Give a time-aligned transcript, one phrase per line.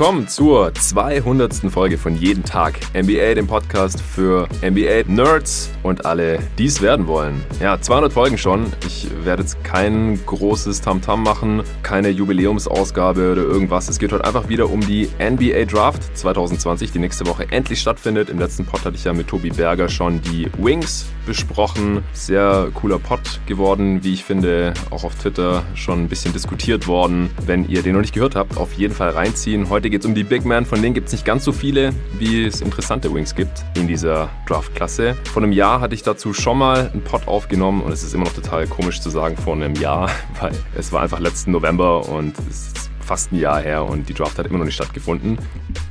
[0.00, 1.70] willkommen zur 200.
[1.70, 7.44] Folge von Jeden Tag NBA, dem Podcast für NBA-Nerds und alle, die es werden wollen.
[7.60, 8.72] Ja, 200 Folgen schon.
[8.86, 13.90] Ich werde jetzt kein großes Tamtam -Tam machen, keine Jubiläumsausgabe oder irgendwas.
[13.90, 18.30] Es geht heute einfach wieder um die NBA Draft 2020, die nächste Woche endlich stattfindet.
[18.30, 22.02] Im letzten Pod hatte ich ja mit Tobi Berger schon die Wings besprochen.
[22.14, 24.72] Sehr cooler Pod geworden, wie ich finde.
[24.88, 27.28] Auch auf Twitter schon ein bisschen diskutiert worden.
[27.44, 29.68] Wenn ihr den noch nicht gehört habt, auf jeden Fall reinziehen.
[29.68, 31.92] Heute geht es um die Big Man, von denen gibt es nicht ganz so viele,
[32.18, 35.16] wie es interessante Wings gibt in dieser Draft-Klasse.
[35.32, 38.24] Vor einem Jahr hatte ich dazu schon mal einen Pod aufgenommen und es ist immer
[38.24, 42.38] noch total komisch zu sagen vor einem Jahr, weil es war einfach letzten November und
[42.48, 45.36] es ist fast ein Jahr her und die Draft hat immer noch nicht stattgefunden.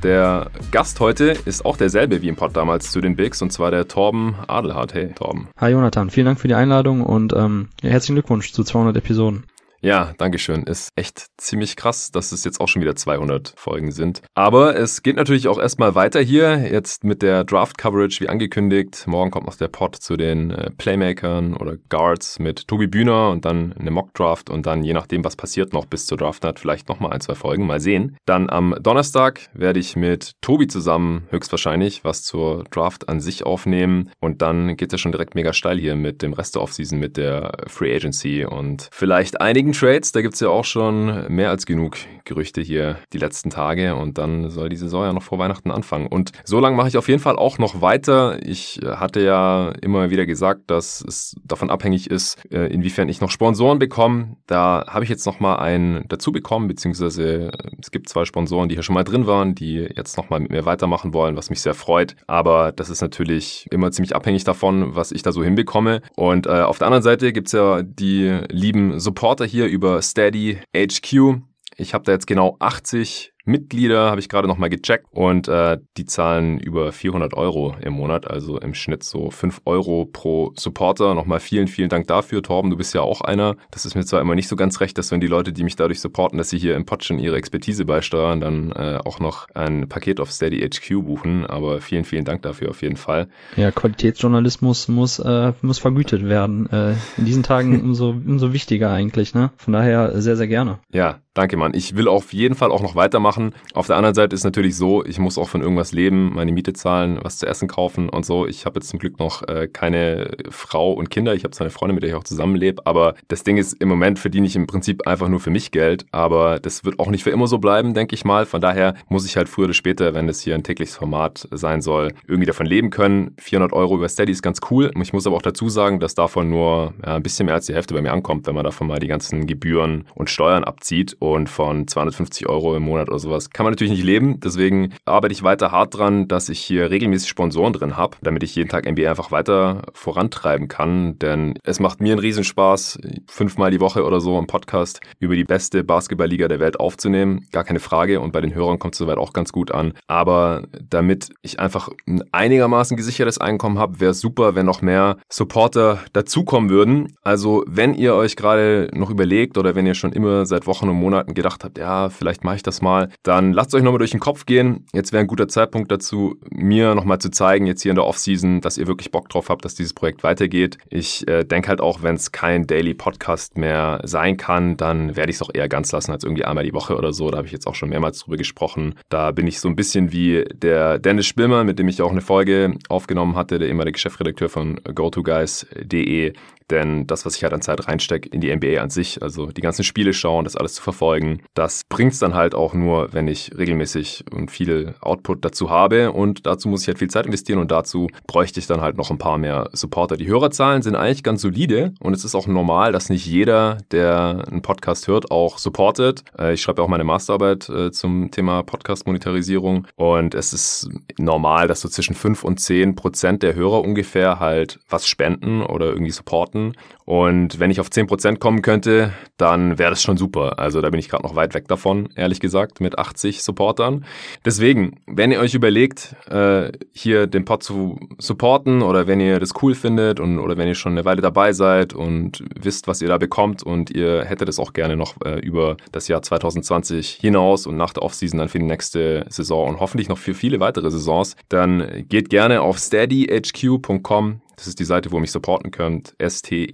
[0.04, 3.72] Der Gast heute ist auch derselbe wie im Pod damals zu den Bigs und zwar
[3.72, 4.94] der Torben Adelhardt.
[4.94, 5.50] Hey, Torben.
[5.58, 9.44] Hi Jonathan, vielen Dank für die Einladung und ähm, herzlichen Glückwunsch zu 200 Episoden.
[9.82, 10.64] Ja, Dankeschön.
[10.64, 14.22] Ist echt ziemlich krass, dass es jetzt auch schon wieder 200 Folgen sind.
[14.36, 19.06] Aber es geht natürlich auch erstmal weiter hier, jetzt mit der Draft-Coverage wie angekündigt.
[19.08, 23.46] Morgen kommt noch der Pod zu den äh, Playmakern oder Guards mit Tobi Bühner und
[23.46, 27.14] dann eine Mock-Draft und dann je nachdem, was passiert noch bis zur Draft-Night, vielleicht nochmal
[27.14, 28.18] ein, zwei Folgen, mal sehen.
[28.26, 34.12] Dann am Donnerstag werde ich mit Tobi zusammen höchstwahrscheinlich was zur Draft an sich aufnehmen
[34.20, 37.00] und dann geht es ja schon direkt mega steil hier mit dem Rest der Offseason,
[37.00, 41.28] mit der Free Agency und vielleicht einigen wegen Trades, da gibt es ja auch schon
[41.34, 45.24] mehr als genug Gerüchte hier die letzten Tage und dann soll die Saison ja noch
[45.24, 46.08] vor Weihnachten anfangen.
[46.08, 48.40] Und so lange mache ich auf jeden Fall auch noch weiter.
[48.46, 53.32] Ich hatte ja immer wieder gesagt, dass es davon abhängig ist, äh, inwiefern ich noch
[53.32, 54.38] Sponsoren bekomme.
[54.48, 58.76] Da habe ich jetzt noch mal einen dazu bekommen, beziehungsweise es gibt zwei Sponsoren, die
[58.76, 61.62] hier schon mal drin waren, die jetzt noch mal mit mir weitermachen wollen, was mich
[61.62, 62.16] sehr freut.
[62.28, 66.02] Aber das ist natürlich immer ziemlich abhängig davon, was ich da so hinbekomme.
[66.16, 70.02] Und äh, auf der anderen Seite gibt es ja die lieben Supporter hier hier über
[70.02, 71.42] Steady HQ.
[71.76, 76.06] Ich habe da jetzt genau 80 Mitglieder, habe ich gerade nochmal gecheckt und äh, die
[76.06, 81.16] zahlen über 400 Euro im Monat, also im Schnitt so 5 Euro pro Supporter.
[81.16, 82.44] Nochmal vielen, vielen Dank dafür.
[82.44, 83.56] Torben, du bist ja auch einer.
[83.72, 85.76] Das ist mir zwar immer nicht so ganz recht, dass wenn die Leute, die mich
[85.76, 89.48] dadurch supporten, dass sie hier im Pod schon ihre Expertise beisteuern, dann äh, auch noch
[89.56, 93.28] ein Paket auf Steady HQ buchen, aber vielen, vielen Dank dafür auf jeden Fall.
[93.56, 96.70] Ja, Qualitätsjournalismus muss, äh, muss vergütet werden.
[96.72, 99.52] Äh, in diesen Tagen umso, umso wichtiger eigentlich, ne?
[99.58, 100.80] Von daher sehr, sehr gerne.
[100.92, 101.74] Ja, danke, Mann.
[101.74, 103.54] Ich will auf jeden Fall auch noch weitermachen machen.
[103.74, 106.74] Auf der anderen Seite ist natürlich so, ich muss auch von irgendwas leben, meine Miete
[106.74, 108.48] zahlen, was zu essen kaufen und so.
[108.48, 111.34] Ich habe jetzt zum Glück noch äh, keine Frau und Kinder.
[111.34, 113.88] Ich habe zwar eine Freundin, mit der ich auch zusammenlebe, aber das Ding ist, im
[113.88, 117.24] Moment verdiene ich im Prinzip einfach nur für mich Geld, aber das wird auch nicht
[117.24, 118.46] für immer so bleiben, denke ich mal.
[118.46, 121.82] Von daher muss ich halt früher oder später, wenn das hier ein tägliches Format sein
[121.82, 123.36] soll, irgendwie davon leben können.
[123.40, 124.92] 400 Euro über Steady ist ganz cool.
[125.02, 127.74] Ich muss aber auch dazu sagen, dass davon nur ja, ein bisschen mehr als die
[127.74, 131.50] Hälfte bei mir ankommt, wenn man davon mal die ganzen Gebühren und Steuern abzieht und
[131.50, 134.40] von 250 Euro im Monat oder sowas kann man natürlich nicht leben.
[134.40, 138.56] Deswegen arbeite ich weiter hart dran, dass ich hier regelmäßig Sponsoren drin habe, damit ich
[138.56, 141.20] jeden Tag NBA einfach weiter vorantreiben kann.
[141.20, 145.44] Denn es macht mir einen Riesenspaß, fünfmal die Woche oder so im Podcast über die
[145.44, 147.46] beste Basketballliga der Welt aufzunehmen.
[147.52, 148.20] Gar keine Frage.
[148.20, 149.94] Und bei den Hörern kommt es soweit auch ganz gut an.
[150.08, 156.00] Aber damit ich einfach ein einigermaßen gesichertes Einkommen habe, wäre super, wenn noch mehr Supporter
[156.14, 157.16] dazukommen würden.
[157.22, 160.96] Also wenn ihr euch gerade noch überlegt oder wenn ihr schon immer seit Wochen und
[160.96, 164.20] Monaten gedacht habt, ja, vielleicht mache ich das mal, dann lasst euch nochmal durch den
[164.20, 164.86] Kopf gehen.
[164.94, 168.62] Jetzt wäre ein guter Zeitpunkt dazu, mir nochmal zu zeigen, jetzt hier in der Offseason,
[168.62, 170.78] dass ihr wirklich Bock drauf habt, dass dieses Projekt weitergeht.
[170.90, 175.30] Ich äh, denke halt auch, wenn es kein Daily Podcast mehr sein kann, dann werde
[175.32, 177.30] ich es auch eher ganz lassen als irgendwie einmal die Woche oder so.
[177.32, 178.96] Da habe ich jetzt auch schon mehrmals drüber gesprochen.
[179.10, 182.22] Da bin ich so ein bisschen wie der Dennis Spilmer, mit dem ich auch eine
[182.22, 186.34] Folge aufgenommen hatte, der ehemalige Chefredakteur von GoToGuys.de
[186.70, 189.62] denn das, was ich halt an Zeit reinstecke in die NBA an sich, also die
[189.62, 193.28] ganzen Spiele schauen, das alles zu verfolgen, das bringt es dann halt auch nur, wenn
[193.28, 196.12] ich regelmäßig und viel Output dazu habe.
[196.12, 199.10] Und dazu muss ich halt viel Zeit investieren und dazu bräuchte ich dann halt noch
[199.12, 200.18] ein paar mehr Supporter.
[200.18, 204.46] Die Hörerzahlen sind eigentlich ganz solide und es ist auch normal, dass nicht jeder, der
[204.50, 206.24] einen Podcast hört, auch supportet.
[206.38, 211.82] Äh, ich schreibe auch meine Masterarbeit äh, zum Thema Podcast-Monetarisierung und es ist normal, dass
[211.82, 216.74] so zwischen 5 und 10 Prozent der Hörer ungefähr halt was spenden oder irgendwie supporten.
[217.06, 220.60] Und wenn ich auf 10% kommen könnte, dann wäre das schon super.
[220.60, 224.06] Also da bin ich gerade noch weit weg davon, ehrlich gesagt, mit 80 Supportern.
[224.46, 229.52] Deswegen, wenn ihr euch überlegt, äh, hier den Pod zu supporten oder wenn ihr das
[229.62, 233.08] cool findet und oder wenn ihr schon eine Weile dabei seid und wisst, was ihr
[233.08, 237.68] da bekommt und ihr hättet es auch gerne noch äh, über das Jahr 2020 hinaus
[237.68, 240.90] und nach der Offseason dann für die nächste Saison und hoffentlich noch für viele weitere
[240.90, 246.16] Saisons, dann geht gerne auf steadyhq.com Das ist die Seite, wo ihr mich supporten könnt.
[246.22, 246.72] steadyhq.com.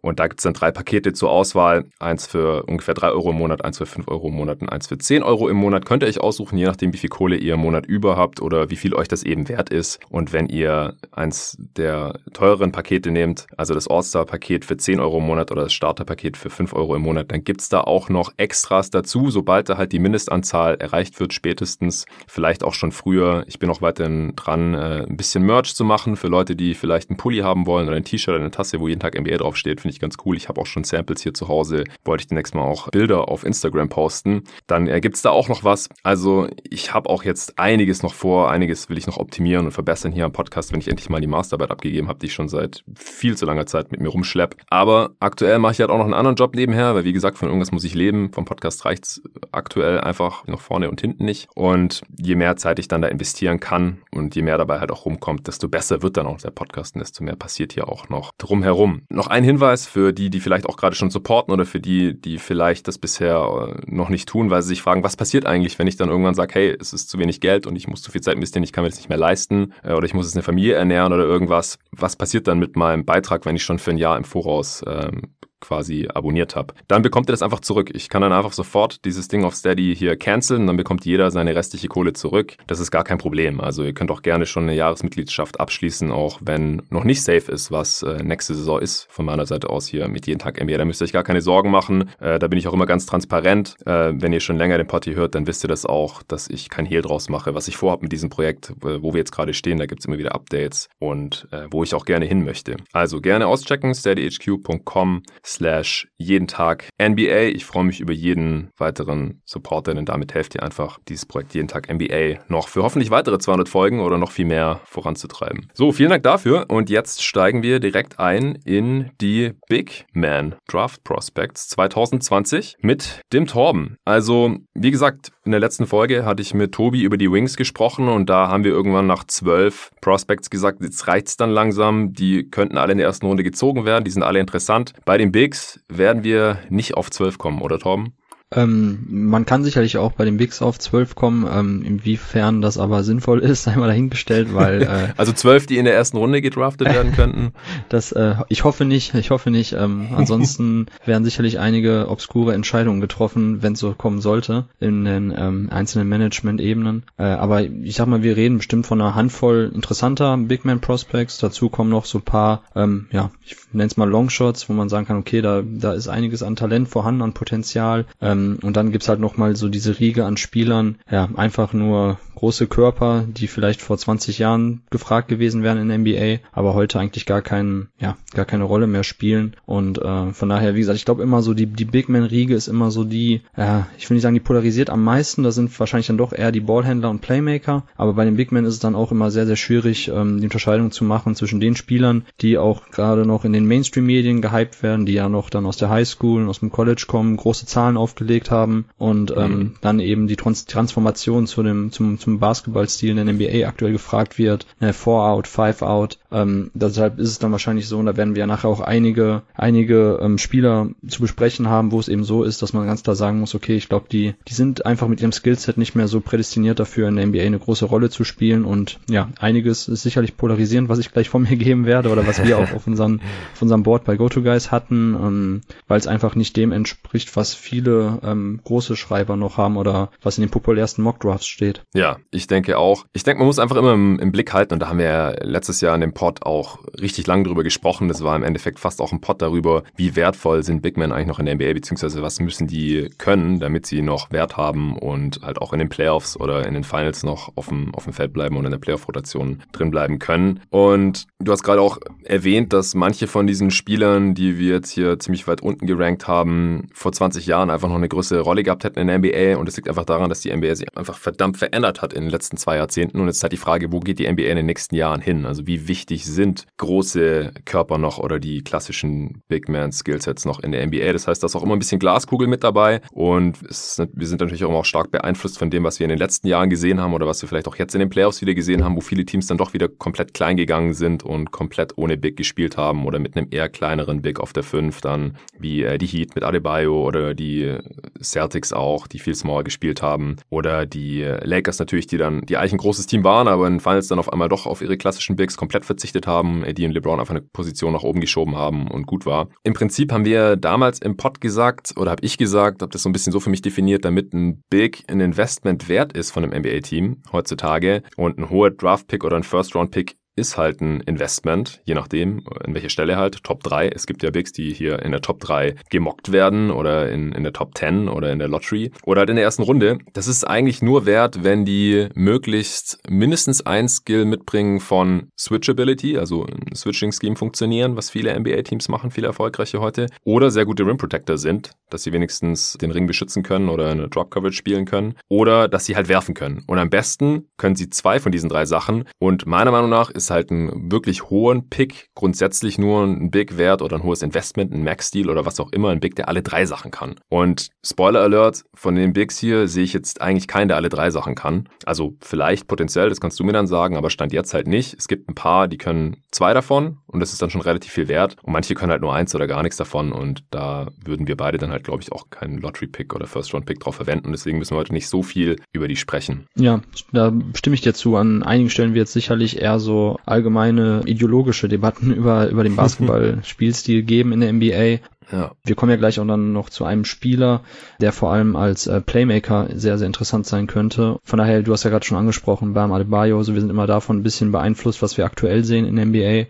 [0.00, 1.84] Und da gibt es dann drei Pakete zur Auswahl.
[2.00, 4.88] Eins für ungefähr drei Euro im Monat, eins für fünf Euro im Monat und eins
[4.88, 5.86] für zehn Euro im Monat.
[5.86, 8.70] Könnt ihr euch aussuchen, je nachdem, wie viel Kohle ihr im Monat über habt oder
[8.70, 10.00] wie viel euch das eben wert ist.
[10.10, 15.26] Und wenn ihr eins der teureren Pakete nehmt, also das All-Star-Paket für 10 Euro im
[15.26, 18.32] Monat oder das Starter-Paket für 5 Euro im Monat, dann gibt es da auch noch
[18.36, 23.44] Extras dazu, sobald da halt die Mindestanzahl erreicht wird, spätestens, vielleicht auch schon früher.
[23.46, 27.10] Ich bin auch weiterhin dran, äh, ein bisschen Merch zu machen für Leute, die vielleicht
[27.10, 29.80] einen Pulli haben wollen oder ein T-Shirt oder eine Tasse, wo jeden Tag NBA draufsteht,
[29.80, 30.36] finde ich ganz cool.
[30.36, 33.44] Ich habe auch schon Samples hier zu Hause, wollte ich demnächst mal auch Bilder auf
[33.44, 34.44] Instagram posten.
[34.66, 35.88] Dann äh, gibt es da auch noch was.
[36.02, 40.12] Also ich habe auch jetzt einiges noch vor, einiges will ich noch optimieren und verbessern
[40.12, 42.84] hier am Podcast, wenn ich endlich mal die Masterarbeit abgegeben habe, die ich schon seit
[42.94, 44.56] viel zu langer Zeit mit mir rumschlepp.
[44.68, 47.48] Aber aktuell mache ich halt auch noch einen anderen Job nebenher, weil wie gesagt, von
[47.48, 48.32] irgendwas muss ich leben.
[48.32, 49.22] Vom Podcast reicht's
[49.52, 51.48] aktuell einfach noch vorne und hinten nicht.
[51.54, 55.04] Und je mehr Zeit ich dann da investieren kann und je mehr dabei halt auch
[55.04, 58.30] rumkommt, desto besser wird dann auch der Podcast und desto mehr passiert hier auch noch
[58.38, 59.02] drumherum.
[59.08, 62.38] Noch ein Hinweis für die, die vielleicht auch gerade schon supporten oder für die, die
[62.38, 65.88] vielleicht das bisher äh, noch nicht tun, weil sie sich fragen, was passiert eigentlich, wenn
[65.88, 68.20] ich dann irgendwann sage, hey, es ist zu wenig Geld und ich muss zu viel
[68.20, 70.44] Zeit investieren, ich kann mir das nicht mehr leisten äh, oder ich muss jetzt eine
[70.44, 71.80] Familie ernähren oder irgendwas.
[71.90, 75.22] Was passiert dann mit meinem Beitrag, wenn ich schon für ein Jahr im Voraus ähm,
[75.60, 76.74] quasi abonniert habe.
[76.86, 77.90] Dann bekommt ihr das einfach zurück.
[77.94, 81.54] Ich kann dann einfach sofort dieses Ding auf Steady hier canceln, dann bekommt jeder seine
[81.54, 82.56] restliche Kohle zurück.
[82.66, 83.60] Das ist gar kein Problem.
[83.60, 87.70] Also ihr könnt auch gerne schon eine Jahresmitgliedschaft abschließen, auch wenn noch nicht safe ist,
[87.70, 89.06] was äh, nächste Saison ist.
[89.10, 90.78] Von meiner Seite aus hier mit jeden Tag NBA.
[90.78, 92.10] Da müsst ihr euch gar keine Sorgen machen.
[92.20, 93.76] Äh, da bin ich auch immer ganz transparent.
[93.86, 96.68] Äh, wenn ihr schon länger den Party hört, dann wisst ihr das auch, dass ich
[96.68, 99.78] kein Hehl draus mache, was ich vorhabe mit diesem Projekt, wo wir jetzt gerade stehen.
[99.78, 102.76] Da gibt es immer wieder Updates und wo ich auch gerne hin möchte.
[102.92, 107.48] Also gerne auschecken, steadyhq.com slash jeden Tag NBA.
[107.54, 111.68] Ich freue mich über jeden weiteren Supporter, denn damit helft ihr einfach, dieses Projekt jeden
[111.68, 115.68] Tag NBA noch für hoffentlich weitere 200 Folgen oder noch viel mehr voranzutreiben.
[115.74, 121.02] So, vielen Dank dafür und jetzt steigen wir direkt ein in die Big Man Draft
[121.04, 123.96] Prospects 2020 mit dem Torben.
[124.04, 128.08] Also, wie gesagt, in der letzten Folge hatte ich mit Tobi über die Wings gesprochen
[128.08, 132.12] und da haben wir irgendwann nach zwölf Prospects gesagt, jetzt reicht's dann langsam.
[132.12, 134.92] Die könnten alle in der ersten Runde gezogen werden, die sind alle interessant.
[135.06, 138.17] Bei den Bigs werden wir nicht auf 12 kommen, oder Torben?
[138.54, 143.04] Ähm, man kann sicherlich auch bei den Bigs auf 12 kommen, ähm, inwiefern das aber
[143.04, 147.12] sinnvoll ist, einmal dahingestellt, weil äh, Also 12, die in der ersten Runde gedraftet werden
[147.12, 147.52] könnten?
[147.90, 149.74] das, äh, ich hoffe nicht, ich hoffe nicht.
[149.74, 155.34] Ähm, ansonsten werden sicherlich einige obskure Entscheidungen getroffen, wenn es so kommen sollte, in den
[155.36, 157.02] ähm, einzelnen Management-Ebenen.
[157.18, 161.38] Äh, aber ich sag mal, wir reden bestimmt von einer Handvoll interessanter Big Man Prospects.
[161.38, 165.06] Dazu kommen noch so paar, ähm, ja, ich nenne es mal Longshots, wo man sagen
[165.06, 168.06] kann, okay, da, da ist einiges an Talent vorhanden, an Potenzial.
[168.22, 172.18] Ähm, ähm, und dann gibt's halt nochmal so diese Riege an Spielern, ja, einfach nur
[172.38, 177.26] große Körper, die vielleicht vor 20 Jahren gefragt gewesen wären in NBA, aber heute eigentlich
[177.26, 179.56] gar keinen, ja, gar keine Rolle mehr spielen.
[179.66, 182.68] Und äh, von daher, wie gesagt, ich glaube immer so, die, die Big Man-Riege ist
[182.68, 186.06] immer so die, ja, ich will nicht sagen, die polarisiert am meisten, da sind wahrscheinlich
[186.06, 188.94] dann doch eher die Ballhändler und Playmaker, aber bei den Big Men ist es dann
[188.94, 192.88] auch immer sehr, sehr schwierig, ähm, die Unterscheidung zu machen zwischen den Spielern, die auch
[192.92, 196.48] gerade noch in den Mainstream-Medien gehypt werden, die ja noch dann aus der Highschool und
[196.48, 199.74] aus dem College kommen, große Zahlen aufgelegt haben und ähm, mhm.
[199.80, 203.92] dann eben die Trans Transformation zu dem, zum, zum zum Basketballstil in der NBA aktuell
[203.92, 206.18] gefragt wird, ne, Four out, Five out.
[206.30, 209.42] Ähm, deshalb ist es dann wahrscheinlich so, und da werden wir ja nachher auch einige,
[209.54, 213.16] einige ähm, Spieler zu besprechen haben, wo es eben so ist, dass man ganz klar
[213.16, 216.20] sagen muss, okay, ich glaube, die, die sind einfach mit ihrem Skillset nicht mehr so
[216.20, 218.66] prädestiniert dafür, in der NBA eine große Rolle zu spielen.
[218.66, 222.44] Und ja, einiges ist sicherlich polarisierend, was ich gleich von mir geben werde oder was
[222.44, 223.22] wir auch auf, unseren,
[223.54, 228.17] auf unserem Board bei GoToGuys hatten, ähm, weil es einfach nicht dem entspricht, was viele
[228.22, 231.82] ähm, große Schreiber noch haben oder was in den populärsten Mockdrafts steht.
[231.94, 233.04] Ja, ich denke auch.
[233.12, 235.30] Ich denke, man muss einfach immer im, im, Blick halten und da haben wir ja
[235.42, 238.08] letztes Jahr in dem Pod auch richtig lang drüber gesprochen.
[238.08, 241.26] Das war im Endeffekt fast auch ein Pod darüber, wie wertvoll sind Big Men eigentlich
[241.26, 245.40] noch in der NBA, beziehungsweise was müssen die können, damit sie noch Wert haben und
[245.42, 248.32] halt auch in den Playoffs oder in den Finals noch auf dem, auf dem Feld
[248.32, 250.60] bleiben und in der Playoff-Rotation drin bleiben können.
[250.70, 255.18] Und du hast gerade auch erwähnt, dass manche von diesen Spielern, die wir jetzt hier
[255.18, 258.98] ziemlich weit unten gerankt haben, vor 20 Jahren einfach noch eine größere Rolle gehabt hätten
[258.98, 262.02] in der NBA und es liegt einfach daran, dass die NBA sich einfach verdammt verändert
[262.02, 263.20] hat in den letzten zwei Jahrzehnten.
[263.20, 265.46] Und jetzt ist halt die Frage, wo geht die NBA in den nächsten Jahren hin?
[265.46, 270.72] Also wie wichtig sind große Körper noch oder die klassischen Big Man Skillsets noch in
[270.72, 271.12] der NBA?
[271.12, 273.00] Das heißt, da ist auch immer ein bisschen Glaskugel mit dabei.
[273.12, 276.10] Und ist, wir sind natürlich auch immer auch stark beeinflusst von dem, was wir in
[276.10, 278.54] den letzten Jahren gesehen haben oder was wir vielleicht auch jetzt in den Playoffs wieder
[278.54, 282.16] gesehen haben, wo viele Teams dann doch wieder komplett klein gegangen sind und komplett ohne
[282.16, 285.98] Big gespielt haben oder mit einem eher kleineren Big auf der 5 dann, wie äh,
[285.98, 287.76] die Heat mit Adebayo oder die
[288.22, 290.36] Celtics auch, die viel Small gespielt haben.
[290.50, 294.08] Oder die Lakers natürlich, die dann, die eigentlich ein großes Team waren, aber in Finals
[294.08, 297.34] dann auf einmal doch auf ihre klassischen Bigs komplett verzichtet haben, die und LeBron einfach
[297.34, 299.48] eine Position nach oben geschoben haben und gut war.
[299.62, 303.08] Im Prinzip haben wir damals im Pod gesagt, oder habe ich gesagt, habe das so
[303.08, 306.58] ein bisschen so für mich definiert, damit ein Big ein Investment wert ist von einem
[306.60, 312.44] NBA-Team heutzutage und ein hoher Draft-Pick oder ein First-Round-Pick ist halt ein Investment, je nachdem,
[312.64, 313.42] in welcher Stelle halt.
[313.44, 313.88] Top 3.
[313.88, 317.42] Es gibt ja Bigs, die hier in der Top 3 gemockt werden oder in, in
[317.42, 319.98] der Top 10 oder in der Lottery oder halt in der ersten Runde.
[320.12, 326.46] Das ist eigentlich nur wert, wenn die möglichst mindestens ein Skill mitbringen von Switchability, also
[326.46, 331.38] ein Switching-Scheme funktionieren, was viele NBA-Teams machen, viele erfolgreiche heute, oder sehr gute Rim Protector
[331.38, 335.68] sind, dass sie wenigstens den Ring beschützen können oder eine Drop Coverage spielen können oder
[335.68, 336.64] dass sie halt werfen können.
[336.66, 340.27] Und am besten können sie zwei von diesen drei Sachen und meiner Meinung nach ist
[340.30, 344.84] halt ein wirklich hohen Pick grundsätzlich nur ein Big Wert oder ein hohes Investment, ein
[344.84, 347.16] Max-Deal oder was auch immer, ein Big, der alle drei Sachen kann.
[347.28, 351.10] Und Spoiler Alert, von den Bigs hier sehe ich jetzt eigentlich keinen, der alle drei
[351.10, 351.68] Sachen kann.
[351.84, 354.94] Also vielleicht potenziell, das kannst du mir dann sagen, aber Stand jetzt halt nicht.
[354.98, 358.08] Es gibt ein paar, die können zwei davon und das ist dann schon relativ viel
[358.08, 358.36] wert.
[358.42, 361.58] Und manche können halt nur eins oder gar nichts davon und da würden wir beide
[361.58, 364.32] dann halt, glaube ich, auch keinen Lottery-Pick oder First-Round-Pick drauf verwenden.
[364.32, 366.46] Deswegen müssen wir heute nicht so viel über die sprechen.
[366.56, 366.80] Ja,
[367.12, 368.16] da stimme ich dir zu.
[368.16, 374.32] An einigen Stellen wird sicherlich eher so allgemeine ideologische Debatten über, über den Basketball-Spielstil geben
[374.32, 375.02] in der NBA.
[375.30, 375.52] Ja.
[375.64, 377.62] Wir kommen ja gleich auch dann noch zu einem Spieler,
[378.00, 381.18] der vor allem als äh, Playmaker sehr, sehr interessant sein könnte.
[381.22, 384.18] Von daher, du hast ja gerade schon angesprochen, Bam Adebayo, also wir sind immer davon
[384.18, 386.46] ein bisschen beeinflusst, was wir aktuell sehen in NBA.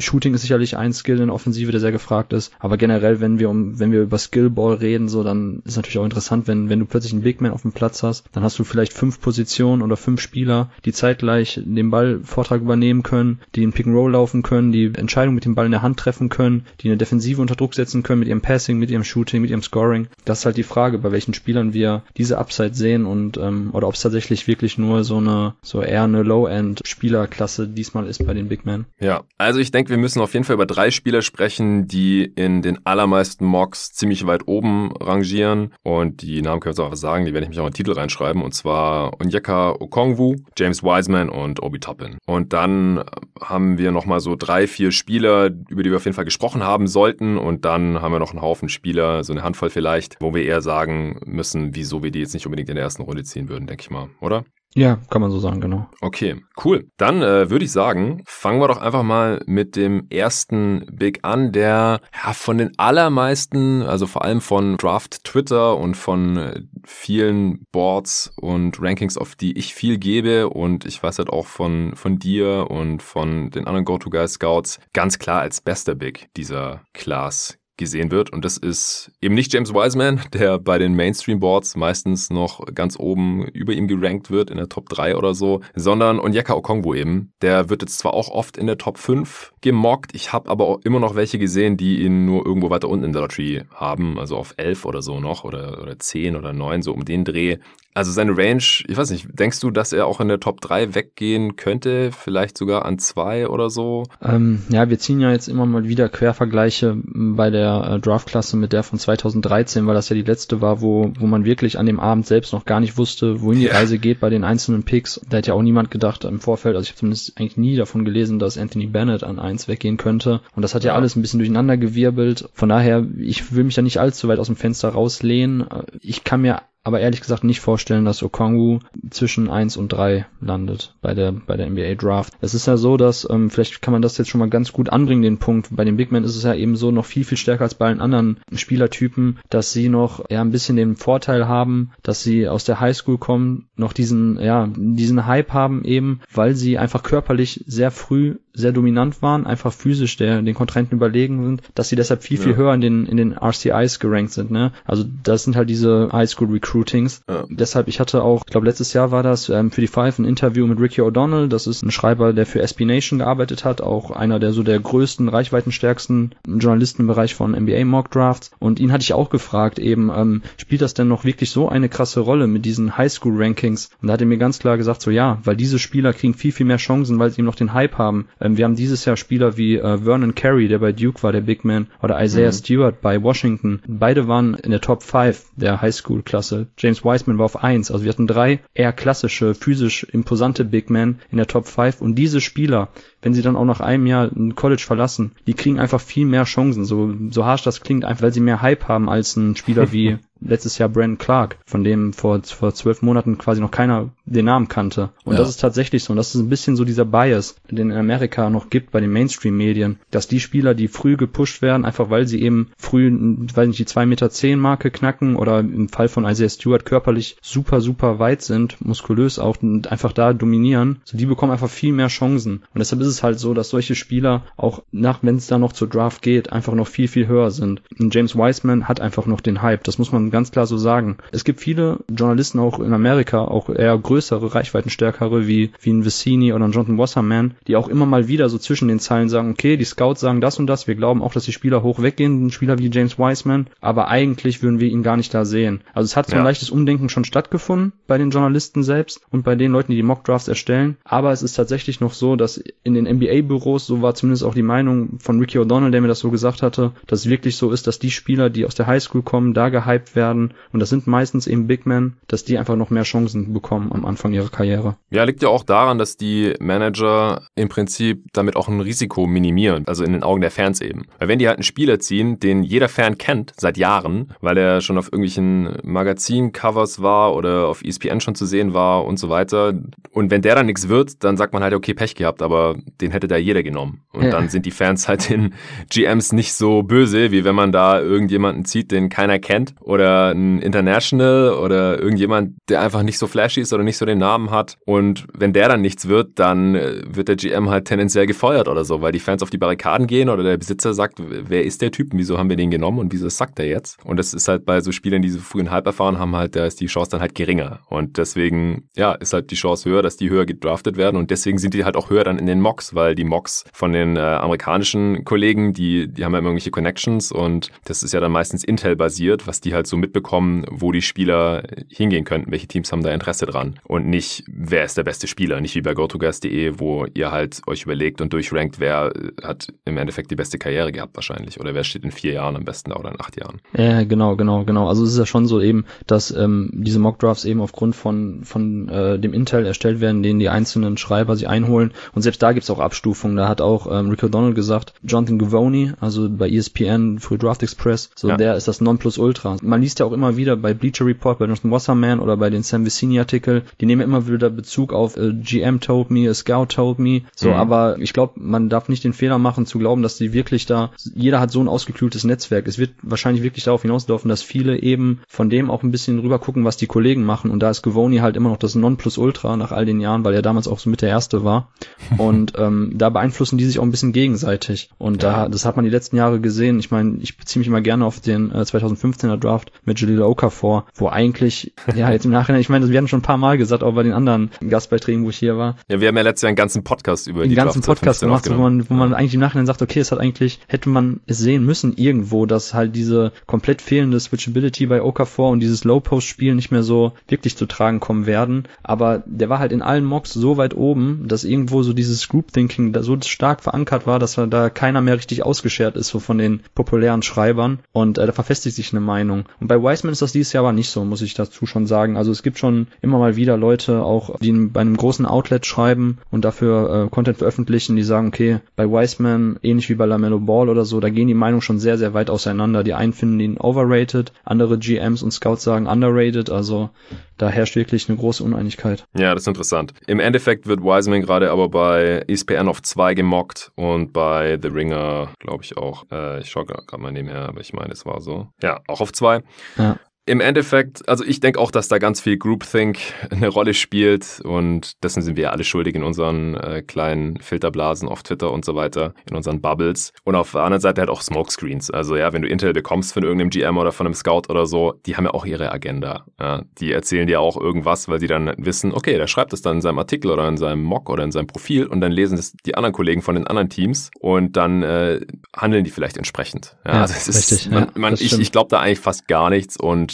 [0.00, 3.50] Shooting ist sicherlich ein Skill in Offensive, der sehr gefragt ist, aber generell, wenn wir
[3.50, 6.86] um, wenn wir über Skillball reden, so, dann ist natürlich auch interessant, wenn, wenn du
[6.86, 9.96] plötzlich einen Big Man auf dem Platz hast, dann hast du vielleicht fünf Positionen oder
[9.96, 14.72] fünf Spieler, die zeitgleich den Ballvortrag übernehmen können, die in Pick and Roll laufen können,
[14.72, 17.74] die Entscheidungen mit dem Ball in der Hand treffen können, die eine Defensive unter Druck
[17.74, 20.06] setzen können, können mit ihrem Passing, mit ihrem Shooting, mit ihrem Scoring.
[20.24, 23.88] Das ist halt die Frage, bei welchen Spielern wir diese Upside sehen und ähm, oder
[23.88, 28.48] ob es tatsächlich wirklich nur so eine so eher eine Low-End-Spielerklasse diesmal ist bei den
[28.48, 28.86] Big Men.
[29.00, 32.62] Ja, also ich denke, wir müssen auf jeden Fall über drei Spieler sprechen, die in
[32.62, 37.34] den allermeisten Mocks ziemlich weit oben rangieren und die Namen können wir auch sagen, die
[37.34, 41.62] werde ich mich auch in den Titel reinschreiben und zwar Onyeka Okongwu, James Wiseman und
[41.62, 42.18] Obi Toppin.
[42.26, 43.04] Und dann
[43.40, 46.86] haben wir nochmal so drei, vier Spieler, über die wir auf jeden Fall gesprochen haben
[46.86, 50.44] sollten und dann haben wir noch einen Haufen Spieler, so eine Handvoll vielleicht, wo wir
[50.44, 53.66] eher sagen müssen, wieso wir die jetzt nicht unbedingt in der ersten Runde ziehen würden,
[53.66, 54.44] denke ich mal, oder?
[54.76, 55.88] Ja, kann man so sagen, genau.
[56.00, 56.88] Okay, cool.
[56.96, 61.52] Dann äh, würde ich sagen, fangen wir doch einfach mal mit dem ersten Big an,
[61.52, 67.64] der ja, von den allermeisten, also vor allem von Draft Twitter und von äh, vielen
[67.70, 72.18] Boards und Rankings, auf die ich viel gebe und ich weiß halt auch von, von
[72.18, 78.32] dir und von den anderen Go-To-Guy-Scouts ganz klar als bester Big dieser Class gesehen wird.
[78.32, 83.46] Und das ist eben nicht James Wiseman, der bei den Mainstream-Boards meistens noch ganz oben
[83.48, 87.32] über ihm gerankt wird, in der Top 3 oder so, sondern Onyeka Okongwu eben.
[87.42, 90.80] Der wird jetzt zwar auch oft in der Top 5 gemockt, ich habe aber auch
[90.84, 94.36] immer noch welche gesehen, die ihn nur irgendwo weiter unten in der Lottery haben, also
[94.36, 97.58] auf 11 oder so noch oder, oder 10 oder 9, so um den Dreh.
[97.94, 100.96] Also seine Range, ich weiß nicht, denkst du, dass er auch in der Top 3
[100.96, 102.10] weggehen könnte?
[102.10, 104.02] Vielleicht sogar an 2 oder so?
[104.20, 108.72] Ähm, ja, wir ziehen ja jetzt immer mal wieder Quervergleiche bei der äh, Draftklasse mit
[108.72, 112.00] der von 2013, weil das ja die letzte war, wo, wo man wirklich an dem
[112.00, 115.20] Abend selbst noch gar nicht wusste, wohin die Reise geht bei den einzelnen Picks.
[115.30, 118.04] Da hätte ja auch niemand gedacht im Vorfeld, also ich habe zumindest eigentlich nie davon
[118.04, 120.40] gelesen, dass Anthony Bennett an 1 weggehen könnte.
[120.56, 122.48] Und das hat ja, ja alles ein bisschen durcheinander gewirbelt.
[122.54, 125.64] Von daher, ich will mich da nicht allzu weit aus dem Fenster rauslehnen.
[126.00, 128.78] Ich kann mir aber ehrlich gesagt nicht vorstellen, dass Okongwu
[129.10, 132.34] zwischen eins und drei landet bei der bei der NBA Draft.
[132.40, 134.90] Es ist ja so, dass ähm, vielleicht kann man das jetzt schon mal ganz gut
[134.90, 135.68] anbringen den Punkt.
[135.70, 137.86] Bei den Big Men ist es ja eben so noch viel viel stärker als bei
[137.86, 142.64] allen anderen Spielertypen, dass sie noch ja ein bisschen den Vorteil haben, dass sie aus
[142.64, 147.90] der Highschool kommen, noch diesen ja diesen Hype haben eben, weil sie einfach körperlich sehr
[147.90, 152.38] früh sehr dominant waren, einfach physisch der den Kontrahenten überlegen sind, dass sie deshalb viel
[152.38, 152.56] viel ja.
[152.56, 154.50] höher in den in den RCIs gerankt sind.
[154.50, 154.72] Ne?
[154.84, 157.22] Also das sind halt diese Highschool Recruitings.
[157.28, 157.44] Ja.
[157.48, 160.24] Deshalb, ich hatte auch, ich glaube letztes Jahr war das ähm, für die Five ein
[160.24, 161.48] Interview mit Ricky O'Donnell.
[161.48, 164.78] Das ist ein Schreiber, der für SB Nation gearbeitet hat, auch einer der so der
[164.78, 168.50] größten, reichweitenstärksten Journalisten im Bereich von NBA Mock Drafts.
[168.58, 171.88] Und ihn hatte ich auch gefragt, eben, ähm, spielt das denn noch wirklich so eine
[171.88, 173.90] krasse Rolle mit diesen Highschool Rankings?
[174.00, 176.52] Und da hat er mir ganz klar gesagt, so ja, weil diese Spieler kriegen viel,
[176.52, 178.26] viel mehr Chancen, weil sie eben noch den Hype haben.
[178.44, 181.40] Ähm, wir haben dieses Jahr Spieler wie äh, Vernon Carey, der bei Duke war, der
[181.40, 182.52] Big Man, oder Isaiah mhm.
[182.52, 183.80] Stewart bei Washington.
[183.88, 187.90] Beide waren in der Top 5 der Highschool-Klasse James Wiseman war auf 1.
[187.90, 192.16] Also wir hatten drei eher klassische, physisch imposante Big Men in der Top 5 und
[192.16, 192.88] diese Spieler,
[193.22, 196.44] wenn sie dann auch nach einem Jahr ein College verlassen, die kriegen einfach viel mehr
[196.44, 196.84] Chancen.
[196.84, 200.18] So, so harsch das klingt, einfach weil sie mehr Hype haben als ein Spieler wie
[200.40, 204.68] letztes Jahr Brandon Clark, von dem vor, vor zwölf Monaten quasi noch keiner den Namen
[204.68, 205.10] kannte.
[205.24, 205.38] Und ja.
[205.38, 206.12] das ist tatsächlich so.
[206.12, 209.12] Und das ist ein bisschen so dieser Bias, den in Amerika noch gibt bei den
[209.12, 213.78] Mainstream-Medien, dass die Spieler, die früh gepusht werden, einfach weil sie eben früh, weiß nicht,
[213.78, 218.18] die zwei Meter zehn Marke knacken oder im Fall von Isaiah Stewart körperlich super, super
[218.18, 222.62] weit sind, muskulös auch und einfach da dominieren, so die bekommen einfach viel mehr Chancen.
[222.74, 225.72] Und deshalb ist es halt so, dass solche Spieler auch nach, wenn es da noch
[225.72, 227.82] zur Draft geht, einfach noch viel, viel höher sind.
[227.98, 229.84] Und James Wiseman hat einfach noch den Hype.
[229.84, 231.16] Das muss man ganz klar so sagen.
[231.32, 236.52] Es gibt viele Journalisten auch in Amerika, auch eher größere, reichweitenstärkere wie, wie ein Vicini
[236.52, 239.76] oder ein Jonathan Wasserman, die auch immer mal wieder so zwischen den Zeilen sagen, okay,
[239.76, 242.50] die Scouts sagen das und das, wir glauben auch, dass die Spieler hoch weggehen, ein
[242.50, 245.82] Spieler wie James Wiseman, aber eigentlich würden wir ihn gar nicht da sehen.
[245.92, 249.54] Also es hat so ein leichtes Umdenken schon stattgefunden bei den Journalisten selbst und bei
[249.54, 253.04] den Leuten, die die Mockdrafts erstellen, aber es ist tatsächlich noch so, dass in den
[253.04, 256.62] NBA-Büros, so war zumindest auch die Meinung von Ricky O'Donnell, der mir das so gesagt
[256.62, 259.68] hatte, dass es wirklich so ist, dass die Spieler, die aus der Highschool kommen, da
[259.68, 263.52] gehypt werden und das sind meistens eben Big Men, dass die einfach noch mehr Chancen
[263.52, 264.96] bekommen am Anfang ihrer Karriere.
[265.10, 269.84] Ja, liegt ja auch daran, dass die Manager im Prinzip damit auch ein Risiko minimieren,
[269.86, 271.06] also in den Augen der Fans eben.
[271.18, 274.80] Weil wenn die halt einen Spieler ziehen, den jeder Fan kennt seit Jahren, weil er
[274.80, 279.74] schon auf irgendwelchen Magazincovers war oder auf ESPN schon zu sehen war und so weiter.
[280.10, 283.10] Und wenn der dann nichts wird, dann sagt man halt, okay, Pech gehabt, aber den
[283.10, 284.02] hätte da jeder genommen.
[284.12, 284.30] Und ja.
[284.30, 285.54] dann sind die Fans halt den
[285.90, 290.60] GMs nicht so böse, wie wenn man da irgendjemanden zieht, den keiner kennt oder ein
[290.60, 294.76] International oder irgendjemand, der einfach nicht so flashy ist oder nicht so den Namen hat.
[294.84, 298.84] Und wenn der dann nichts wird, dann äh, wird der GM halt tendenziell gefeuert oder
[298.84, 301.90] so, weil die Fans auf die Barrikaden gehen oder der Besitzer sagt, wer ist der
[301.90, 303.98] Typ, wieso haben wir den genommen und wieso sagt er jetzt?
[304.04, 306.66] Und das ist halt bei so Spielern, die so frühen Halb erfahren haben, halt, da
[306.66, 307.80] ist die Chance dann halt geringer.
[307.88, 311.58] Und deswegen, ja, ist halt die Chance höher, dass die höher gedraftet werden und deswegen
[311.58, 314.20] sind die halt auch höher dann in den Mocks, weil die Mocks von den äh,
[314.20, 318.64] amerikanischen Kollegen, die, die haben ja immer irgendwelche Connections und das ist ja dann meistens
[318.64, 323.12] Intel-basiert, was die halt so mitbekommen, wo die Spieler hingehen könnten, welche Teams haben da
[323.12, 327.30] Interesse dran und nicht, wer ist der beste Spieler, nicht wie bei GoToGuys.de, wo ihr
[327.30, 331.74] halt euch überlegt und durchrankt, wer hat im Endeffekt die beste Karriere gehabt wahrscheinlich oder
[331.74, 333.60] wer steht in vier Jahren am besten oder in acht Jahren.
[333.76, 334.88] Ja, genau, genau, genau.
[334.88, 338.88] Also es ist ja schon so eben, dass ähm, diese Mockdrafts eben aufgrund von, von
[338.88, 342.70] äh, dem Intel erstellt werden, den die einzelnen Schreiber sich einholen und selbst da gibt's
[342.70, 343.36] auch Abstufungen.
[343.36, 348.10] Da hat auch ähm, Rick O'Donnell gesagt, Jonathan Gavoni, also bei ESPN, Free Draft Express,
[348.14, 348.36] so ja.
[348.36, 349.56] der ist das Nonplusultra.
[349.62, 352.62] Man liest ja auch immer wieder bei Bleacher Report, bei Jonathan Wasserman oder bei den
[352.62, 356.66] Sam Vicini Artikel, die nehmen immer wieder Bezug auf äh, GM told me, a Scout
[356.66, 357.54] told me, so, mhm.
[357.54, 360.90] aber ich glaube, man darf nicht den Fehler machen zu glauben, dass die wirklich da,
[361.14, 362.66] jeder hat so ein ausgeklügeltes Netzwerk.
[362.66, 366.38] Es wird wahrscheinlich wirklich darauf hinauslaufen, dass viele eben von dem auch ein bisschen rüber
[366.38, 369.70] gucken, was die Kollegen machen und da ist Gavoni halt immer noch das Nonplusultra nach
[369.70, 371.68] all den Jahren, weil er damals auch so mit der Erste war
[372.16, 375.42] und ähm, da beeinflussen die sich auch ein bisschen gegenseitig und ja.
[375.42, 376.78] da, das hat man die letzten Jahre gesehen.
[376.78, 380.86] Ich meine, ich beziehe mich immer gerne auf den äh, 2015er Draft mit Jalil Okafor,
[380.94, 383.82] wo eigentlich, ja, jetzt im Nachhinein, ich meine, das werden schon ein paar Mal gesagt,
[383.82, 385.76] auch bei den anderen Gastbeiträgen, wo ich hier war.
[385.88, 388.48] Ja, wir haben ja letztes Jahr einen ganzen Podcast über die ganzen Draft Podcast gemacht,
[388.50, 391.38] wo man, wo man eigentlich im Nachhinein sagt, okay, es hat eigentlich, hätte man es
[391.38, 396.70] sehen müssen irgendwo, dass halt diese komplett fehlende Switchability bei Okafor und dieses Low-Post-Spiel nicht
[396.70, 398.64] mehr so wirklich zu tragen kommen werden.
[398.82, 402.92] Aber der war halt in allen Mocks so weit oben, dass irgendwo so dieses Group-Thinking
[402.92, 406.60] da so stark verankert war, dass da keiner mehr richtig ausgeschert ist, so von den
[406.74, 407.80] populären Schreibern.
[407.92, 409.44] Und äh, da verfestigt sich eine Meinung.
[409.60, 412.16] Und bei Wiseman ist das dieses Jahr aber nicht so, muss ich dazu schon sagen.
[412.16, 416.18] Also es gibt schon immer mal wieder Leute, auch die bei einem großen Outlet schreiben
[416.30, 420.68] und dafür äh, Content veröffentlichen, die sagen, okay, bei Wiseman, ähnlich wie bei LaMelo Ball
[420.68, 422.84] oder so, da gehen die Meinungen schon sehr, sehr weit auseinander.
[422.84, 426.90] Die einen finden ihn overrated, andere GMs und Scouts sagen underrated, also
[427.38, 429.06] da herrscht wirklich eine große Uneinigkeit.
[429.16, 429.92] Ja, das ist interessant.
[430.06, 435.32] Im Endeffekt wird Wiseman gerade aber bei ESPN auf 2 gemockt und bei The Ringer,
[435.38, 436.04] glaube ich auch.
[436.10, 438.48] Äh, ich schaue gerade mal nebenher, aber ich meine, es war so.
[438.62, 439.42] Ja, auch auf 2.
[439.76, 442.98] Ja im Endeffekt, also ich denke auch, dass da ganz viel Groupthink
[443.30, 448.08] eine Rolle spielt und dessen sind wir ja alle schuldig in unseren äh, kleinen Filterblasen
[448.08, 450.12] auf Twitter und so weiter, in unseren Bubbles.
[450.24, 451.90] Und auf der anderen Seite halt auch Smokescreens.
[451.90, 454.94] Also ja, wenn du Intel bekommst von irgendeinem GM oder von einem Scout oder so,
[455.04, 456.24] die haben ja auch ihre Agenda.
[456.40, 459.76] Ja, die erzählen dir auch irgendwas, weil sie dann wissen, okay, der schreibt es dann
[459.76, 462.54] in seinem Artikel oder in seinem Mock oder in seinem Profil und dann lesen es
[462.64, 465.20] die anderen Kollegen von den anderen Teams und dann äh,
[465.54, 466.76] handeln die vielleicht entsprechend.
[466.86, 467.70] Ja, ja also es ist, richtig.
[467.70, 470.13] Man, man, ich, ich glaube da eigentlich fast gar nichts und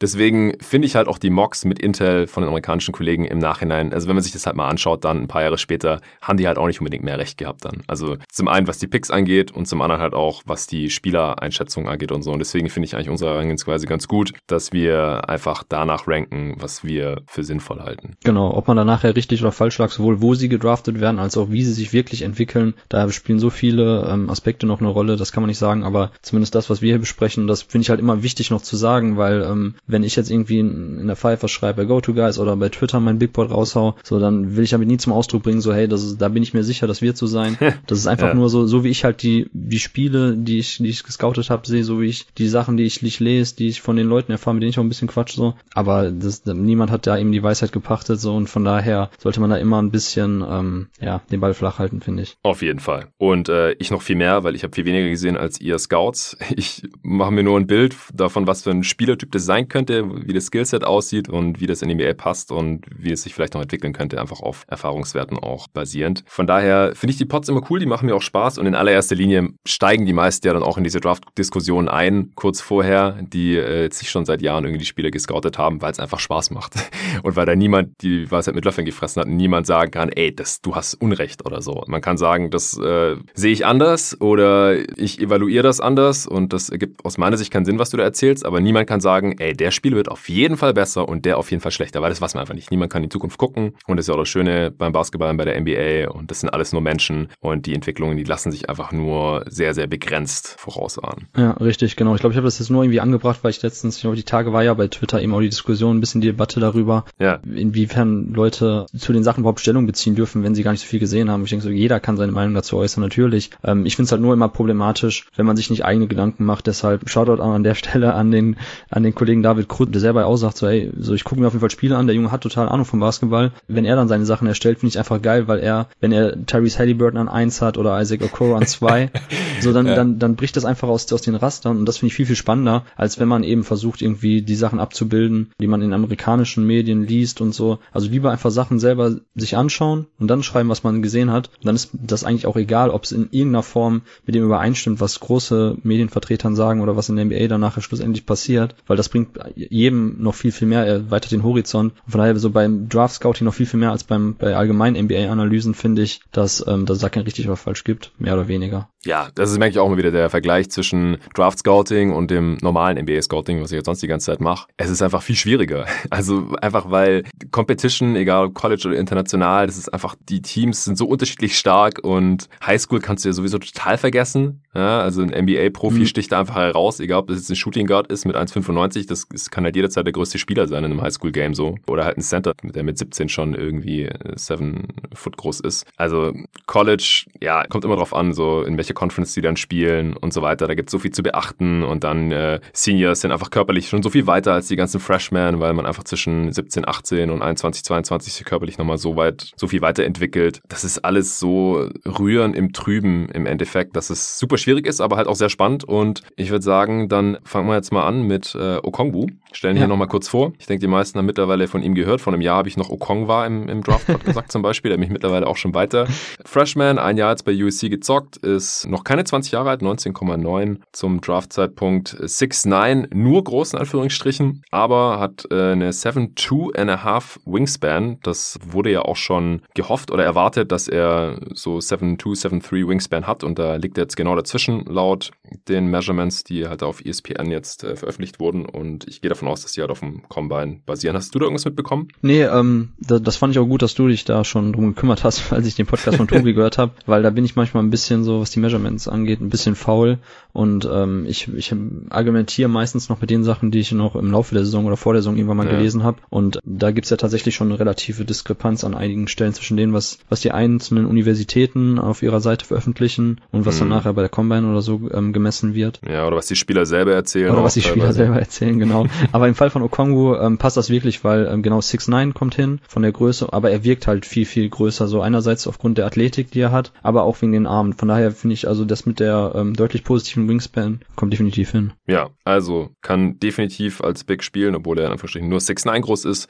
[0.00, 3.92] Deswegen finde ich halt auch die Mocks mit Intel von den amerikanischen Kollegen im Nachhinein,
[3.92, 6.46] also wenn man sich das halt mal anschaut, dann ein paar Jahre später, haben die
[6.46, 7.82] halt auch nicht unbedingt mehr recht gehabt dann.
[7.86, 11.88] Also zum einen, was die Picks angeht und zum anderen halt auch, was die Spielereinschätzung
[11.88, 12.32] angeht und so.
[12.32, 16.84] Und deswegen finde ich eigentlich unsere Herangehensweise ganz gut, dass wir einfach danach ranken, was
[16.84, 18.14] wir für sinnvoll halten.
[18.24, 21.36] Genau, ob man da nachher richtig oder falsch lag, sowohl wo sie gedraftet werden, als
[21.36, 25.16] auch wie sie sich wirklich entwickeln, da spielen so viele ähm, Aspekte noch eine Rolle,
[25.16, 27.90] das kann man nicht sagen, aber zumindest das, was wir hier besprechen, das finde ich
[27.90, 31.16] halt immer wichtig noch zu sagen, weil ähm, wenn ich jetzt irgendwie in, in der
[31.16, 34.88] Pfeifer schreibe bei GoToGuys oder bei Twitter mein Bigboard raushau, so dann will ich damit
[34.88, 37.16] nie zum Ausdruck bringen, so hey, das ist, da bin ich mir sicher, das wird
[37.16, 37.56] so sein.
[37.86, 38.34] Das ist einfach ja.
[38.34, 41.66] nur so, so wie ich halt die die Spiele, die ich die ich gescoutet habe,
[41.66, 44.32] sehe, so wie ich die Sachen, die ich, nicht lese, die ich von den Leuten
[44.32, 45.54] erfahre, mit denen ich auch ein bisschen quatsch so.
[45.72, 49.50] Aber das, niemand hat da eben die Weisheit gepachtet so und von daher sollte man
[49.50, 52.36] da immer ein bisschen ähm, ja den Ball flach halten, finde ich.
[52.42, 53.08] Auf jeden Fall.
[53.16, 56.36] Und äh, ich noch viel mehr, weil ich habe viel weniger gesehen als ihr Scouts.
[56.58, 60.32] Ich mache mir nur ein Bild davon, was für ein Spielertyp das sein könnte, wie
[60.32, 63.54] das Skillset aussieht und wie das in die NBA passt und wie es sich vielleicht
[63.54, 66.24] noch entwickeln könnte, einfach auf Erfahrungswerten auch basierend.
[66.26, 68.74] Von daher finde ich die Pots immer cool, die machen mir auch Spaß und in
[68.74, 73.56] allererster Linie steigen die meisten ja dann auch in diese Draft-Diskussion ein, kurz vorher, die
[73.56, 76.74] äh, sich schon seit Jahren irgendwie die Spieler gescoutet haben, weil es einfach Spaß macht
[77.22, 80.60] und weil da niemand die Weisheit mit Löffeln gefressen hat niemand sagen kann, ey, das,
[80.60, 81.84] du hast Unrecht oder so.
[81.86, 86.68] Man kann sagen, das äh, sehe ich anders oder ich evaluiere das anders und das
[86.68, 89.54] ergibt aus meiner Sicht keinen Sinn, was du da erzählst, aber niemand kann sagen, ey,
[89.54, 92.20] der Spiel wird auf jeden Fall besser und der auf jeden Fall schlechter, weil das
[92.20, 92.70] weiß man einfach nicht.
[92.70, 95.30] Niemand kann in die Zukunft gucken und das ist ja auch das Schöne beim Basketball
[95.30, 98.50] und bei der NBA und das sind alles nur Menschen und die Entwicklungen, die lassen
[98.50, 101.28] sich einfach nur sehr, sehr begrenzt vorausahnen.
[101.36, 102.14] Ja, richtig, genau.
[102.14, 104.22] Ich glaube, ich habe das jetzt nur irgendwie angebracht, weil ich letztens, ich glaube, die
[104.22, 107.40] Tage war ja bei Twitter eben auch die Diskussion, ein bisschen die Debatte darüber, ja.
[107.44, 111.00] inwiefern Leute zu den Sachen überhaupt Stellung beziehen dürfen, wenn sie gar nicht so viel
[111.00, 111.44] gesehen haben.
[111.44, 113.50] Ich denke so, jeder kann seine Meinung dazu äußern, natürlich.
[113.64, 116.66] Ähm, ich finde es halt nur immer problematisch, wenn man sich nicht eigene Gedanken macht.
[116.66, 118.56] Deshalb Shoutout an der Stelle an den,
[118.90, 121.46] an den Kollegen David Krut, der selber auch sagt, so, ey, so ich gucke mir
[121.46, 123.52] auf jeden Fall Spiele an, der Junge hat total Ahnung vom Basketball.
[123.66, 126.78] Wenn er dann seine Sachen erstellt, finde ich einfach geil, weil er, wenn er Tyrese
[126.78, 129.10] Halliburton an eins hat oder Isaac Okoro an zwei,
[129.60, 129.94] so dann, ja.
[129.94, 132.36] dann, dann bricht das einfach aus, aus den Rastern und das finde ich viel, viel
[132.36, 137.06] spannender, als wenn man eben versucht, irgendwie die Sachen abzubilden, die man in amerikanischen Medien
[137.06, 137.78] liest und so.
[137.92, 141.48] Also lieber einfach Sachen selber sich anschauen und dann schreiben, was man gesehen hat.
[141.58, 145.00] Und dann ist das eigentlich auch egal, ob es in irgendeiner Form mit dem übereinstimmt,
[145.00, 149.08] was große Medienvertretern sagen oder was in der NBA dann nachher schlussendlich passiert, weil das
[149.08, 151.92] bringt jedem noch viel, viel mehr, erweitert den Horizont.
[152.04, 155.04] Und von daher so beim Draft Scouting noch viel, viel mehr als beim bei allgemeinen
[155.04, 158.88] NBA-Analysen finde ich, dass, ähm, da kein richtig oder falsch gibt, mehr oder weniger.
[159.04, 162.58] Ja, das ist, merke ich auch immer wieder der Vergleich zwischen Draft Scouting und dem
[162.62, 164.66] normalen NBA Scouting, was ich jetzt sonst die ganze Zeit mache.
[164.76, 165.86] Es ist einfach viel schwieriger.
[166.10, 170.96] Also einfach weil Competition, egal ob College oder international, das ist einfach, die Teams sind
[170.96, 174.62] so unterschiedlich stark und Highschool kannst du ja sowieso total vergessen.
[174.74, 176.06] Ja, also ein NBA-Profi mhm.
[176.06, 179.26] sticht da einfach heraus, egal ob das jetzt ein Shooting Guard ist mit 1,95, das,
[179.28, 181.76] das kann halt jederzeit der größte Spieler sein in einem Highschool-Game so.
[181.86, 185.86] Oder halt ein Center, der mit 17 schon irgendwie 7 Foot groß ist.
[185.96, 186.32] Also
[186.66, 190.42] College, ja, kommt immer drauf an, so in welcher Conference die dann spielen und so
[190.42, 190.66] weiter.
[190.66, 194.02] Da gibt es so viel zu beachten und dann äh, Seniors sind einfach körperlich schon
[194.02, 197.84] so viel weiter als die ganzen Freshmen, weil man einfach zwischen 17, 18 und 21,
[197.84, 200.60] 22 sich körperlich nochmal so weit, so viel weiterentwickelt.
[200.68, 205.16] Das ist alles so rühren im Trüben im Endeffekt, dass es super schwierig ist, aber
[205.16, 208.56] halt auch sehr spannend und ich würde sagen, dann fangen wir jetzt mal an mit
[208.56, 209.28] äh, Okongwu.
[209.52, 209.82] Stellen ja.
[209.82, 210.52] hier nochmal kurz vor.
[210.58, 212.20] Ich denke, die meisten haben mittlerweile von ihm gehört.
[212.20, 214.90] Vor einem Jahr habe ich noch Okongwa im, im Draftpot gesagt zum Beispiel.
[214.90, 216.06] Der mich mittlerweile auch schon weiter.
[216.44, 221.20] Freshman, ein Jahr jetzt bei USC gezockt, ist noch keine 20 Jahre alt, 19,9 zum
[221.20, 228.18] Draftzeitpunkt 6'9, nur großen Anführungsstrichen, aber hat äh, eine 7'2 and a half Wingspan.
[228.22, 233.44] Das wurde ja auch schon gehofft oder erwartet, dass er so 7'2, 7'3 Wingspan hat
[233.44, 235.30] und da liegt er jetzt genau dazwischen laut
[235.68, 239.62] den Measurements, die halt auf ESPN jetzt äh, veröffentlicht wurden und ich gehe davon aus,
[239.62, 241.16] dass die halt auf dem Combine basieren.
[241.16, 242.08] Hast du da irgendwas mitbekommen?
[242.22, 245.24] Nee, ähm, das, das fand ich auch gut, dass du dich da schon drum gekümmert
[245.24, 247.90] hast, als ich den Podcast von Tobi gehört habe, weil da bin ich manchmal ein
[247.90, 250.18] bisschen so, was die Measurements angeht, ein bisschen faul
[250.52, 251.74] und ähm, ich, ich
[252.10, 255.12] argumentiere meistens noch mit den Sachen, die ich noch im Laufe der Saison oder vor
[255.12, 255.72] der Saison irgendwann mal ja.
[255.72, 259.76] gelesen habe und da gibt's ja tatsächlich schon eine relative Diskrepanz an einigen Stellen zwischen
[259.76, 263.88] denen, was, was die einzelnen Universitäten auf ihrer Seite veröffentlichen und was hm.
[263.88, 266.00] dann nachher bei der Combine oder so ähm, gemessen wird.
[266.08, 267.52] Ja, oder was die Spieler selber erzählen.
[267.52, 269.06] Oder was die Spieler selber erzählen, genau.
[269.32, 272.80] Aber im Fall von Okongwu ähm, passt das wirklich, weil ähm, genau 6'9 kommt hin
[272.88, 275.06] von der Größe, aber er wirkt halt viel, viel größer.
[275.06, 277.92] So einerseits aufgrund der Athletik, die er hat, aber auch wegen den Armen.
[277.92, 278.57] Von daher finde ich.
[278.66, 281.92] Also das mit der ähm, deutlich positiven Wingspan kommt definitiv hin.
[282.06, 286.48] Ja, also kann definitiv als Big spielen, obwohl er in Anführungsstrichen nur 6'9 groß ist.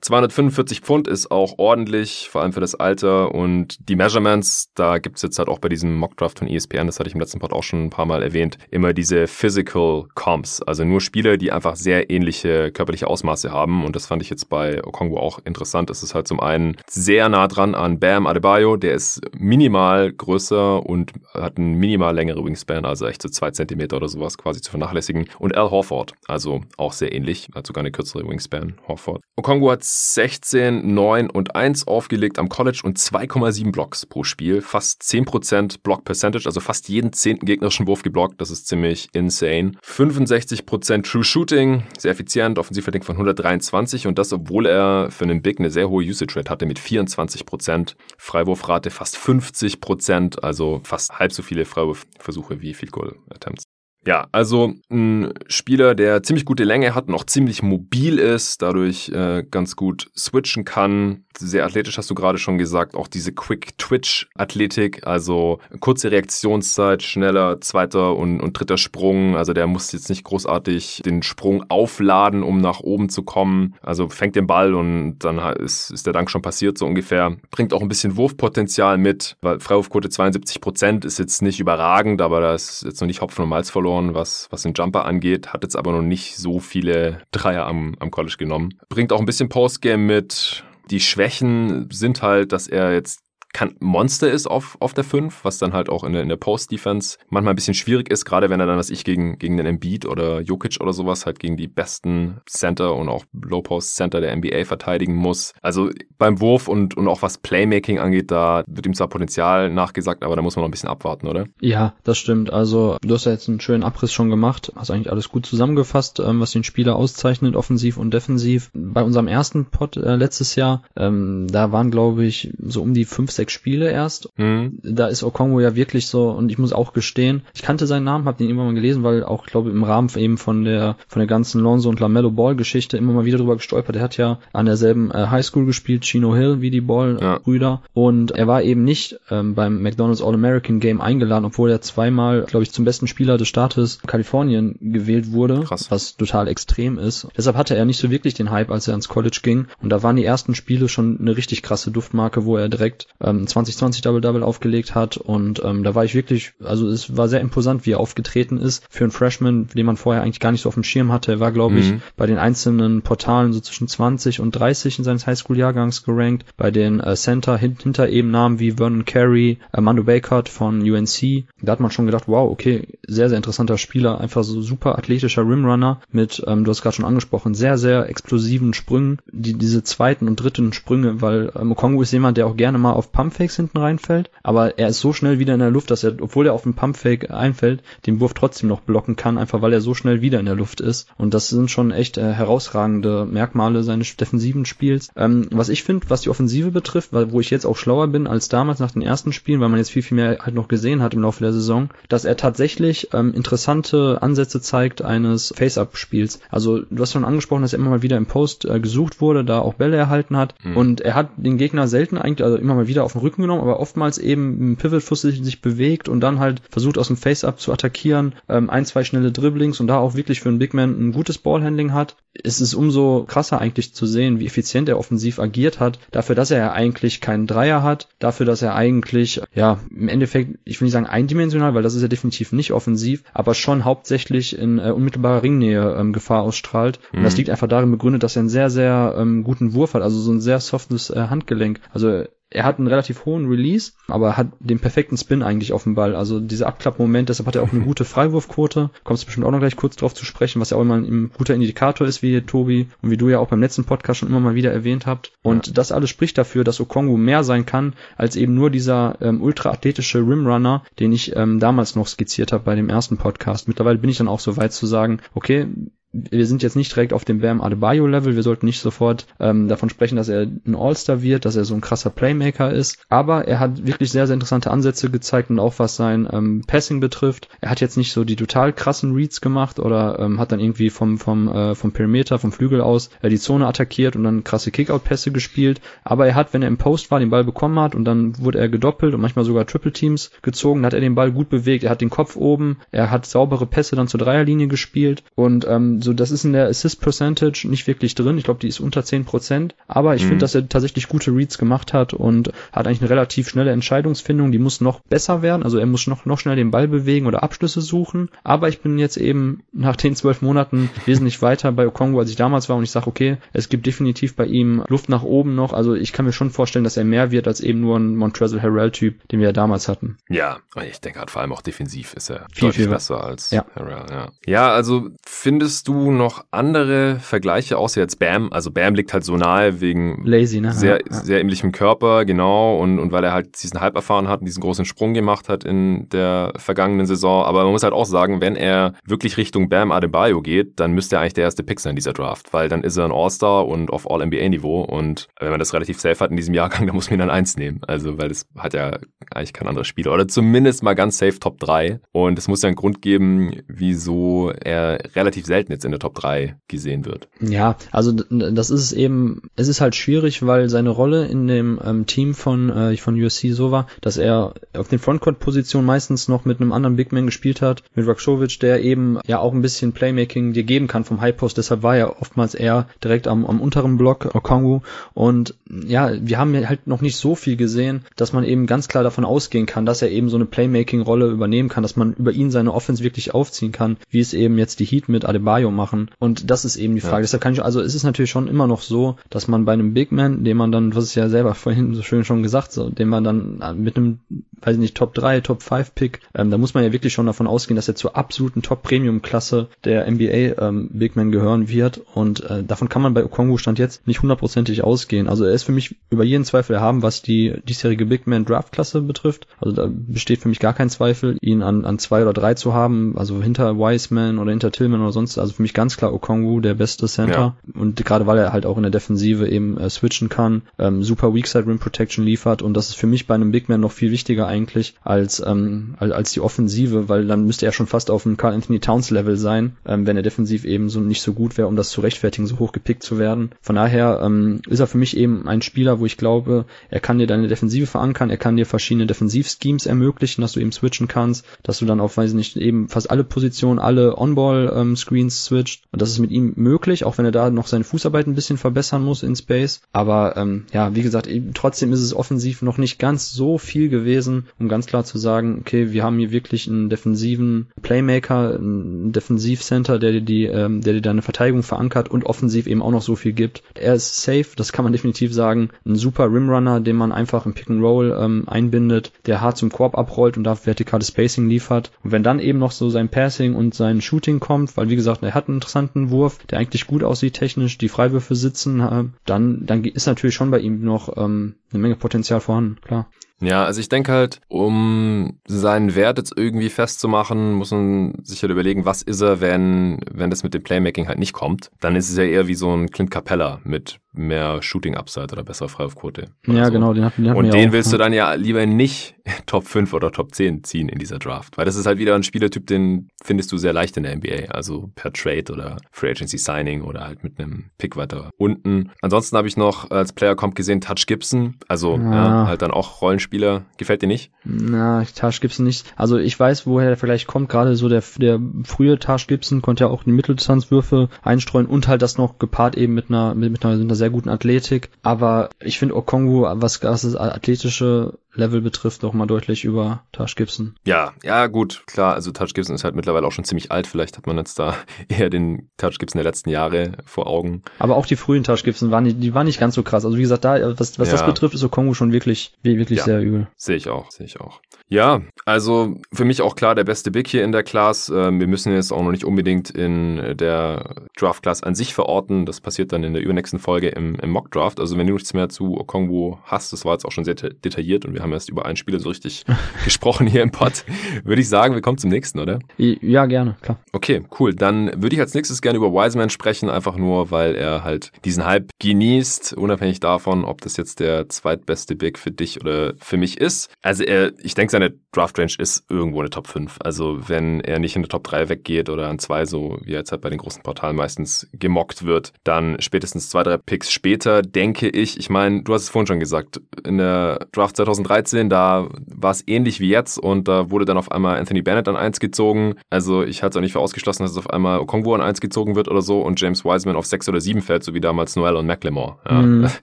[0.00, 3.34] 245 Pfund ist auch ordentlich, vor allem für das Alter.
[3.34, 7.08] Und die Measurements, da gibt's jetzt halt auch bei diesem Mockdraft von ESPN, das hatte
[7.08, 10.62] ich im letzten Pod auch schon ein paar Mal erwähnt, immer diese Physical Comps.
[10.62, 13.84] Also nur Spieler, die einfach sehr ähnliche körperliche Ausmaße haben.
[13.84, 15.90] Und das fand ich jetzt bei Okongwu auch interessant.
[15.90, 20.84] Es ist halt zum einen sehr nah dran an Bam Adebayo, der ist minimal größer
[20.84, 24.70] und hat ein minimal längere Wingspan, also echt so zwei Zentimeter oder sowas quasi zu
[24.70, 25.28] vernachlässigen.
[25.38, 29.20] Und Al Horford, also auch sehr ähnlich, hat sogar eine kürzere Wingspan, Horford.
[29.36, 35.02] Okongwu hat 16, 9 und 1 aufgelegt am College und 2,7 Blocks pro Spiel, fast
[35.02, 39.76] 10% Block Percentage, also fast jeden zehnten gegnerischen Wurf geblockt, das ist ziemlich insane.
[39.84, 45.58] 65% True Shooting, sehr effizient, Offensivrating von 123 und das, obwohl er für einen Big
[45.58, 51.39] eine sehr hohe Usage Rate hatte mit 24%, Freiwurfrate fast 50%, also fast halb so
[51.42, 53.64] viele Freiwurfversuche wie Field Goal Attempts.
[54.06, 59.10] Ja, also ein Spieler, der ziemlich gute Länge hat und auch ziemlich mobil ist, dadurch
[59.10, 61.24] äh, ganz gut switchen kann.
[61.36, 68.16] Sehr athletisch hast du gerade schon gesagt, auch diese Quick-Twitch-Athletik, also kurze Reaktionszeit, schneller zweiter
[68.16, 69.36] und, und dritter Sprung.
[69.36, 73.74] Also der muss jetzt nicht großartig den Sprung aufladen, um nach oben zu kommen.
[73.82, 77.36] Also fängt den Ball und dann ist, ist der Dank schon passiert, so ungefähr.
[77.50, 82.40] Bringt auch ein bisschen Wurfpotenzial mit, weil Freiwurfquote 72 Prozent ist jetzt nicht überragend, aber
[82.40, 85.52] da ist jetzt noch nicht Hopfen und Malz verloren verloren, was, was den Jumper angeht,
[85.52, 88.78] hat jetzt aber noch nicht so viele Dreier am, am College genommen.
[88.88, 90.64] Bringt auch ein bisschen Postgame mit.
[90.90, 93.20] Die Schwächen sind halt, dass er jetzt
[93.52, 96.36] kann Monster ist auf, auf der 5, was dann halt auch in der, in der
[96.36, 99.66] Post-Defense manchmal ein bisschen schwierig ist, gerade wenn er dann, was ich gegen, gegen den
[99.66, 104.64] Embiid oder Jokic oder sowas halt gegen die besten Center und auch Low-Post-Center der NBA
[104.64, 105.52] verteidigen muss.
[105.62, 110.22] Also beim Wurf und, und auch was Playmaking angeht, da wird ihm zwar Potenzial nachgesagt,
[110.22, 111.46] aber da muss man noch ein bisschen abwarten, oder?
[111.60, 112.52] Ja, das stimmt.
[112.52, 116.20] Also du hast ja jetzt einen schönen Abriss schon gemacht, hast eigentlich alles gut zusammengefasst,
[116.20, 118.70] ähm, was den Spieler auszeichnet, offensiv und defensiv.
[118.74, 123.04] Bei unserem ersten Pod äh, letztes Jahr, ähm, da waren glaube ich so um die
[123.04, 124.28] fünf sechs Spiele erst.
[124.36, 124.78] Mhm.
[124.82, 128.26] Da ist Okongwu ja wirklich so, und ich muss auch gestehen, ich kannte seinen Namen,
[128.26, 131.26] habe den irgendwann mal gelesen, weil auch, glaube im Rahmen eben von der von der
[131.26, 133.96] ganzen Lonzo und Lamello Ball Geschichte immer mal wieder drüber gestolpert.
[133.96, 137.66] Er hat ja an derselben äh, Highschool gespielt, Chino Hill, wie die Ball-Brüder.
[137.66, 137.82] Ja.
[137.94, 142.62] Und er war eben nicht ähm, beim McDonald's All-American Game eingeladen, obwohl er zweimal, glaube
[142.64, 145.90] ich, zum besten Spieler des Staates Kalifornien gewählt wurde, Krass.
[145.90, 147.28] was total extrem ist.
[147.36, 149.66] Deshalb hatte er nicht so wirklich den Hype, als er ans College ging.
[149.80, 153.29] Und da waren die ersten Spiele schon eine richtig krasse Duftmarke, wo er direkt ähm,
[153.30, 157.40] ähm, 2020 Double-Double aufgelegt hat und ähm, da war ich wirklich, also es war sehr
[157.40, 160.68] imposant, wie er aufgetreten ist für einen Freshman, den man vorher eigentlich gar nicht so
[160.68, 161.32] auf dem Schirm hatte.
[161.32, 162.02] Er war, glaube ich, mhm.
[162.16, 166.44] bei den einzelnen Portalen so zwischen 20 und 30 in seines Highschool-Jahrgangs gerankt.
[166.56, 171.44] Bei den äh, Center hint hinter eben Namen wie Vernon Carey, Armando Bakert von UNC.
[171.62, 175.42] Da hat man schon gedacht, wow, okay, sehr, sehr interessanter Spieler, einfach so super athletischer
[175.42, 180.28] Rimrunner mit, ähm, du hast gerade schon angesprochen, sehr, sehr explosiven Sprüngen, die diese zweiten
[180.28, 183.76] und dritten Sprünge, weil ähm, Okongu ist jemand, der auch gerne mal auf Pumpfakes hinten
[183.76, 186.62] reinfällt, aber er ist so schnell wieder in der Luft, dass er, obwohl er auf
[186.62, 190.40] den Pumpfake einfällt, den Wurf trotzdem noch blocken kann, einfach weil er so schnell wieder
[190.40, 191.06] in der Luft ist.
[191.18, 195.10] Und das sind schon echt äh, herausragende Merkmale seines defensiven Spiels.
[195.16, 198.26] Ähm, was ich finde, was die Offensive betrifft, weil, wo ich jetzt auch schlauer bin
[198.26, 201.02] als damals nach den ersten Spielen, weil man jetzt viel, viel mehr halt noch gesehen
[201.02, 206.40] hat im Laufe der Saison, dass er tatsächlich ähm, interessante Ansätze zeigt eines Face-Up-Spiels.
[206.50, 209.44] Also du hast schon angesprochen, dass er immer mal wieder im Post äh, gesucht wurde,
[209.44, 210.54] da auch Bälle erhalten hat.
[210.62, 210.76] Mhm.
[210.78, 213.62] Und er hat den Gegner selten eigentlich, also immer mal wieder auf den Rücken genommen,
[213.62, 217.60] aber oftmals eben ein Pivot-Fuß sich, sich bewegt und dann halt versucht aus dem Face-Up
[217.60, 220.98] zu attackieren, ähm, ein, zwei schnelle Dribblings und da auch wirklich für einen Big Man
[220.98, 222.16] ein gutes Ballhandling hat.
[222.32, 226.50] Es ist umso krasser eigentlich zu sehen, wie effizient er offensiv agiert hat, dafür, dass
[226.50, 230.86] er ja eigentlich keinen Dreier hat, dafür, dass er eigentlich, ja, im Endeffekt, ich will
[230.86, 234.90] nicht sagen eindimensional, weil das ist ja definitiv nicht offensiv, aber schon hauptsächlich in äh,
[234.90, 237.00] unmittelbarer Ringnähe ähm, Gefahr ausstrahlt.
[237.12, 237.18] Mhm.
[237.18, 237.38] Und das mhm.
[237.38, 240.32] liegt einfach darin begründet, dass er einen sehr, sehr ähm, guten Wurf hat, also so
[240.32, 241.80] ein sehr softes äh, Handgelenk.
[241.92, 245.94] Also er hat einen relativ hohen Release, aber hat den perfekten Spin eigentlich auf dem
[245.94, 246.16] Ball.
[246.16, 248.90] Also diese Abklappmoment, deshalb hat er auch eine gute Freiwurfquote.
[249.04, 251.54] Kommst bestimmt auch noch gleich kurz drauf zu sprechen, was ja auch immer ein guter
[251.54, 254.56] Indikator ist, wie Tobi und wie du ja auch beim letzten Podcast schon immer mal
[254.56, 255.32] wieder erwähnt habt.
[255.42, 255.72] Und ja.
[255.74, 260.18] das alles spricht dafür, dass Okongu mehr sein kann als eben nur dieser ähm, ultraathletische
[260.18, 263.68] Rimrunner, den ich ähm, damals noch skizziert habe bei dem ersten Podcast.
[263.68, 265.68] Mittlerweile bin ich dann auch so weit zu sagen, okay,
[266.12, 269.90] wir sind jetzt nicht direkt auf dem Bam Adebayo-Level, wir sollten nicht sofort ähm, davon
[269.90, 273.60] sprechen, dass er ein All-Star wird, dass er so ein krasser Playmaker ist, aber er
[273.60, 277.48] hat wirklich sehr, sehr interessante Ansätze gezeigt und auch was sein ähm, Passing betrifft.
[277.60, 280.90] Er hat jetzt nicht so die total krassen Reads gemacht oder ähm, hat dann irgendwie
[280.90, 284.70] vom, vom, äh, vom Perimeter, vom Flügel aus äh, die Zone attackiert und dann krasse
[284.70, 288.04] Kickout-Pässe gespielt, aber er hat, wenn er im Post war, den Ball bekommen hat und
[288.04, 291.48] dann wurde er gedoppelt und manchmal sogar Triple Teams gezogen, hat er den Ball gut
[291.50, 295.22] bewegt, er hat den Kopf oben, er hat saubere Pässe dann zur Dreierlinie gespielt.
[295.34, 298.38] Und ähm, so das ist in der Assist Percentage nicht wirklich drin.
[298.38, 300.28] Ich glaube, die ist unter 10%, aber ich mhm.
[300.28, 304.52] finde, dass er tatsächlich gute Reads gemacht hat und hat eigentlich eine relativ schnelle Entscheidungsfindung,
[304.52, 307.42] die muss noch besser werden, also er muss noch noch schnell den Ball bewegen oder
[307.42, 312.18] Abschlüsse suchen, aber ich bin jetzt eben nach den zwölf Monaten wesentlich weiter bei Okongo,
[312.18, 315.22] als ich damals war und ich sage, okay, es gibt definitiv bei ihm Luft nach
[315.22, 317.98] oben noch, also ich kann mir schon vorstellen, dass er mehr wird als eben nur
[317.98, 320.18] ein Montrezl Harrell-Typ, den wir ja damals hatten.
[320.28, 320.58] Ja,
[320.88, 323.64] ich denke halt vor allem auch defensiv ist er viel, viel besser als ja.
[323.74, 324.06] Harrell.
[324.10, 324.32] Ja.
[324.46, 328.52] ja, also findest du noch andere Vergleiche außer jetzt Bam?
[328.52, 330.72] Also Bam liegt halt so nahe wegen Lazy, ne?
[330.72, 334.40] sehr, ja, sehr ähnlichem Körper, genau, und, und weil er halt diesen Halb erfahren hat
[334.40, 337.44] und diesen großen Sprung gemacht hat in der vergangenen Saison.
[337.44, 341.16] Aber man muss halt auch sagen, wenn er wirklich Richtung Bam Adebayo geht, dann müsste
[341.16, 343.90] er eigentlich der erste Pick sein, dieser Draft, weil dann ist er ein All-Star und
[343.90, 347.18] auf All-NBA-Niveau und wenn man das relativ safe hat in diesem Jahrgang, dann muss man
[347.18, 347.80] ihn dann eins nehmen.
[347.86, 348.98] Also, weil das hat ja
[349.34, 350.12] eigentlich kein anderer Spieler.
[350.12, 352.00] Oder zumindest mal ganz safe Top 3.
[352.12, 356.14] Und es muss ja einen Grund geben, wieso er relativ selten jetzt in der Top
[356.14, 357.28] 3 gesehen wird.
[357.40, 362.06] Ja, also das ist eben, es ist halt schwierig, weil seine Rolle in dem ähm,
[362.06, 366.60] Team von, äh, von USC so war, dass er auf den Frontcourt-Positionen meistens noch mit
[366.60, 370.52] einem anderen Big Man gespielt hat, mit Rakshovic, der eben ja auch ein bisschen Playmaking
[370.52, 371.58] dir geben kann vom High Post.
[371.58, 374.80] Deshalb war er oftmals eher direkt am, am unteren Block, Okongu.
[375.14, 379.02] Und ja, wir haben halt noch nicht so viel gesehen, dass man eben ganz klar
[379.02, 382.50] davon ausgehen kann, dass er eben so eine Playmaking-Rolle übernehmen kann, dass man über ihn
[382.50, 386.10] seine Offense wirklich aufziehen kann, wie es eben jetzt die Heat mit Adebayo machen.
[386.18, 387.16] Und das ist eben die Frage.
[387.16, 387.22] Ja.
[387.22, 389.94] Deshalb kann ich, also es ist natürlich schon immer noch so, dass man bei einem
[389.94, 392.90] Big Man, den man dann, was ist ja selber vorhin so schön schon gesagt, so,
[392.90, 394.20] den man dann mit einem,
[394.62, 397.26] weiß ich nicht, Top 3, Top 5 Pick, ähm, da muss man ja wirklich schon
[397.26, 401.68] davon ausgehen, dass er zur absoluten Top Premium Klasse der NBA ähm, Big Man gehören
[401.68, 402.00] wird.
[402.14, 405.28] Und äh, davon kann man bei Okongu Stand jetzt nicht hundertprozentig ausgehen.
[405.28, 408.72] Also er ist für mich über jeden Zweifel erhaben, was die diesjährige Big Man Draft
[408.72, 409.46] Klasse betrifft.
[409.60, 412.74] Also da besteht für mich gar kein Zweifel, ihn an, an zwei oder drei zu
[412.74, 416.60] haben, also hinter Wiseman oder hinter Tillman oder sonst, also für mich ganz klar Okongu
[416.60, 417.54] der beste Center.
[417.74, 417.78] Ja.
[417.78, 421.34] Und gerade weil er halt auch in der Defensive eben äh, switchen kann, ähm, super
[421.34, 424.10] Weakside Rim Protection liefert und das ist für mich bei einem Big Man noch viel
[424.10, 428.38] wichtiger eigentlich als, ähm, als die Offensive, weil dann müsste er schon fast auf dem
[428.38, 431.68] Carl Anthony Towns Level sein, ähm, wenn er defensiv eben so nicht so gut wäre,
[431.68, 433.50] um das zu rechtfertigen, so hoch gepickt zu werden.
[433.60, 437.18] Von daher ähm, ist er für mich eben ein Spieler, wo ich glaube, er kann
[437.18, 441.44] dir deine Defensive verankern, er kann dir verschiedene Defensivschemes ermöglichen, dass du eben switchen kannst,
[441.62, 445.84] dass du dann auf, weiß ich nicht, eben fast alle Positionen, alle On-Ball-Screens ähm, switcht.
[445.92, 448.56] Und das ist mit ihm möglich, auch wenn er da noch seine Fußarbeit ein bisschen
[448.56, 449.82] verbessern muss in Space.
[449.92, 453.88] Aber ähm, ja, wie gesagt, eben, trotzdem ist es offensiv noch nicht ganz so viel
[453.88, 459.12] gewesen, um ganz klar zu sagen, okay, wir haben hier wirklich einen defensiven Playmaker, einen
[459.12, 463.02] Defensivcenter, der dir die, ähm, der dir deine Verteidigung verankert und offensiv eben auch noch
[463.02, 463.62] so viel gibt.
[463.74, 465.70] Er ist safe, das kann man definitiv sagen.
[465.84, 469.70] Ein super Rimrunner, den man einfach im Pick and Roll ähm, einbindet, der hart zum
[469.70, 471.90] Korb abrollt und da vertikales Spacing liefert.
[472.04, 475.22] Und wenn dann eben noch so sein Passing und sein Shooting kommt, weil wie gesagt,
[475.22, 479.66] er hat einen interessanten Wurf, der eigentlich gut aussieht technisch, die Freiwürfe sitzen, äh, dann,
[479.66, 483.08] dann ist natürlich schon bei ihm noch ähm, eine Menge Potenzial vorhanden, klar.
[483.42, 488.52] Ja, also ich denke halt, um seinen Wert jetzt irgendwie festzumachen, muss man sich halt
[488.52, 491.70] überlegen, was ist er, wenn, wenn das mit dem Playmaking halt nicht kommt.
[491.80, 495.42] Dann ist es ja eher wie so ein Clint Capella mit mehr Shooting Upside oder
[495.42, 496.26] bessere Freiwurfquote.
[496.46, 496.72] Ja, so.
[496.72, 497.98] genau, den hatten, den hatten Und den auch, willst ja.
[497.98, 499.14] du dann ja lieber nicht
[499.46, 502.22] Top 5 oder Top 10 ziehen in dieser Draft, weil das ist halt wieder ein
[502.22, 506.38] Spielertyp, den findest du sehr leicht in der NBA, also per Trade oder Free Agency
[506.38, 508.90] Signing oder halt mit einem Pick weiter unten.
[509.02, 512.20] Ansonsten habe ich noch als Player Comp gesehen Touch Gibson, also ja.
[512.20, 513.62] Ja, halt dann auch Rollenspieler.
[513.76, 514.30] Gefällt dir nicht?
[514.44, 515.92] Na, Touch Gibson nicht.
[515.96, 519.84] Also ich weiß, woher der vielleicht kommt, gerade so der, der frühe Touch Gibson konnte
[519.84, 523.64] ja auch die Mitteldistanzwürfe einstreuen und halt das noch gepaart eben mit einer, mit, mit
[523.64, 524.90] einer, mit einer sehr guten Athletik.
[525.02, 530.34] Aber ich finde Okongu, was, was das athletische Level betrifft, noch mal deutlich über Taj
[530.36, 530.74] Gibson.
[530.84, 532.14] Ja, ja, gut, klar.
[532.14, 533.86] Also Taj Gibson ist halt mittlerweile auch schon ziemlich alt.
[533.86, 534.76] Vielleicht hat man jetzt da
[535.08, 537.62] eher den Taj Gibson der letzten Jahre vor Augen.
[537.78, 540.04] Aber auch die frühen Taj Gibson waren, die, die waren nicht ganz so krass.
[540.04, 541.12] Also wie gesagt, da, was, was ja.
[541.12, 543.48] das betrifft, ist Okongu schon wirklich, wirklich ja, sehr übel.
[543.56, 544.60] Sehe ich auch, sehe ich auch.
[544.88, 548.08] Ja, also für mich auch klar der beste Big hier in der Class.
[548.08, 552.44] Ähm, wir müssen jetzt auch noch nicht unbedingt in der Draft Class an sich verorten.
[552.44, 554.80] Das passiert dann in der übernächsten Folge im, im Mock Draft.
[554.80, 558.04] Also wenn du nichts mehr zu Okongwu hast, das war jetzt auch schon sehr detailliert
[558.04, 559.46] und wir Wir haben erst über ein Spiel so richtig
[559.84, 560.84] gesprochen hier im Pod.
[561.24, 562.58] Würde ich sagen, wir kommen zum nächsten, oder?
[562.76, 563.78] Ja, gerne, klar.
[563.92, 564.54] Okay, cool.
[564.54, 568.44] Dann würde ich als nächstes gerne über Wiseman sprechen, einfach nur, weil er halt diesen
[568.44, 573.40] Hype genießt, unabhängig davon, ob das jetzt der zweitbeste Big für dich oder für mich
[573.40, 573.70] ist.
[573.80, 576.76] Also er, ich denke, seine Draft Range ist irgendwo eine Top 5.
[576.84, 580.00] Also wenn er nicht in der Top 3 weggeht oder an 2, so wie er
[580.00, 584.42] jetzt halt bei den großen Portalen meistens gemockt wird, dann spätestens zwei, drei Picks später,
[584.42, 587.76] denke ich, ich meine, du hast es vorhin schon gesagt, in der Draft
[588.10, 591.86] 2013, da war es ähnlich wie jetzt und da wurde dann auf einmal Anthony Bennett
[591.86, 592.74] an 1 gezogen.
[592.90, 595.40] Also ich halte es auch nicht für ausgeschlossen, dass es auf einmal Okongwu an 1
[595.40, 598.34] gezogen wird oder so und James Wiseman auf 6 oder 7 fällt, so wie damals
[598.34, 599.68] Noel und McLemore, ja, mhm.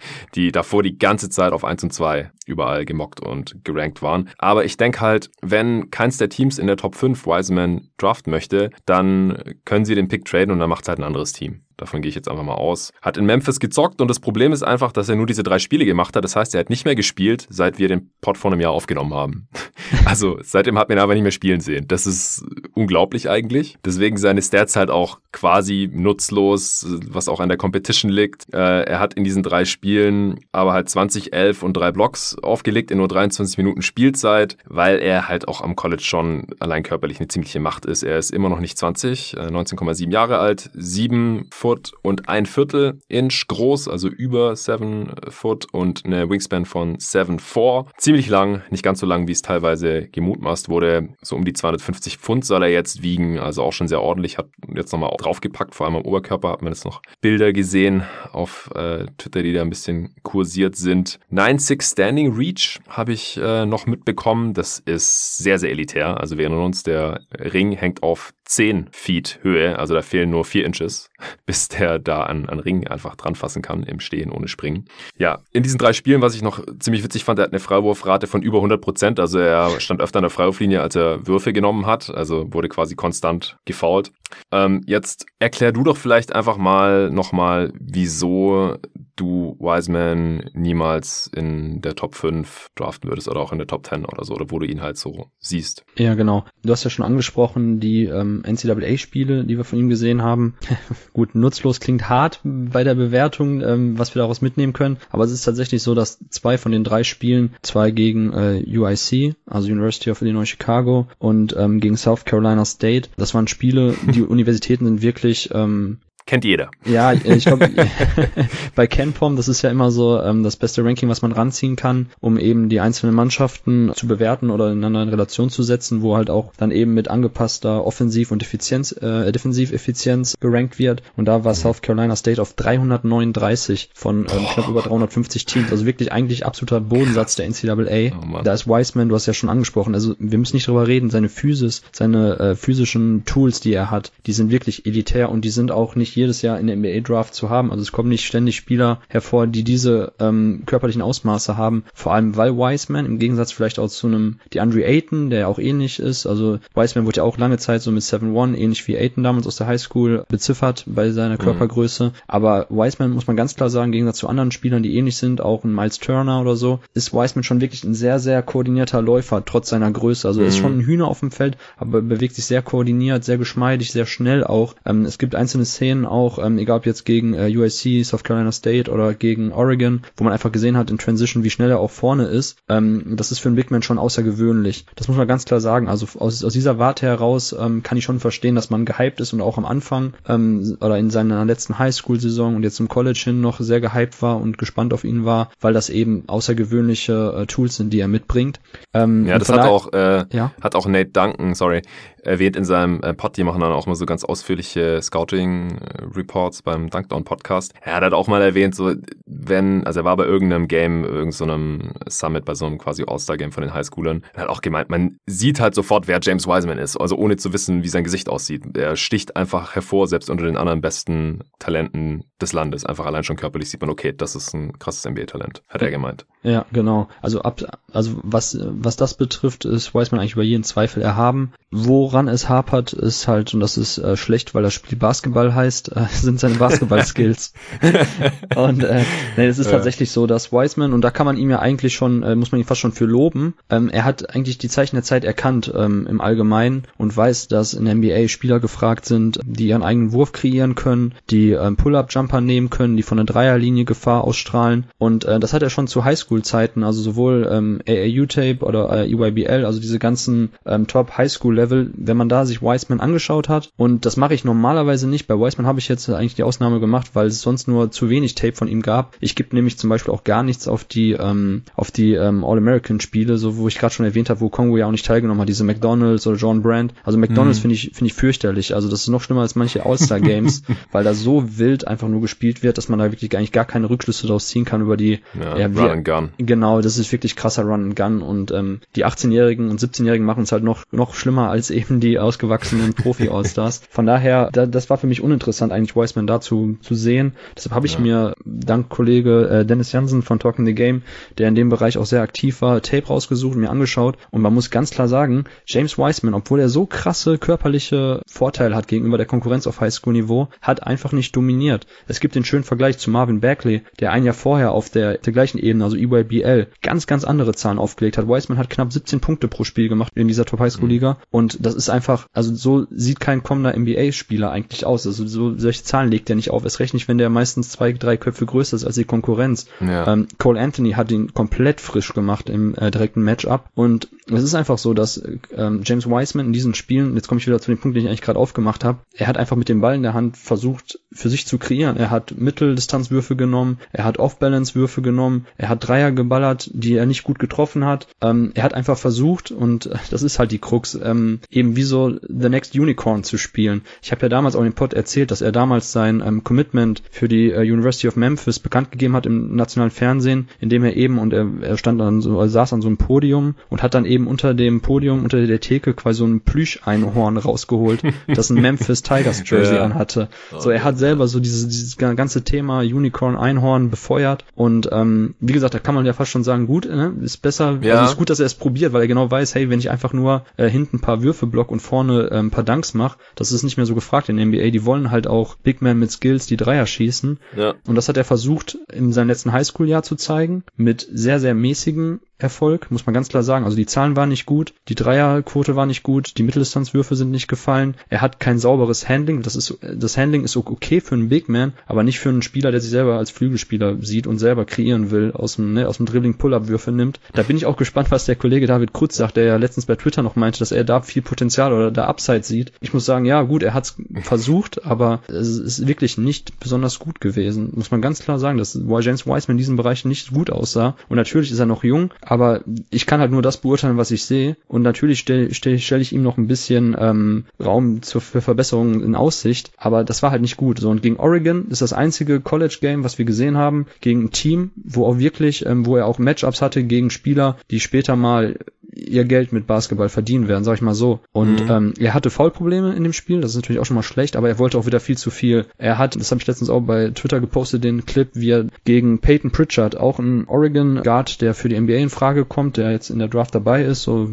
[0.35, 4.29] die davor die ganze Zeit auf 1 und 2 überall gemockt und gerankt waren.
[4.37, 8.71] Aber ich denke halt, wenn keins der Teams in der Top 5 Wiseman draften möchte,
[8.85, 11.61] dann können sie den Pick traden und dann macht es halt ein anderes Team.
[11.77, 12.91] Davon gehe ich jetzt einfach mal aus.
[13.01, 15.85] Hat in Memphis gezockt und das Problem ist einfach, dass er nur diese drei Spiele
[15.85, 16.23] gemacht hat.
[16.23, 19.13] Das heißt, er hat nicht mehr gespielt, seit wir den Pod vor einem Jahr aufgenommen
[19.13, 19.47] haben.
[20.03, 21.87] Also seitdem hat man ihn aber nicht mehr spielen sehen.
[21.87, 23.77] Das ist unglaublich eigentlich.
[23.85, 28.53] Deswegen seine Stats halt auch quasi nutzlos, was auch an der Competition liegt.
[28.53, 32.91] Äh, er hat in diesen drei Spielen aber halt 20, 11 und drei Blocks aufgelegt
[32.91, 37.27] in nur 23 Minuten Spielzeit, weil er halt auch am College schon allein körperlich eine
[37.27, 38.03] ziemliche Macht ist.
[38.03, 42.99] Er ist immer noch nicht 20, 19,7 äh, Jahre alt, 7 Foot und ein Viertel
[43.09, 47.87] Inch groß, also über 7 Foot und eine Wingspan von 7,4.
[47.97, 51.09] Ziemlich lang, nicht ganz so lang, wie es teilweise gemutmaßt wurde.
[51.21, 54.37] So um die 250 Pfund soll er jetzt wiegen, also auch schon sehr ordentlich.
[54.37, 58.69] Hat jetzt nochmal draufgepackt, vor allem am Oberkörper hat man jetzt noch Bilder gesehen auf
[58.73, 61.19] äh, Twitter, die da ein bisschen kursiert sind.
[61.33, 64.53] 9,6 Standing Reach habe ich äh, noch mitbekommen.
[64.53, 66.17] Das ist sehr, sehr elitär.
[66.17, 70.45] Also wir erinnern uns, der Ring hängt auf 10 Feet Höhe, also da fehlen nur
[70.45, 71.09] 4 Inches,
[71.45, 74.85] bis der da an, an Ring einfach dran fassen kann im Stehen ohne Springen.
[75.17, 78.27] Ja, in diesen drei Spielen, was ich noch ziemlich witzig fand, er hat eine Freiwurfrate
[78.27, 81.85] von über 100 Prozent, also er stand öfter an der Freiwurflinie, als er Würfe genommen
[81.85, 84.11] hat, also wurde quasi konstant gefault.
[84.51, 88.77] Ähm, jetzt erklär du doch vielleicht einfach mal nochmal, wieso
[89.15, 94.05] du Wiseman niemals in der Top 5 draften würdest oder auch in der Top 10
[94.05, 95.83] oder so, oder wo du ihn halt so siehst.
[95.97, 96.45] Ja, genau.
[96.63, 100.55] Du hast ja schon angesprochen, die ähm, NCAA-Spiele, die wir von ihm gesehen haben.
[101.13, 105.31] Gut, nutzlos klingt hart bei der Bewertung, ähm, was wir daraus mitnehmen können, aber es
[105.31, 110.11] ist tatsächlich so, dass zwei von den drei Spielen, zwei gegen äh, UIC, also University
[110.11, 115.01] of Illinois Chicago und ähm, gegen South Carolina State, das waren Spiele, die Universitäten sind
[115.01, 116.69] wirklich ähm, Kennt jeder.
[116.85, 117.69] Ja, ich glaube,
[118.75, 122.07] bei KenPom, das ist ja immer so ähm, das beste Ranking, was man ranziehen kann,
[122.19, 126.29] um eben die einzelnen Mannschaften zu bewerten oder ineinander in Relation zu setzen, wo halt
[126.29, 131.01] auch dann eben mit angepasster Offensiv- und Effizienz, äh, Defensiveffizienz gerankt wird.
[131.15, 135.71] Und da war South Carolina State auf 339 von ähm, knapp über 350 Teams.
[135.71, 138.17] Also wirklich eigentlich absoluter Bodensatz der NCAA.
[138.17, 141.09] Oh, da ist Wiseman, du hast ja schon angesprochen, also wir müssen nicht drüber reden,
[141.09, 145.51] seine Physis, seine äh, physischen Tools, die er hat, die sind wirklich elitär und die
[145.51, 147.71] sind auch nicht jedes Jahr in der NBA-Draft zu haben.
[147.71, 151.85] Also es kommen nicht ständig Spieler hervor, die diese ähm, körperlichen Ausmaße haben.
[151.93, 155.59] Vor allem weil Wiseman im Gegensatz vielleicht auch zu einem DeAndre Ayton, der ja auch
[155.59, 156.25] ähnlich ist.
[156.25, 159.55] Also Wiseman wurde ja auch lange Zeit so mit 7-1, ähnlich wie Ayton damals aus
[159.55, 161.39] der Highschool beziffert bei seiner mhm.
[161.39, 162.05] Körpergröße.
[162.05, 162.11] Mhm.
[162.27, 165.41] Aber Wiseman muss man ganz klar sagen, im Gegensatz zu anderen Spielern, die ähnlich sind,
[165.41, 169.43] auch ein Miles Turner oder so, ist Wiseman schon wirklich ein sehr, sehr koordinierter Läufer,
[169.45, 170.27] trotz seiner Größe.
[170.27, 170.61] Also er ist mhm.
[170.61, 174.43] schon ein Hühner auf dem Feld, aber bewegt sich sehr koordiniert, sehr geschmeidig, sehr schnell
[174.43, 174.75] auch.
[174.85, 178.51] Ähm, es gibt einzelne Szenen auch, ähm, egal ob jetzt gegen äh, USC, South Carolina
[178.51, 181.91] State oder gegen Oregon, wo man einfach gesehen hat in Transition, wie schnell er auch
[181.91, 182.57] vorne ist.
[182.69, 184.85] Ähm, das ist für einen Big Man schon außergewöhnlich.
[184.95, 185.87] Das muss man ganz klar sagen.
[185.87, 189.33] Also aus, aus dieser Warte heraus ähm, kann ich schon verstehen, dass man gehypt ist
[189.33, 193.41] und auch am Anfang ähm, oder in seiner letzten Highschool-Saison und jetzt im College hin
[193.41, 197.75] noch sehr gehypt war und gespannt auf ihn war, weil das eben außergewöhnliche äh, Tools
[197.75, 198.59] sind, die er mitbringt.
[198.93, 200.51] Ähm, ja, das hat auch, äh, ja?
[200.61, 201.81] hat auch Nate Duncan, sorry,
[202.27, 206.89] erwähnt in seinem äh, Pod, die machen dann auch mal so ganz ausführliche Scouting-Reports beim
[206.89, 207.73] Dunkdown-Podcast.
[207.81, 208.93] Er hat halt auch mal erwähnt, so
[209.25, 213.61] wenn, also er war bei irgendeinem Game, irgendeinem Summit, bei so einem quasi All-Star-Game von
[213.61, 217.15] den Highschoolern, er hat auch gemeint, man sieht halt sofort, wer James Wiseman ist, also
[217.15, 218.77] ohne zu wissen, wie sein Gesicht aussieht.
[218.77, 222.85] Er sticht einfach hervor, selbst unter den anderen besten Talenten des Landes.
[222.85, 226.25] Einfach allein schon körperlich sieht man, okay, das ist ein krasses NBA-Talent, hat er gemeint.
[226.43, 227.09] Ja, genau.
[227.21, 227.61] Also ab,
[227.91, 231.51] also was, was das betrifft, ist Wiseman eigentlich über jeden Zweifel erhaben.
[231.71, 235.95] Woran es hapert, ist halt, und das ist äh, schlecht, weil das Spiel Basketball heißt,
[235.95, 237.53] äh, sind seine Basketball-Skills.
[238.55, 239.03] und äh,
[239.35, 239.73] nee, es ist ja.
[239.73, 242.61] tatsächlich so, dass Wiseman, und da kann man ihm ja eigentlich schon, äh, muss man
[242.61, 246.07] ihn fast schon für loben, ähm, er hat eigentlich die Zeichen der Zeit erkannt ähm,
[246.07, 250.31] im Allgemeinen und weiß, dass in der NBA Spieler gefragt sind, die ihren eigenen Wurf
[250.31, 254.85] kreieren können, die ähm, Pull-Up-Jumper Jumper nehmen können, die von der Dreierlinie Gefahr ausstrahlen.
[254.97, 259.65] Und äh, das hat er schon zu Highschool-Zeiten, also sowohl ähm, AAU-Tape oder äh, EYBL,
[259.65, 263.71] also diese ganzen ähm, Top-Highschool-Level, wenn man da sich Wiseman angeschaut hat.
[263.77, 265.27] Und das mache ich normalerweise nicht.
[265.27, 268.35] Bei Wiseman habe ich jetzt eigentlich die Ausnahme gemacht, weil es sonst nur zu wenig
[268.35, 269.15] Tape von ihm gab.
[269.21, 273.37] Ich gebe nämlich zum Beispiel auch gar nichts auf die ähm, auf die ähm, All-American-Spiele,
[273.37, 275.63] so wo ich gerade schon erwähnt habe, wo Kongo ja auch nicht teilgenommen hat, diese
[275.63, 276.93] McDonalds oder John Brand.
[277.03, 277.61] Also McDonalds mhm.
[277.61, 278.75] finde ich finde ich fürchterlich.
[278.75, 282.63] Also das ist noch schlimmer als manche All-Star-Games, weil da so wild einfach nur gespielt
[282.63, 285.57] wird, dass man da wirklich eigentlich gar keine Rückschlüsse daraus ziehen kann über die ja,
[285.57, 286.29] ja, Run and Gun.
[286.37, 290.43] Genau, das ist wirklich krasser Run and Gun und ähm, die 18-Jährigen und 17-Jährigen machen
[290.43, 293.81] es halt noch noch schlimmer als eben die ausgewachsenen Profi-Allstars.
[293.89, 297.33] Von daher, da, das war für mich uninteressant eigentlich Wiseman dazu zu sehen.
[297.55, 297.99] Deshalb habe ich ja.
[297.99, 301.03] mir dank Kollege äh, Dennis Jansen von Talking the Game,
[301.37, 304.69] der in dem Bereich auch sehr aktiv war, Tape rausgesucht, mir angeschaut und man muss
[304.69, 309.67] ganz klar sagen, James Wiseman, obwohl er so krasse körperliche Vorteile hat gegenüber der Konkurrenz
[309.67, 311.87] auf Highschool-Niveau, hat einfach nicht dominiert.
[312.07, 315.33] Es gibt den schönen Vergleich zu Marvin Bagley, der ein Jahr vorher auf der, der
[315.33, 318.27] gleichen Ebene, also EYBL, ganz, ganz andere Zahlen aufgelegt hat.
[318.27, 321.17] Wiseman hat knapp 17 Punkte pro Spiel gemacht in dieser Top Highschool Liga mhm.
[321.31, 325.05] und das ist einfach, also so sieht kein kommender NBA-Spieler eigentlich aus.
[325.05, 326.65] Also so solche Zahlen legt er nicht auf.
[326.65, 329.67] Es recht nicht, wenn der meistens zwei, drei Köpfe größer ist als die Konkurrenz.
[329.79, 330.11] Ja.
[330.11, 334.55] Ähm, Cole Anthony hat ihn komplett frisch gemacht im äh, direkten Matchup und es ist
[334.55, 335.21] einfach so, dass
[335.55, 338.09] ähm, James Wiseman in diesen Spielen, jetzt komme ich wieder zu dem Punkt, den ich
[338.09, 341.29] eigentlich gerade aufgemacht habe, er hat einfach mit dem Ball in der Hand versucht, für
[341.29, 341.96] sich zu kreieren.
[341.97, 347.23] Er hat Mitteldistanzwürfe genommen, er hat Off-Balance-Würfe genommen, er hat Dreier geballert, die er nicht
[347.23, 348.07] gut getroffen hat.
[348.21, 352.15] Ähm, er hat einfach versucht, und das ist halt die Krux, ähm, eben wie so
[352.21, 353.81] The Next Unicorn zu spielen.
[354.01, 357.01] Ich habe ja damals auch in dem Pod erzählt, dass er damals sein ähm, Commitment
[357.09, 361.17] für die äh, University of Memphis bekannt gegeben hat im nationalen Fernsehen, indem er eben,
[361.17, 364.05] und er, er stand an so, er saß an so einem Podium und hat dann
[364.05, 369.01] eben unter dem Podium, unter der Theke quasi so ein Plüscheinhorn rausgeholt, das ein Memphis
[369.01, 369.83] Tigers Jersey ja.
[369.83, 370.29] anhatte.
[370.57, 375.53] So, er hat selber so dieses, dieses ganze Thema Unicorn Einhorn befeuert und ähm, wie
[375.53, 377.95] gesagt, da kann man ja fast schon sagen, gut, ne, ist besser, ja.
[377.95, 380.13] also ist gut, dass er es probiert, weil er genau weiß, hey, wenn ich einfach
[380.13, 383.51] nur äh, hinten ein paar Würfe block und vorne äh, ein paar Dunks mache, das
[383.51, 384.69] ist nicht mehr so gefragt in der NBA.
[384.71, 387.39] Die wollen halt auch Big Men mit Skills, die Dreier schießen.
[387.55, 387.75] Ja.
[387.87, 392.19] Und das hat er versucht in seinem letzten Highschool-Jahr zu zeigen, mit sehr, sehr mäßigen
[392.39, 393.65] Erfolg, muss man ganz klar sagen.
[393.65, 397.47] Also die Zahlen waren nicht gut, die Dreierquote war nicht gut, die Mitteldistanzwürfe sind nicht
[397.47, 397.95] gefallen.
[398.09, 399.41] Er hat kein sauberes Handling.
[399.41, 402.71] Das ist das Handling ist okay für einen Big Man, aber nicht für einen Spieler,
[402.71, 406.05] der sich selber als Flügelspieler sieht und selber kreieren will, aus dem ne, aus dem
[406.05, 407.19] Dribbling Pull-up-Würfe nimmt.
[407.33, 409.95] Da bin ich auch gespannt, was der Kollege David Krutz sagt, der ja letztens bei
[409.95, 412.71] Twitter noch meinte, dass er da viel Potenzial oder da Upside sieht.
[412.81, 417.19] Ich muss sagen, ja gut, er hat's versucht, aber es ist wirklich nicht besonders gut
[417.19, 417.71] gewesen.
[417.75, 420.95] Muss man ganz klar sagen, dass James Wiseman in diesem Bereich nicht gut aussah.
[421.09, 424.25] Und natürlich ist er noch jung, aber ich kann halt nur das beurteilen, was ich
[424.25, 424.57] sehe.
[424.67, 429.01] Und natürlich stelle stell, stell ich ihm noch ein bisschen ähm, Raum zur, für Verbesserungen
[429.01, 429.71] in Aussicht.
[429.77, 430.79] Aber das war halt nicht gut.
[430.79, 434.71] So, und gegen Oregon ist das einzige College-Game, was wir gesehen haben, gegen ein Team,
[434.75, 438.57] wo auch wirklich, ähm, wo er auch Matchups hatte gegen Spieler, die später mal
[438.97, 441.19] ihr Geld mit Basketball verdienen werden, sag ich mal so.
[441.31, 441.71] Und mhm.
[441.71, 444.49] ähm, er hatte Foulprobleme in dem Spiel, das ist natürlich auch schon mal schlecht, aber
[444.49, 445.65] er wollte auch wieder viel zu viel.
[445.77, 449.19] Er hat, das habe ich letztens auch bei Twitter gepostet, den Clip, wie er gegen
[449.19, 453.11] Peyton Pritchard, auch ein Oregon Guard, der für die NBA in Frage kommt, der jetzt
[453.11, 454.31] in der Draft dabei ist, so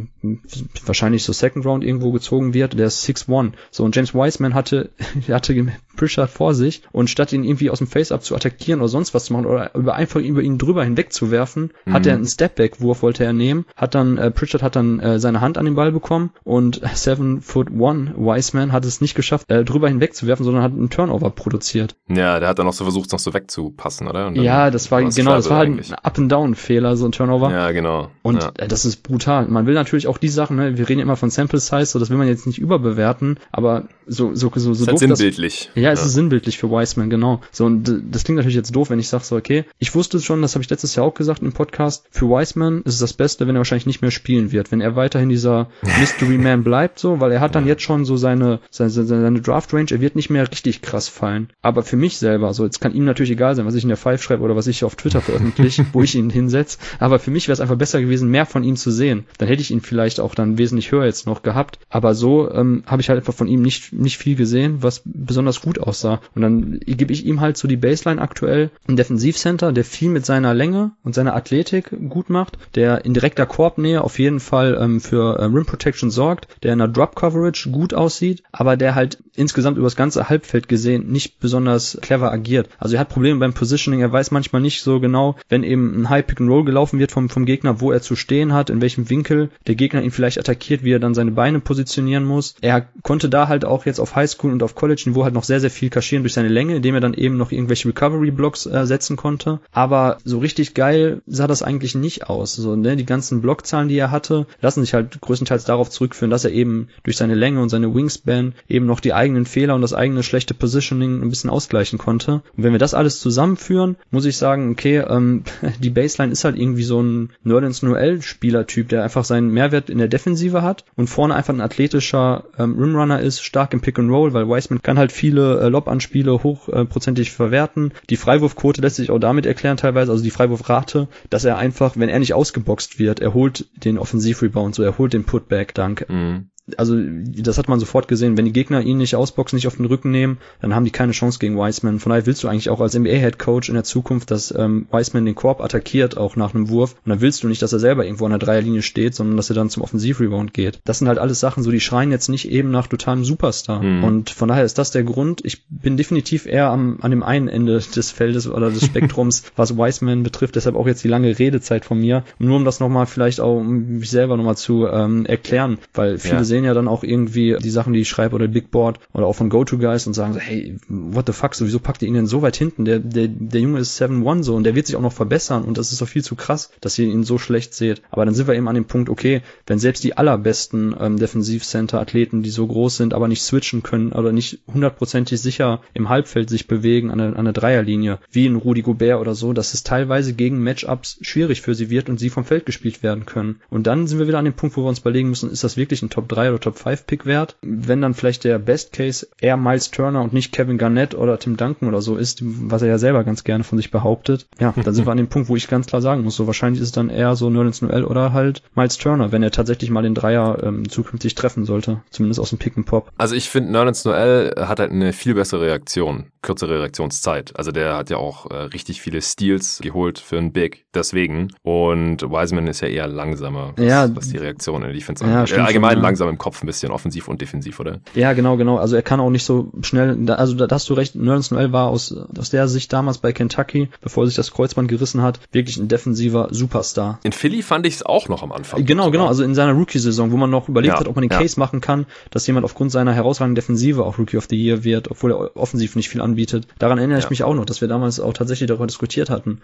[0.87, 3.53] wahrscheinlich so Second Round irgendwo gezogen wird, der ist 6-1.
[3.71, 4.91] So, und James Wiseman hatte,
[5.29, 5.55] hatte
[5.97, 9.27] Pritchard vor sich und statt ihn irgendwie aus dem Face-Up zu attackieren oder sonst was
[9.27, 11.93] zu machen oder über einfach über ihn drüber hinwegzuwerfen, mhm.
[11.93, 15.41] hat er einen Stepback-Wurf wollte er nehmen, hat dann äh, Pritchard hat dann äh, seine
[15.41, 19.65] Hand an den Ball bekommen und Seven Foot One Wiseman hat es nicht geschafft, äh,
[19.65, 21.97] drüber hinwegzuwerfen, sondern hat einen Turnover produziert.
[22.09, 24.33] Ja, der hat dann auch so versucht, noch so wegzupassen, oder?
[24.33, 25.91] ja, das war genau, das war halt eigentlich.
[25.91, 27.51] ein Up-and-Down-Fehler, so ein Turnover.
[27.51, 28.11] Ja, genau.
[28.23, 28.53] Und ja.
[28.57, 29.47] Äh, das ist brutal.
[29.47, 32.11] Man will natürlich auch die Sachen, ne, wir reden immer von Sample Size, so das
[32.11, 35.71] will man jetzt nicht überbewerten, aber so so so, so ist halt sinnbildlich.
[35.75, 36.07] Das, ja, es ja.
[36.07, 37.43] ist sinnbildlich für Wiseman, genau.
[37.53, 40.41] So und das klingt natürlich jetzt doof, wenn ich sage so, okay, ich wusste schon,
[40.41, 43.47] das habe ich letztes Jahr auch gesagt im Podcast, für Wiseman ist es das Beste,
[43.47, 45.69] wenn er wahrscheinlich nicht mehr spielen wird, wenn er weiterhin dieser
[46.01, 49.75] Mystery Man bleibt, so, weil er hat dann jetzt schon so seine seine, seine Draft
[49.75, 51.51] Range, er wird nicht mehr richtig krass fallen.
[51.61, 53.99] Aber für mich selber, so jetzt kann ihm natürlich egal sein, was ich in der
[53.99, 57.47] Five schreibe oder was ich auf Twitter veröffentliche, wo ich ihn hinsetze, aber für mich
[57.47, 59.27] wäre es einfach besser gewesen, mehr von ihm zu sehen.
[59.37, 62.85] Dann hätte ich ihn vielleicht auch dann wesentlich höher jetzt noch gehabt, aber so ähm,
[62.87, 66.21] habe ich halt einfach von ihm nicht nicht viel gesehen, was besonders gut aussah.
[66.35, 68.71] Und dann gebe ich ihm halt so die Baseline aktuell.
[68.89, 73.47] Ein Defensivcenter, der viel mit seiner Länge und seiner Athletik gut macht, der in direkter
[73.47, 77.71] Korbnähe auf jeden Fall ähm, für äh, Rim Protection sorgt, der in der Drop Coverage
[77.71, 82.69] gut aussieht, aber der halt insgesamt über das ganze Halbfeld gesehen nicht besonders clever agiert.
[82.79, 86.11] Also er hat Probleme beim Positioning, er weiß manchmal nicht so genau, wenn eben ein
[86.11, 88.81] High Pick and Roll gelaufen wird vom, vom Gegner, wo er zu stehen hat, in
[88.81, 92.55] welchem Winkel der Gegner ihn vielleicht attackiert, wie er dann seine Beine positionieren muss.
[92.61, 95.64] Er konnte da halt auch jetzt auf Highschool und auf College-Niveau halt noch sehr, sehr
[95.71, 99.61] viel kaschieren durch seine Länge, indem er dann eben noch irgendwelche Recovery-Blocks äh, setzen konnte.
[99.73, 102.55] Aber so richtig geil sah das eigentlich nicht aus.
[102.55, 106.45] So, ne, die ganzen Blockzahlen, die er hatte, lassen sich halt größtenteils darauf zurückführen, dass
[106.45, 109.95] er eben durch seine Länge und seine Wingspan eben noch die eigenen Fehler und das
[109.95, 112.43] eigene schlechte Positioning ein bisschen ausgleichen konnte.
[112.57, 115.45] Und wenn wir das alles zusammenführen, muss ich sagen, okay, ähm,
[115.81, 119.99] die Baseline ist halt irgendwie so ein Nerdens Noel Spielertyp, der einfach seinen Mehrwert in
[119.99, 124.11] der Defensive hat und vorne einfach ein athletischer ähm, Rimrunner ist, stark im Pick and
[124.11, 127.93] Roll, weil Wiseman kann halt viele äh, Lob-Anspiele hochprozentig äh, verwerten.
[128.11, 132.09] Die Freiwurfquote lässt sich auch damit erklären teilweise, also die Freiwurfrate, dass er einfach, wenn
[132.09, 136.07] er nicht ausgeboxt wird, er holt den Offensivrebound, so er holt den Putback-Dank.
[136.09, 139.77] Mhm also das hat man sofort gesehen, wenn die Gegner ihn nicht ausboxen, nicht auf
[139.77, 141.99] den Rücken nehmen, dann haben die keine Chance gegen Wiseman.
[141.99, 145.27] Von daher willst du eigentlich auch als NBA-Head Coach in der Zukunft, dass ähm, Wiseman
[145.27, 146.95] den Korb attackiert, auch nach einem Wurf.
[147.05, 149.51] Und dann willst du nicht, dass er selber irgendwo an der Dreierlinie steht, sondern dass
[149.51, 150.81] er dann zum Offensivrebound geht.
[150.85, 153.83] Das sind halt alles Sachen, so die schreien jetzt nicht eben nach totalem Superstar.
[153.83, 154.05] Mhm.
[154.05, 155.43] Und von daher ist das der Grund.
[155.45, 159.77] Ich bin definitiv eher am, an dem einen Ende des Feldes oder des Spektrums, was
[159.77, 160.57] Wiseman betrifft.
[160.57, 162.25] Deshalb auch jetzt die lange Redezeit von mir.
[162.39, 166.37] nur um das nochmal vielleicht auch, um mich selber nochmal zu ähm, erklären, weil viele
[166.37, 169.27] ja sehen ja dann auch irgendwie die Sachen, die ich schreibe oder Big Board oder
[169.27, 172.15] auch von Go-To-Guys und sagen so, hey, what the fuck, so, wieso packt ihr ihn
[172.15, 172.85] denn so weit hinten?
[172.85, 175.79] Der, der, der Junge ist 7-1 so und der wird sich auch noch verbessern und
[175.79, 178.03] das ist doch viel zu krass, dass ihr ihn so schlecht seht.
[178.13, 182.45] Aber dann sind wir eben an dem Punkt, okay, wenn selbst die allerbesten ähm, Defensivcenter-Athleten,
[182.45, 186.69] die so groß sind, aber nicht switchen können oder nicht hundertprozentig sicher im Halbfeld sich
[186.69, 190.35] bewegen an der, an der Dreierlinie, wie in Rudi Gobert oder so, dass es teilweise
[190.35, 193.61] gegen Matchups schwierig für sie wird und sie vom Feld gespielt werden können.
[193.71, 195.77] Und dann sind wir wieder an dem Punkt, wo wir uns überlegen müssen, ist das
[195.77, 197.57] wirklich ein Top 3 oder Top 5 Pick wert.
[197.63, 201.57] Wenn dann vielleicht der Best Case eher Miles Turner und nicht Kevin Garnett oder Tim
[201.57, 204.95] Duncan oder so ist, was er ja selber ganz gerne von sich behauptet, ja, dann
[204.95, 206.93] sind wir an dem Punkt, wo ich ganz klar sagen muss, so wahrscheinlich ist es
[206.93, 210.63] dann eher so Nerlens Noel oder halt Miles Turner, wenn er tatsächlich mal den Dreier
[210.63, 213.11] ähm, zukünftig treffen sollte, zumindest aus dem Pick and Pop.
[213.17, 217.53] Also ich finde Nerlens Noel hat halt eine viel bessere Reaktion, kürzere Reaktionszeit.
[217.57, 221.49] Also der hat ja auch äh, richtig viele Steals geholt für einen Big, deswegen.
[221.63, 225.41] Und Wiseman ist ja eher langsamer, was, ja, was die Reaktion in die Defense ja,
[225.41, 225.59] angeht.
[225.59, 226.03] Allgemein schon, ja.
[226.03, 228.01] langsam im Kopf ein bisschen offensiv und defensiv, oder?
[228.15, 228.77] Ja, genau, genau.
[228.77, 231.89] Also er kann auch nicht so schnell, also da hast du recht, Nerlens Noel war
[231.89, 235.89] aus, aus der Sicht damals bei Kentucky, bevor sich das Kreuzband gerissen hat, wirklich ein
[235.89, 237.21] defensiver Superstar.
[237.23, 238.85] In Philly fand ich es auch noch am Anfang.
[238.85, 239.27] Genau, genau.
[239.27, 241.39] Also in seiner Rookie-Saison, wo man noch überlegt ja, hat, ob man den ja.
[241.39, 245.11] Case machen kann, dass jemand aufgrund seiner herausragenden Defensive auch Rookie of the Year wird,
[245.11, 246.67] obwohl er offensiv nicht viel anbietet.
[246.79, 247.25] Daran erinnere ja.
[247.25, 249.61] ich mich auch noch, dass wir damals auch tatsächlich darüber diskutiert hatten.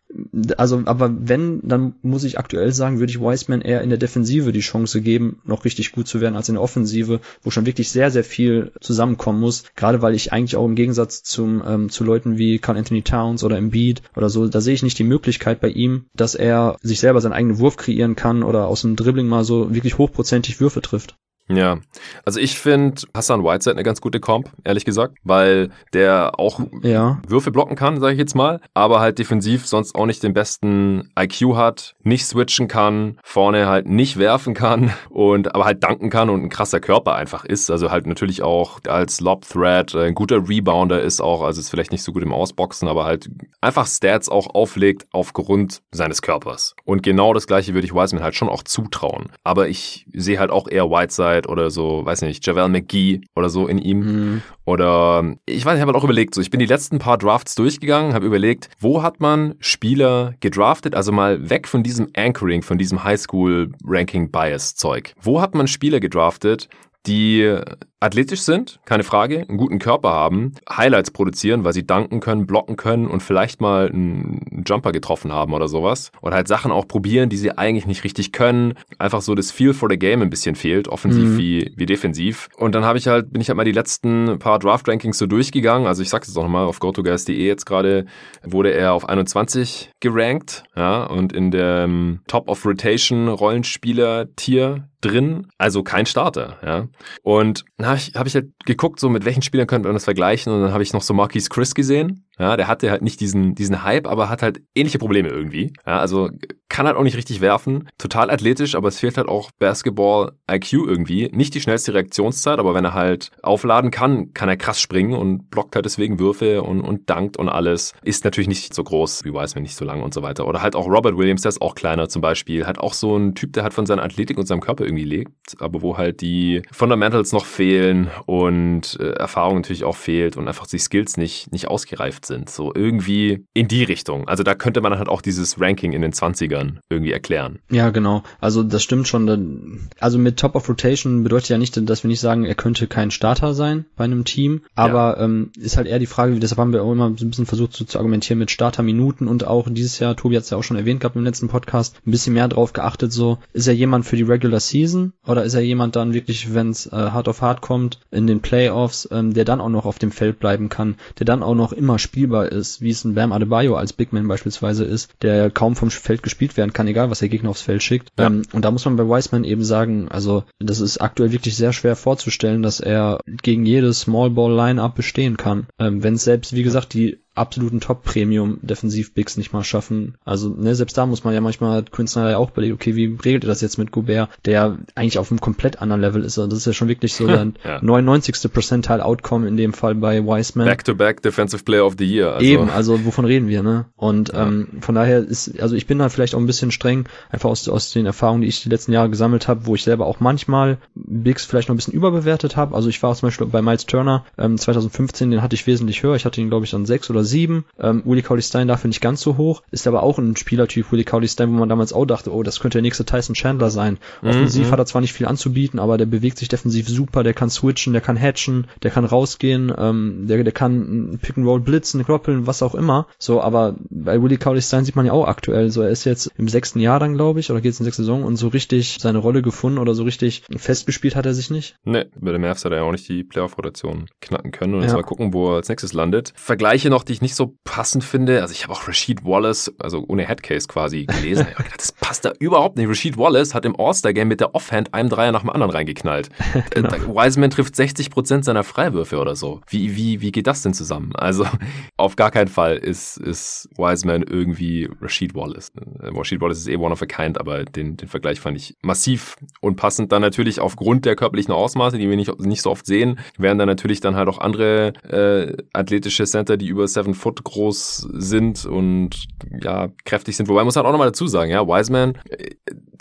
[0.56, 4.52] Also, aber wenn, dann muss ich aktuell sagen, würde ich Wiseman eher in der Defensive
[4.52, 7.90] die Chance geben, noch richtig gut zu werden, als in der Offensive, wo schon wirklich
[7.90, 9.64] sehr, sehr viel zusammenkommen muss.
[9.76, 13.44] Gerade weil ich eigentlich auch im Gegensatz zum, ähm, zu Leuten wie Carl Anthony Towns
[13.44, 17.00] oder Embiid oder so, da sehe ich nicht die Möglichkeit bei ihm, dass er sich
[17.00, 20.82] selber seinen eigenen Wurf kreieren kann oder aus dem Dribbling mal so wirklich hochprozentig Würfe
[20.82, 21.16] trifft.
[21.50, 21.78] Ja,
[22.24, 27.20] also ich finde Hassan Whiteside eine ganz gute Comp, ehrlich gesagt, weil der auch ja.
[27.26, 31.10] Würfe blocken kann, sage ich jetzt mal, aber halt defensiv sonst auch nicht den besten
[31.18, 36.30] IQ hat, nicht switchen kann, vorne halt nicht werfen kann und aber halt danken kann
[36.30, 40.48] und ein krasser Körper einfach ist, also halt natürlich auch als Lob Threat ein guter
[40.48, 43.28] Rebounder ist auch, also ist vielleicht nicht so gut im Ausboxen, aber halt
[43.60, 46.76] einfach Stats auch auflegt aufgrund seines Körpers.
[46.84, 50.52] Und genau das gleiche würde ich Wiseman halt schon auch zutrauen, aber ich sehe halt
[50.52, 53.98] auch eher Whiteside Whiteside oder so, weiß nicht, Javel McGee oder so in ihm.
[53.98, 54.42] Mhm.
[54.64, 57.54] Oder ich weiß, ich habe halt auch überlegt, so ich bin die letzten paar Drafts
[57.54, 62.78] durchgegangen, habe überlegt, wo hat man Spieler gedraftet, also mal weg von diesem Anchoring, von
[62.78, 65.14] diesem Highschool Ranking Bias Zeug.
[65.20, 66.68] Wo hat man Spieler gedraftet,
[67.06, 67.58] die
[68.00, 72.76] athletisch sind, keine Frage, einen guten Körper haben, Highlights produzieren, weil sie danken können, blocken
[72.76, 76.10] können und vielleicht mal einen Jumper getroffen haben oder sowas.
[76.22, 78.74] Und halt Sachen auch probieren, die sie eigentlich nicht richtig können.
[78.98, 81.38] Einfach so das Feel for the Game ein bisschen fehlt, offensiv mhm.
[81.38, 82.48] wie, wie defensiv.
[82.56, 85.86] Und dann habe ich halt, bin ich halt mal die letzten paar Draft-Rankings so durchgegangen.
[85.86, 88.06] Also ich sag's jetzt auch nochmal, auf GoToGuys.de jetzt gerade
[88.42, 95.82] wurde er auf 21 gerankt, ja, und in dem Top of Rotation Rollenspieler-Tier drin, also
[95.82, 96.88] kein Starter, ja.
[97.22, 100.52] Und habe ich, hab ich halt geguckt, so mit welchen Spielern könnte man das vergleichen
[100.52, 103.54] und dann habe ich noch so Marquise Chris gesehen, ja, der hatte halt nicht diesen,
[103.54, 105.74] diesen Hype, aber hat halt ähnliche Probleme irgendwie.
[105.86, 106.30] Ja, also
[106.70, 107.88] kann halt auch nicht richtig werfen.
[107.98, 111.28] Total athletisch, aber es fehlt halt auch Basketball-IQ irgendwie.
[111.32, 115.50] Nicht die schnellste Reaktionszeit, aber wenn er halt aufladen kann, kann er krass springen und
[115.50, 117.92] blockt halt deswegen Würfe und, und dankt und alles.
[118.02, 120.46] Ist natürlich nicht so groß, wie Wiseman nicht so lang und so weiter.
[120.46, 122.64] Oder halt auch Robert Williams, der ist auch kleiner zum Beispiel.
[122.64, 125.56] Halt auch so ein Typ, der halt von seiner Athletik und seinem Körper irgendwie lebt,
[125.58, 130.66] aber wo halt die Fundamentals noch fehlen und äh, Erfahrung natürlich auch fehlt und einfach
[130.66, 132.48] die Skills nicht, nicht ausgereift sind sind.
[132.48, 134.28] So irgendwie in die Richtung.
[134.28, 137.58] Also da könnte man halt auch dieses Ranking in den 20ern irgendwie erklären.
[137.70, 138.22] Ja, genau.
[138.40, 139.90] Also das stimmt schon.
[139.98, 143.10] Also mit Top of Rotation bedeutet ja nicht, dass wir nicht sagen, er könnte kein
[143.10, 144.62] Starter sein bei einem Team.
[144.74, 145.24] Aber ja.
[145.24, 147.72] ähm, ist halt eher die Frage, deshalb haben wir auch immer so ein bisschen versucht
[147.72, 150.76] zu, zu argumentieren mit Starterminuten und auch dieses Jahr, Tobi hat es ja auch schon
[150.76, 154.16] erwähnt gehabt im letzten Podcast, ein bisschen mehr drauf geachtet, so ist er jemand für
[154.16, 157.60] die Regular Season oder ist er jemand dann wirklich, wenn es äh, hart auf hart
[157.60, 161.26] kommt, in den Playoffs, ähm, der dann auch noch auf dem Feld bleiben kann, der
[161.26, 164.84] dann auch noch immer spielbar ist, wie es ein Bam Adebayo als Big Man beispielsweise
[164.84, 168.10] ist, der kaum vom Feld gespielt werden kann, egal was der Gegner aufs Feld schickt.
[168.18, 168.26] Ja.
[168.26, 171.72] Ähm, und da muss man bei Wiseman eben sagen, also das ist aktuell wirklich sehr
[171.72, 175.66] schwer vorzustellen, dass er gegen jedes Small Ball Line-Up bestehen kann.
[175.78, 180.16] Ähm, wenn es selbst, wie gesagt, die absoluten Top-Premium-Defensiv-Bigs nicht mal schaffen.
[180.24, 183.44] Also, ne, selbst da muss man ja manchmal Snyder ja auch überlegen, okay, wie regelt
[183.44, 186.38] er das jetzt mit Gobert, der eigentlich auf einem komplett anderen Level ist.
[186.38, 187.78] Also das ist ja schon wirklich so der ja.
[187.82, 188.52] 99.
[188.52, 190.66] Percentile Outcome in dem Fall bei Wiseman.
[190.66, 192.34] Back-to-back -back Defensive Player of the Year.
[192.34, 192.46] Also.
[192.46, 193.86] Eben, also wovon reden wir, ne?
[193.96, 194.46] Und ja.
[194.46, 197.68] ähm, von daher ist, also ich bin da vielleicht auch ein bisschen streng, einfach aus,
[197.68, 200.78] aus den Erfahrungen, die ich die letzten Jahre gesammelt habe, wo ich selber auch manchmal
[200.94, 202.74] Bigs vielleicht noch ein bisschen überbewertet habe.
[202.74, 206.16] Also ich war zum Beispiel bei Miles Turner ähm, 2015, den hatte ich wesentlich höher.
[206.16, 207.64] Ich hatte ihn, glaube ich, dann sechs oder sieben.
[207.78, 211.04] Ähm, Willie Cauley Stein dafür nicht ganz so hoch, ist aber auch ein Spielertyp Willie
[211.04, 213.98] Cauley Stein, wo man damals auch dachte, oh, das könnte der nächste Tyson Chandler sein.
[214.22, 214.72] Offensiv mhm.
[214.72, 217.92] hat er zwar nicht viel anzubieten, aber der bewegt sich defensiv super, der kann switchen,
[217.92, 222.46] der kann hatchen, der kann rausgehen, ähm, der, der kann Pick and Roll blitzen, kloppeln,
[222.46, 223.06] was auch immer.
[223.18, 226.30] So, aber bei Willie Cauley Stein sieht man ja auch aktuell, so er ist jetzt
[226.36, 228.98] im sechsten Jahr dann, glaube ich, oder geht es in sechste Saison und so richtig
[229.00, 231.76] seine Rolle gefunden oder so richtig festgespielt hat er sich nicht.
[231.84, 234.86] Nee, bei den Mavs hat er ja auch nicht die Playoff-Rotation knacken können und ja.
[234.86, 236.32] jetzt mal gucken, wo er als nächstes landet.
[236.36, 238.40] Vergleiche noch, die ich nicht so passend finde.
[238.40, 241.46] Also ich habe auch Rashid Wallace, also ohne Headcase quasi gelesen.
[241.76, 242.88] das passt da überhaupt nicht.
[242.88, 246.28] Rashid Wallace hat im All-Star-Game mit der Offhand einem Dreier nach dem anderen reingeknallt.
[246.70, 246.90] Genau.
[247.16, 249.60] Wiseman trifft 60 Prozent seiner Freiwürfe oder so.
[249.68, 251.10] Wie, wie, wie geht das denn zusammen?
[251.16, 251.46] Also
[251.96, 255.72] auf gar keinen Fall ist, ist Wiseman irgendwie Rashid Wallace.
[256.00, 258.76] Äh, Rashid Wallace ist eh one of a kind, aber den, den Vergleich fand ich
[258.82, 260.12] massiv unpassend.
[260.12, 263.68] Dann natürlich aufgrund der körperlichen Ausmaße, die wir nicht, nicht so oft sehen, werden dann
[263.68, 269.26] natürlich dann halt auch andere äh, athletische Center, die über 7 Foot groß sind und
[269.62, 270.48] ja, kräftig sind.
[270.48, 272.50] Wobei muss man auch nochmal dazu sagen, ja, Wiseman, äh,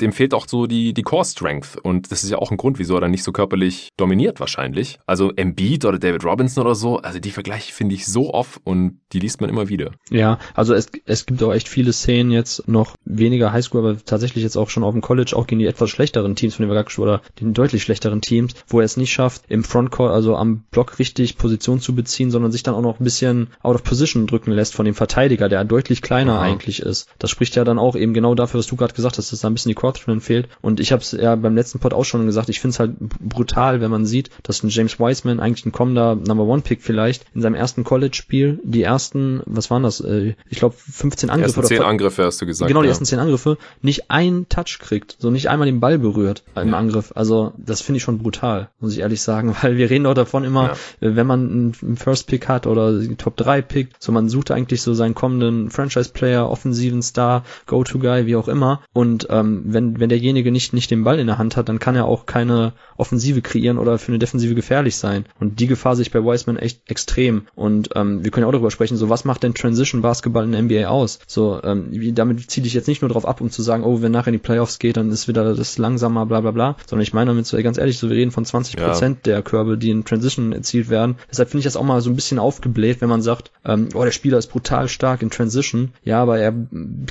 [0.02, 1.78] dem fehlt auch so die, die Core Strength.
[1.82, 5.00] Und das ist ja auch ein Grund, wieso er dann nicht so körperlich dominiert wahrscheinlich.
[5.06, 9.00] Also Embiid oder David Robinson oder so, also die Vergleiche finde ich so oft und
[9.14, 9.92] die liest man immer wieder.
[10.10, 14.44] Ja, also es, es gibt auch echt viele Szenen jetzt noch weniger Highschool, aber tatsächlich
[14.44, 16.80] jetzt auch schon auf dem College, auch gegen die etwas schlechteren Teams von dem wir
[17.00, 21.00] oder den deutlich schlechteren Teams, wo er es nicht schafft, im Frontcourt, also am Block
[21.00, 24.52] richtig Position zu beziehen, sondern sich dann auch noch ein bisschen out of position drücken
[24.52, 26.42] lässt von dem Verteidiger, der deutlich kleiner Aha.
[26.42, 27.08] eigentlich ist.
[27.20, 29.50] Das spricht ja dann auch eben genau dafür, was du gerade gesagt hast, dass da
[29.50, 30.48] ein bisschen die Courtman fehlt.
[30.62, 32.94] Und ich habe es ja beim letzten Pod auch schon gesagt, ich finde es halt
[33.00, 37.26] brutal, wenn man sieht, dass ein James Wiseman eigentlich ein kommender Number One Pick vielleicht
[37.34, 40.02] in seinem ersten College-Spiel die ersten, was waren das?
[40.02, 41.54] Äh, ich glaube 15 Angriffe.
[41.54, 42.68] Die ersten 10 Angriffe hast du gesagt.
[42.68, 42.92] Genau, die ja.
[42.92, 46.78] ersten 10 Angriffe, nicht einen Touch kriegt, so nicht einmal den Ball berührt im ja.
[46.78, 47.12] Angriff.
[47.16, 50.44] Also das finde ich schon brutal, muss ich ehrlich sagen, weil wir reden auch davon
[50.44, 51.16] immer, ja.
[51.16, 54.94] wenn man einen First Pick hat oder Top 3 Pick, so man sucht eigentlich so
[54.94, 58.82] seinen kommenden Franchise-Player, offensiven Star, Go-To-Guy, wie auch immer.
[58.94, 61.96] Und ähm, wenn, wenn derjenige nicht, nicht den Ball in der Hand hat, dann kann
[61.96, 65.26] er auch keine Offensive kreieren oder für eine Defensive gefährlich sein.
[65.40, 67.48] Und die Gefahr sehe ich bei Wiseman echt extrem.
[67.56, 70.52] Und ähm, wir können ja auch darüber sprechen, so was macht denn Transition Basketball in
[70.52, 71.20] der NBA aus?
[71.28, 74.12] So, ähm, damit ziehe ich jetzt nicht nur darauf ab, um zu sagen, oh, wenn
[74.12, 77.14] nachher in die Playoffs geht, dann ist wieder das langsamer, bla bla bla, sondern ich
[77.14, 79.34] meine damit so, ganz ehrlich, so wir reden von 20 Prozent ja.
[79.34, 81.16] der Körbe, die in Transition erzielt werden.
[81.30, 84.04] Deshalb finde ich das auch mal so ein bisschen aufgebläht, wenn man sagt, ähm, oh,
[84.04, 85.92] der Spieler ist brutal stark in Transition.
[86.04, 86.54] Ja, aber er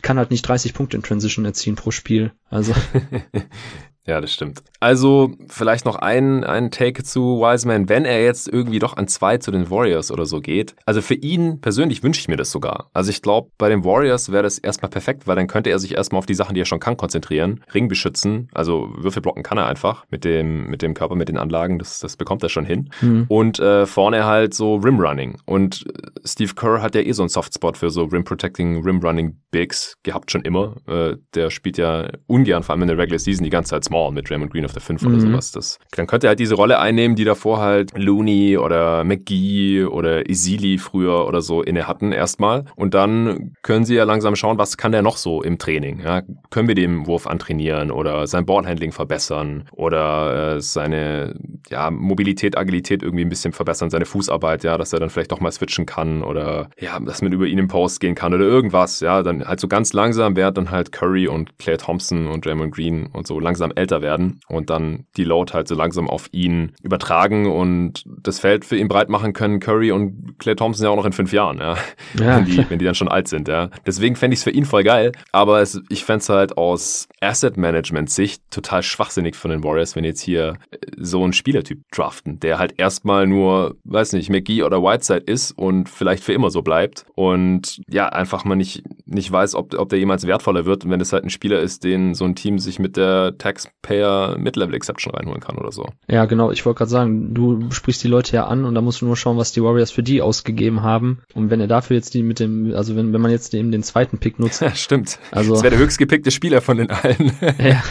[0.02, 2.32] kann halt nicht 30 Punkte in Transition erzielen pro Spiel.
[2.50, 2.57] Also.
[2.58, 2.68] mas
[4.08, 4.62] Ja, das stimmt.
[4.80, 9.36] Also vielleicht noch ein, ein Take zu Wiseman, wenn er jetzt irgendwie doch an zwei
[9.36, 10.74] zu den Warriors oder so geht.
[10.86, 12.88] Also für ihn persönlich wünsche ich mir das sogar.
[12.94, 15.94] Also ich glaube, bei den Warriors wäre das erstmal perfekt, weil dann könnte er sich
[15.94, 17.62] erstmal auf die Sachen, die er schon kann, konzentrieren.
[17.74, 21.36] Ring beschützen, also Würfel blocken kann er einfach mit dem, mit dem Körper, mit den
[21.36, 22.88] Anlagen, das, das bekommt er schon hin.
[23.02, 23.26] Mhm.
[23.28, 25.38] Und äh, vorne halt so Rim-Running.
[25.44, 25.84] Und
[26.24, 30.42] Steve Kerr hat ja eh so einen Softspot für so Rim-Protecting, Rim-Running Bigs gehabt schon
[30.42, 30.76] immer.
[30.86, 33.97] Äh, der spielt ja ungern, vor allem in der Regular Season, die ganze Zeit small
[33.98, 35.08] Small mit Draymond Green auf der 5 mhm.
[35.08, 35.52] oder sowas.
[35.52, 40.28] Das, dann könnte er halt diese Rolle einnehmen, die davor halt Looney oder McGee oder
[40.28, 42.64] Isili früher oder so inne hatten erstmal.
[42.76, 46.00] Und dann können sie ja langsam schauen, was kann der noch so im Training.
[46.00, 46.22] Ja?
[46.50, 51.34] Können wir den Wurf antrainieren oder sein Ballhandling verbessern oder äh, seine
[51.70, 55.40] ja, Mobilität, Agilität irgendwie ein bisschen verbessern, seine Fußarbeit, ja, dass er dann vielleicht doch
[55.40, 59.00] mal switchen kann oder ja, dass man über ihn im Post gehen kann oder irgendwas,
[59.00, 62.74] ja, dann halt so ganz langsam, während dann halt Curry und Claire Thompson und Draymond
[62.74, 66.72] Green und so langsam älter werden und dann die Load halt so langsam auf ihn
[66.82, 70.96] übertragen und das Feld für ihn breit machen können Curry und Clay Thompson ja auch
[70.96, 71.76] noch in fünf Jahren, ja.
[72.18, 72.36] ja.
[72.36, 73.70] Wenn, die, wenn die dann schon alt sind, ja.
[73.86, 77.08] Deswegen fände ich es für ihn voll geil, aber es, ich fände es halt aus
[77.20, 82.58] Asset-Management-Sicht total schwachsinnig von den Warriors, wenn jetzt hier äh, so einen Spielertyp draften, der
[82.58, 87.06] halt erstmal nur, weiß nicht, McGee oder Whiteside ist und vielleicht für immer so bleibt
[87.14, 91.12] und ja, einfach mal nicht, nicht weiß, ob, ob der jemals wertvoller wird, wenn es
[91.12, 95.40] halt ein Spieler ist, den so ein Team sich mit der Taxpayer Mid-Level Exception reinholen
[95.40, 95.86] kann oder so.
[96.08, 96.50] Ja, genau.
[96.50, 99.16] Ich wollte gerade sagen, du sprichst die Leute ja an und da musst du nur
[99.16, 101.22] schauen, was die Warriors für die ausgegeben haben.
[101.34, 103.82] Und wenn er dafür jetzt die mit dem, also wenn, wenn man jetzt eben den
[103.82, 104.62] zweiten Pick nutzt.
[104.68, 105.18] Ja, stimmt.
[105.30, 107.32] Also, das wäre der höchst gepickte Spieler von den allen.
[107.58, 107.82] ja.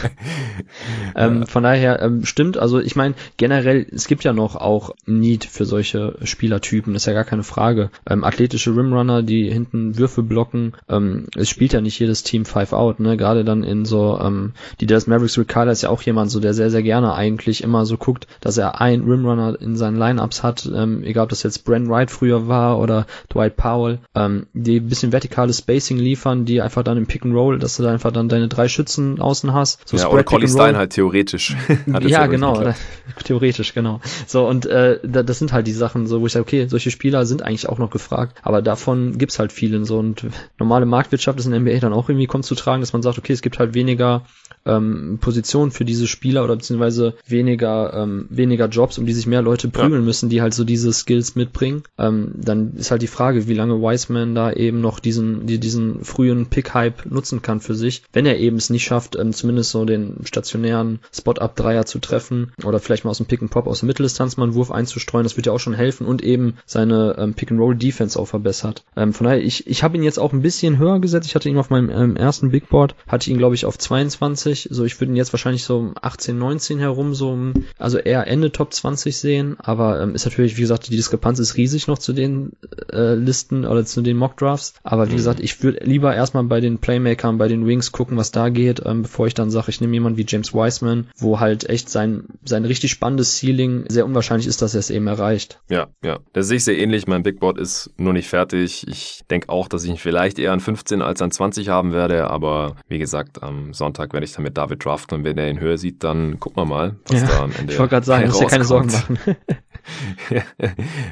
[1.16, 2.58] ähm, von daher ähm, stimmt.
[2.58, 7.14] Also ich meine, generell, es gibt ja noch auch Need für solche Spielertypen, ist ja
[7.14, 7.90] gar keine Frage.
[8.08, 10.74] Ähm, athletische Rimrunner, die hinten Würfe blocken.
[10.88, 13.16] Ähm, es spielt ja nicht jedes Team Five Out, ne?
[13.16, 16.40] Gerade dann in so, ähm, die Dallas Mavericks Rick Carter ist ja auch jemand, so
[16.40, 20.42] der sehr, sehr gerne eigentlich immer so guckt, dass er ein Rimrunner in seinen Lineups
[20.42, 24.80] hat, ähm, egal ob das jetzt Brent Wright früher war oder Dwight Powell, ähm, die
[24.80, 27.92] ein bisschen vertikales Spacing liefern, die einfach dann im Pick and Roll, dass du da
[27.92, 29.86] einfach dann deine drei Schützen außen hast.
[29.86, 31.54] So ja, oder Collie Stein halt theoretisch.
[32.00, 32.72] ja, genau,
[33.24, 34.00] theoretisch, genau.
[34.26, 37.26] So, und äh, das sind halt die Sachen, so wo ich sage, okay, solche Spieler
[37.26, 40.26] sind eigentlich auch noch gefragt, aber davon gibt's halt viele so und
[40.58, 43.34] normale Marktwirtschaft ist in NBA dann auch irgendwie kommt zu tragen, dass man sagt, okay,
[43.34, 44.22] es gibt halt weniger
[44.64, 49.42] ähm, Positionen für diese Spieler oder beziehungsweise weniger ähm, weniger Jobs, um die sich mehr
[49.42, 50.06] Leute prügeln ja.
[50.06, 51.82] müssen, die halt so diese Skills mitbringen.
[51.98, 56.04] Ähm, dann ist halt die Frage, wie lange Wiseman da eben noch diesen die, diesen
[56.04, 59.84] frühen Pick-Hype nutzen kann für sich, wenn er eben es nicht schafft, ähm, zumindest so
[59.84, 64.44] den stationären Spot-Up-Dreier zu treffen oder vielleicht mal aus dem Pick-and-Pop aus der Mitteldistanz mal
[64.44, 68.26] einen Wurf einzustreuen, das wird ja auch schon helfen und eben seine ähm, Pick-and-Roll-Defense auch
[68.26, 68.84] verbessert.
[68.96, 71.26] Ähm, von daher, ich, ich habe ihn jetzt auch ein bisschen höher gesetzt.
[71.26, 74.68] Ich hatte ihn auf meinem ähm, ersten Big Board, hatte ihn glaube ich auf 22,
[74.70, 77.36] so ich würde ihn jetzt wahrscheinlich so um 18, 19 herum, so
[77.78, 81.56] also eher Ende Top 20 sehen, aber ähm, ist natürlich, wie gesagt, die Diskrepanz ist
[81.56, 82.52] riesig noch zu den
[82.92, 85.16] äh, Listen oder zu den Mock Drafts, aber wie mhm.
[85.16, 88.82] gesagt, ich würde lieber erstmal bei den Playmakern, bei den Wings gucken, was da geht,
[88.84, 92.24] ähm, bevor ich dann sage, ich nehme jemanden wie James Wiseman, wo halt echt sein
[92.44, 95.60] sein richtig spannendes Ceiling sehr unwahrscheinlich ist, dass er es eben erreicht.
[95.68, 97.06] Ja, ja, das sehe ich sehr ähnlich.
[97.06, 98.86] Mein Big Board ist nur nicht fertig.
[98.88, 102.28] Ich denke auch, dass ich ihn vielleicht eher an 15 als an 20 haben werde,
[102.30, 105.60] aber wie gesagt, am Sonntag werde ich dann mit David draften und wenn er ihn
[105.60, 108.26] höher sieht, dann gucken wir mal, was ja, da am Ende Ich wollte gerade sagen,
[108.26, 109.18] muss dir keine Sorgen machen.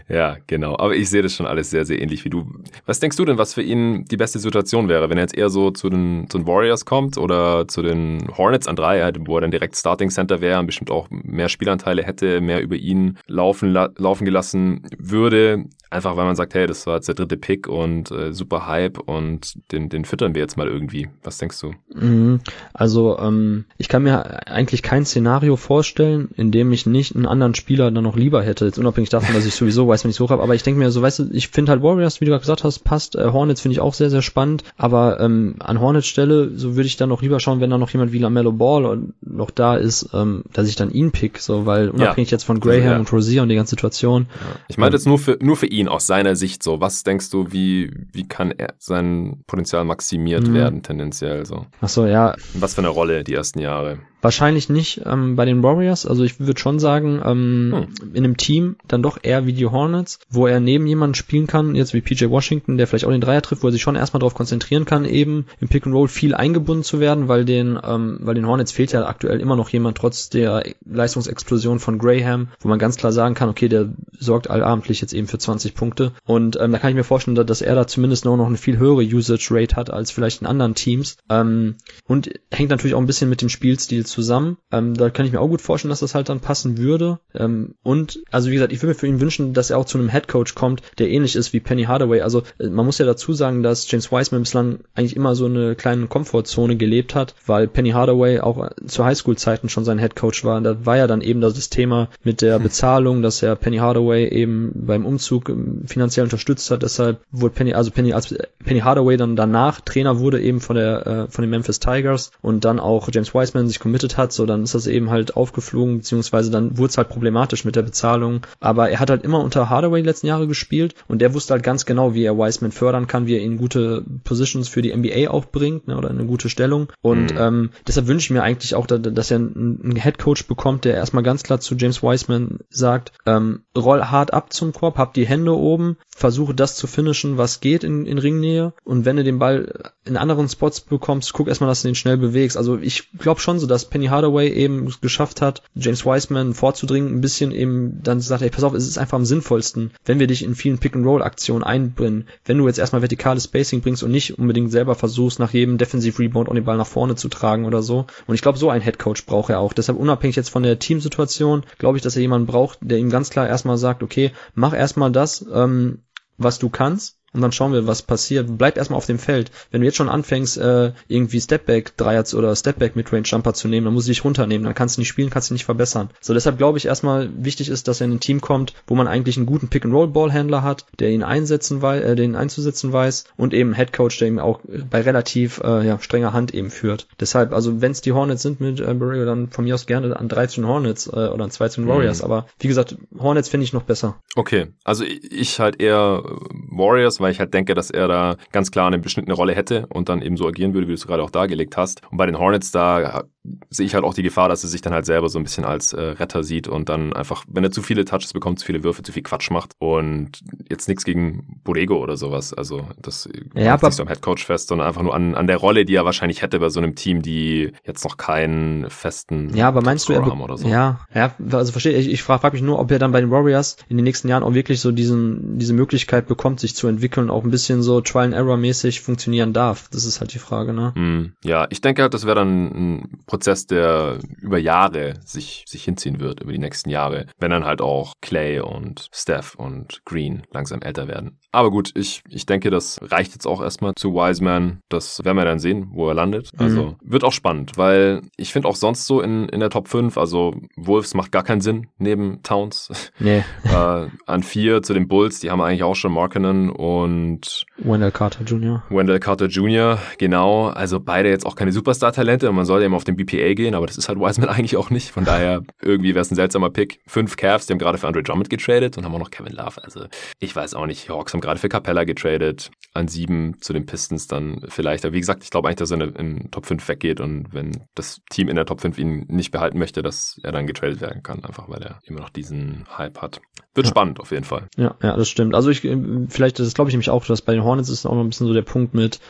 [0.08, 0.76] ja, genau.
[0.78, 2.46] Aber ich sehe das schon alles sehr, sehr ähnlich wie du.
[2.84, 5.48] Was denkst du denn, was für ihn die beste Situation wäre, wenn er jetzt eher
[5.48, 9.42] so zu den, zu den Warriors kommt oder zu den Hornets an drei, wo er
[9.42, 13.70] dann direkt Starting Center wäre und bestimmt auch mehr Spielanteile hätte, mehr über ihn laufen,
[13.70, 15.64] la laufen gelassen würde?
[15.88, 18.98] Einfach weil man sagt, hey, das war jetzt der dritte Pick und äh, super Hype
[18.98, 21.08] und den, den füttern wir jetzt mal irgendwie.
[21.22, 21.74] Was denkst du?
[21.94, 22.40] Mhm.
[22.74, 27.54] Also ähm, ich kann mir eigentlich kein Szenario vorstellen, in dem ich nicht einen anderen
[27.54, 28.64] Spieler dann noch lieber hätte.
[28.64, 30.42] Jetzt unabhängig davon, dass ich sowieso weiß, wenn ich so hoch habe.
[30.42, 32.64] Aber ich denke mir so, weißt du, ich finde halt Warriors, wie du gerade gesagt
[32.64, 33.14] hast, passt.
[33.14, 34.64] Äh, Hornets finde ich auch sehr, sehr spannend.
[34.76, 37.90] Aber ähm, an Hornets Stelle, so würde ich dann noch lieber schauen, wenn da noch
[37.90, 41.38] jemand wie LaMelo Ball noch da ist, ähm, dass ich dann ihn pick.
[41.38, 42.34] So, weil unabhängig ja.
[42.34, 42.98] jetzt von Graham ja.
[42.98, 44.26] und Rosier und die ganze Situation.
[44.28, 44.60] Ja.
[44.66, 46.80] Ich meine jetzt nur für, nur für ihn ihn aus seiner Sicht so?
[46.80, 50.54] Was denkst du, wie, wie kann er sein Potenzial maximiert mhm.
[50.54, 51.66] werden tendenziell so?
[51.80, 52.34] Ach so, ja.
[52.54, 53.98] Was für eine Rolle die ersten Jahre?
[54.22, 56.06] Wahrscheinlich nicht ähm, bei den Warriors.
[56.06, 58.12] Also ich würde schon sagen, ähm, hm.
[58.14, 61.74] in einem Team dann doch eher wie die Hornets, wo er neben jemanden spielen kann,
[61.74, 64.18] jetzt wie PJ Washington, der vielleicht auch den Dreier trifft, wo er sich schon erstmal
[64.18, 68.18] darauf konzentrieren kann, eben im Pick and Roll viel eingebunden zu werden, weil den, ähm,
[68.20, 72.68] weil den Hornets fehlt ja aktuell immer noch jemand trotz der Leistungsexplosion von Graham, wo
[72.68, 76.12] man ganz klar sagen kann, okay, der sorgt allabendlich jetzt eben für 20 Punkte.
[76.24, 78.78] Und ähm, da kann ich mir vorstellen, dass er da zumindest noch, noch eine viel
[78.78, 81.16] höhere Usage Rate hat als vielleicht in anderen Teams.
[81.30, 84.56] Ähm, und hängt natürlich auch ein bisschen mit dem Spielstil zu zusammen.
[84.72, 87.20] Ähm, da kann ich mir auch gut vorstellen, dass das halt dann passen würde.
[87.34, 89.98] Ähm, und also wie gesagt, ich würde mir für ihn wünschen, dass er auch zu
[89.98, 92.22] einem Head Coach kommt, der ähnlich ist wie Penny Hardaway.
[92.22, 95.74] Also äh, man muss ja dazu sagen, dass James Wiseman bislang eigentlich immer so eine
[95.74, 100.42] kleine Komfortzone gelebt hat, weil Penny Hardaway auch äh, zu Highschool-Zeiten schon sein Head Coach
[100.44, 100.62] war.
[100.62, 102.62] Da war ja dann eben das Thema mit der hm.
[102.62, 105.50] Bezahlung, dass er Penny Hardaway eben beim Umzug
[105.86, 106.82] finanziell unterstützt hat.
[106.82, 108.34] Deshalb wurde Penny, also Penny, als
[108.64, 112.64] Penny Hardaway dann danach Trainer wurde eben von der äh, von den Memphis Tigers und
[112.64, 116.50] dann auch James Wiseman sich committed hat, so dann ist das eben halt aufgeflogen, beziehungsweise
[116.50, 118.40] dann wurde es halt problematisch mit der Bezahlung.
[118.60, 121.62] Aber er hat halt immer unter Hardaway die letzten Jahre gespielt und der wusste halt
[121.62, 125.30] ganz genau, wie er Wiseman fördern kann, wie er ihn gute Positions für die NBA
[125.30, 126.88] auch bringt, ne, oder eine gute Stellung.
[127.02, 127.38] Und mhm.
[127.38, 131.42] ähm, deshalb wünsche ich mir eigentlich auch, dass er einen Headcoach bekommt, der erstmal ganz
[131.42, 135.58] klar zu James Wiseman sagt, ähm, roll hart ab zum Korb, hab die Hände Ende
[135.58, 139.92] oben, versuche das zu finishen, was geht in, in Ringnähe und wenn du den Ball
[140.04, 142.56] in anderen Spots bekommst, guck erstmal, dass du den schnell bewegst.
[142.56, 147.20] Also ich glaube schon so, dass Penny Hardaway eben geschafft hat, James Wiseman vorzudringen, ein
[147.20, 150.42] bisschen eben dann sagt, ey, pass auf, es ist einfach am sinnvollsten, wenn wir dich
[150.42, 154.96] in vielen Pick-and-Roll-Aktionen einbringen, wenn du jetzt erstmal vertikales Spacing bringst und nicht unbedingt selber
[154.96, 158.06] versuchst, nach jedem Defensive-Rebound und den Ball nach vorne zu tragen oder so.
[158.26, 159.72] Und ich glaube, so ein Headcoach braucht er auch.
[159.72, 163.30] Deshalb unabhängig jetzt von der Teamsituation, glaube ich, dass er jemanden braucht, der ihm ganz
[163.30, 166.04] klar erstmal sagt, okay, mach erstmal das, ähm,
[166.38, 168.48] was du kannst und dann schauen wir, was passiert.
[168.58, 169.50] Bleib erstmal auf dem Feld.
[169.70, 173.84] Wenn du jetzt schon anfängst, äh, irgendwie Stepback Dreier oder Stepback Midrange Jumper zu nehmen,
[173.84, 176.08] dann musst du dich runternehmen, dann kannst du nicht spielen, kannst du nicht verbessern.
[176.20, 179.06] So deshalb glaube ich erstmal wichtig ist, dass er in ein Team kommt, wo man
[179.06, 182.92] eigentlich einen guten Pick and Roll Ballhändler hat, der ihn einsetzen weiß, äh, den einzusetzen
[182.92, 184.60] weiß und eben Head Coach, der ihn auch
[184.90, 187.06] bei relativ äh, ja, strenger Hand eben führt.
[187.20, 190.16] Deshalb, also wenn es die Hornets sind mit äh, Borrego, dann von mir aus gerne
[190.16, 192.24] an 13 Hornets äh, oder an 12 Warriors, mhm.
[192.24, 194.16] aber wie gesagt, Hornets finde ich noch besser.
[194.34, 196.22] Okay, also ich halt eher
[196.70, 200.08] Warriors, weil ich halt denke, dass er da ganz klar eine beschnittene Rolle hätte und
[200.08, 202.02] dann eben so agieren würde, wie du es gerade auch dargelegt hast.
[202.10, 203.24] Und bei den Hornets, da
[203.70, 205.64] sehe ich halt auch die Gefahr, dass er sich dann halt selber so ein bisschen
[205.64, 208.84] als äh, Retter sieht und dann einfach, wenn er zu viele Touches bekommt, zu viele
[208.84, 210.40] Würfe, zu viel Quatsch macht und
[210.70, 212.54] jetzt nichts gegen Borrego oder sowas.
[212.54, 215.56] Also das ja, macht nicht so am Headcoach fest, sondern einfach nur an, an der
[215.58, 219.68] Rolle, die er wahrscheinlich hätte bei so einem Team, die jetzt noch keinen festen Ja,
[219.68, 220.68] aber meinst du, er haben oder so.
[220.68, 223.30] Ja, ja, also verstehe ich, ich frage frag mich nur, ob er dann bei den
[223.30, 227.30] Warriors in den nächsten Jahren auch wirklich so diesen, diese Möglichkeit bekommt, sich zu entwickeln,
[227.30, 229.88] auch ein bisschen so Trial-and-Error-mäßig funktionieren darf.
[229.90, 230.92] Das ist halt die Frage, ne?
[230.94, 233.35] Mm, ja, ich denke halt, das wäre dann ein Prozess,
[233.66, 238.14] der über Jahre sich, sich hinziehen wird, über die nächsten Jahre, wenn dann halt auch
[238.20, 241.38] Clay und Steph und Green langsam älter werden.
[241.52, 244.80] Aber gut, ich, ich denke, das reicht jetzt auch erstmal zu Wiseman.
[244.90, 246.50] Das werden wir dann sehen, wo er landet.
[246.58, 246.96] Also mhm.
[247.00, 250.54] wird auch spannend, weil ich finde auch sonst so in, in der Top 5, also
[250.76, 252.90] Wolves macht gar keinen Sinn neben Towns.
[253.18, 253.42] Nee.
[253.64, 258.44] äh, an vier zu den Bulls, die haben eigentlich auch schon Markinen und Wendell Carter
[258.44, 258.82] Jr.
[258.90, 260.66] Wendell Carter Jr., genau.
[260.68, 263.86] Also beide jetzt auch keine Superstar-Talente und man sollte eben auf den BPA gehen, aber
[263.86, 265.10] das ist halt Wiseman eigentlich auch nicht.
[265.10, 267.00] Von daher irgendwie wäre es ein seltsamer Pick.
[267.06, 269.82] Fünf Cavs, die haben gerade für Andre Drummond getradet und haben auch noch Kevin Love.
[269.82, 270.06] Also
[270.38, 271.08] ich weiß auch nicht.
[271.08, 272.70] Hawks haben gerade für Capella getradet.
[272.94, 275.04] An sieben zu den Pistons dann vielleicht.
[275.04, 277.84] Aber wie gesagt, ich glaube eigentlich, dass er in, in Top 5 weggeht und wenn
[277.94, 281.22] das Team in der Top 5 ihn nicht behalten möchte, dass er dann getradet werden
[281.22, 283.40] kann, einfach weil er immer noch diesen Hype hat.
[283.74, 283.90] Wird ja.
[283.90, 284.68] spannend auf jeden Fall.
[284.76, 285.54] Ja, ja, das stimmt.
[285.54, 288.22] Also ich, vielleicht, das glaube ich nämlich auch, dass bei den Hornets ist auch noch
[288.22, 289.20] ein bisschen so der Punkt mit,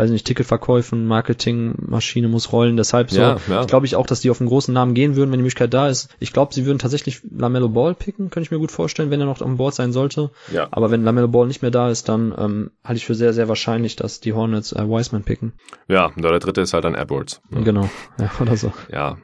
[0.00, 2.76] weiß nicht, Ticketverkäufen, Marketingmaschine muss rollen.
[2.76, 3.64] Deshalb so, ja, ja.
[3.64, 5.88] glaube ich auch, dass die auf einen großen Namen gehen würden, wenn die Möglichkeit da
[5.88, 6.08] ist.
[6.18, 9.26] Ich glaube, sie würden tatsächlich Lamello Ball picken, könnte ich mir gut vorstellen, wenn er
[9.26, 10.30] noch an Bord sein sollte.
[10.52, 10.68] Ja.
[10.70, 13.48] Aber wenn Lamello Ball nicht mehr da ist, dann ähm, halte ich für sehr, sehr
[13.48, 15.52] wahrscheinlich, dass die Hornets äh, Wiseman picken.
[15.88, 17.42] Ja, und der dritte ist halt dann Edwards.
[17.50, 17.60] Ja.
[17.60, 18.72] Genau, ja, oder so.
[18.90, 19.18] Ja,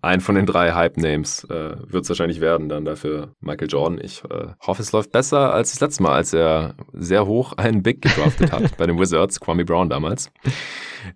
[0.00, 4.00] ein von den drei Hype-Names äh, wird es wahrscheinlich werden, dann dafür Michael Jordan.
[4.02, 7.82] Ich äh, hoffe, es läuft besser als das letzte Mal, als er sehr hoch einen
[7.82, 10.30] Big gedraftet hat bei den Wizards, Kwame Brown damals damals.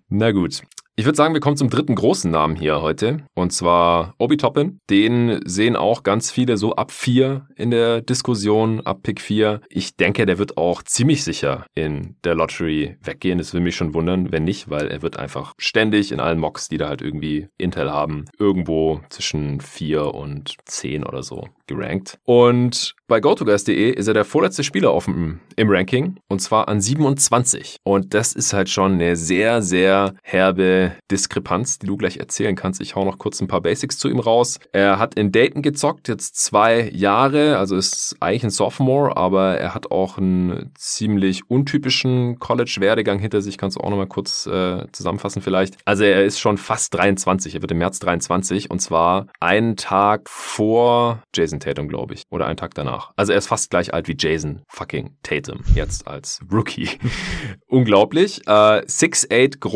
[0.09, 0.61] Na gut.
[0.99, 3.23] Ich würde sagen, wir kommen zum dritten großen Namen hier heute.
[3.33, 4.81] Und zwar Obi Toppin.
[4.89, 9.61] Den sehen auch ganz viele so ab vier in der Diskussion, ab Pick 4.
[9.69, 13.37] Ich denke, der wird auch ziemlich sicher in der Lottery weggehen.
[13.37, 16.67] Das würde mich schon wundern, wenn nicht, weil er wird einfach ständig in allen Mocks,
[16.67, 22.17] die da halt irgendwie Intel haben, irgendwo zwischen vier und zehn oder so gerankt.
[22.25, 27.77] Und bei GoToGuys.de ist er der vorletzte Spieler auf im Ranking und zwar an 27.
[27.83, 29.78] Und das ist halt schon eine sehr, sehr
[30.21, 32.81] herbe Diskrepanz, die du gleich erzählen kannst.
[32.81, 34.59] Ich hau noch kurz ein paar Basics zu ihm raus.
[34.71, 39.73] Er hat in Dayton gezockt, jetzt zwei Jahre, also ist eigentlich ein Sophomore, aber er
[39.73, 43.57] hat auch einen ziemlich untypischen College-Werdegang hinter sich.
[43.57, 45.77] Kannst du auch nochmal kurz äh, zusammenfassen vielleicht.
[45.85, 50.29] Also er ist schon fast 23, er wird im März 23 und zwar einen Tag
[50.29, 53.11] vor Jason Tatum, glaube ich, oder einen Tag danach nach.
[53.15, 56.89] Also er ist fast gleich alt wie Jason fucking Tatum, jetzt als Rookie.
[57.67, 58.41] Unglaublich.
[58.47, 59.68] Äh, 6'8 groß,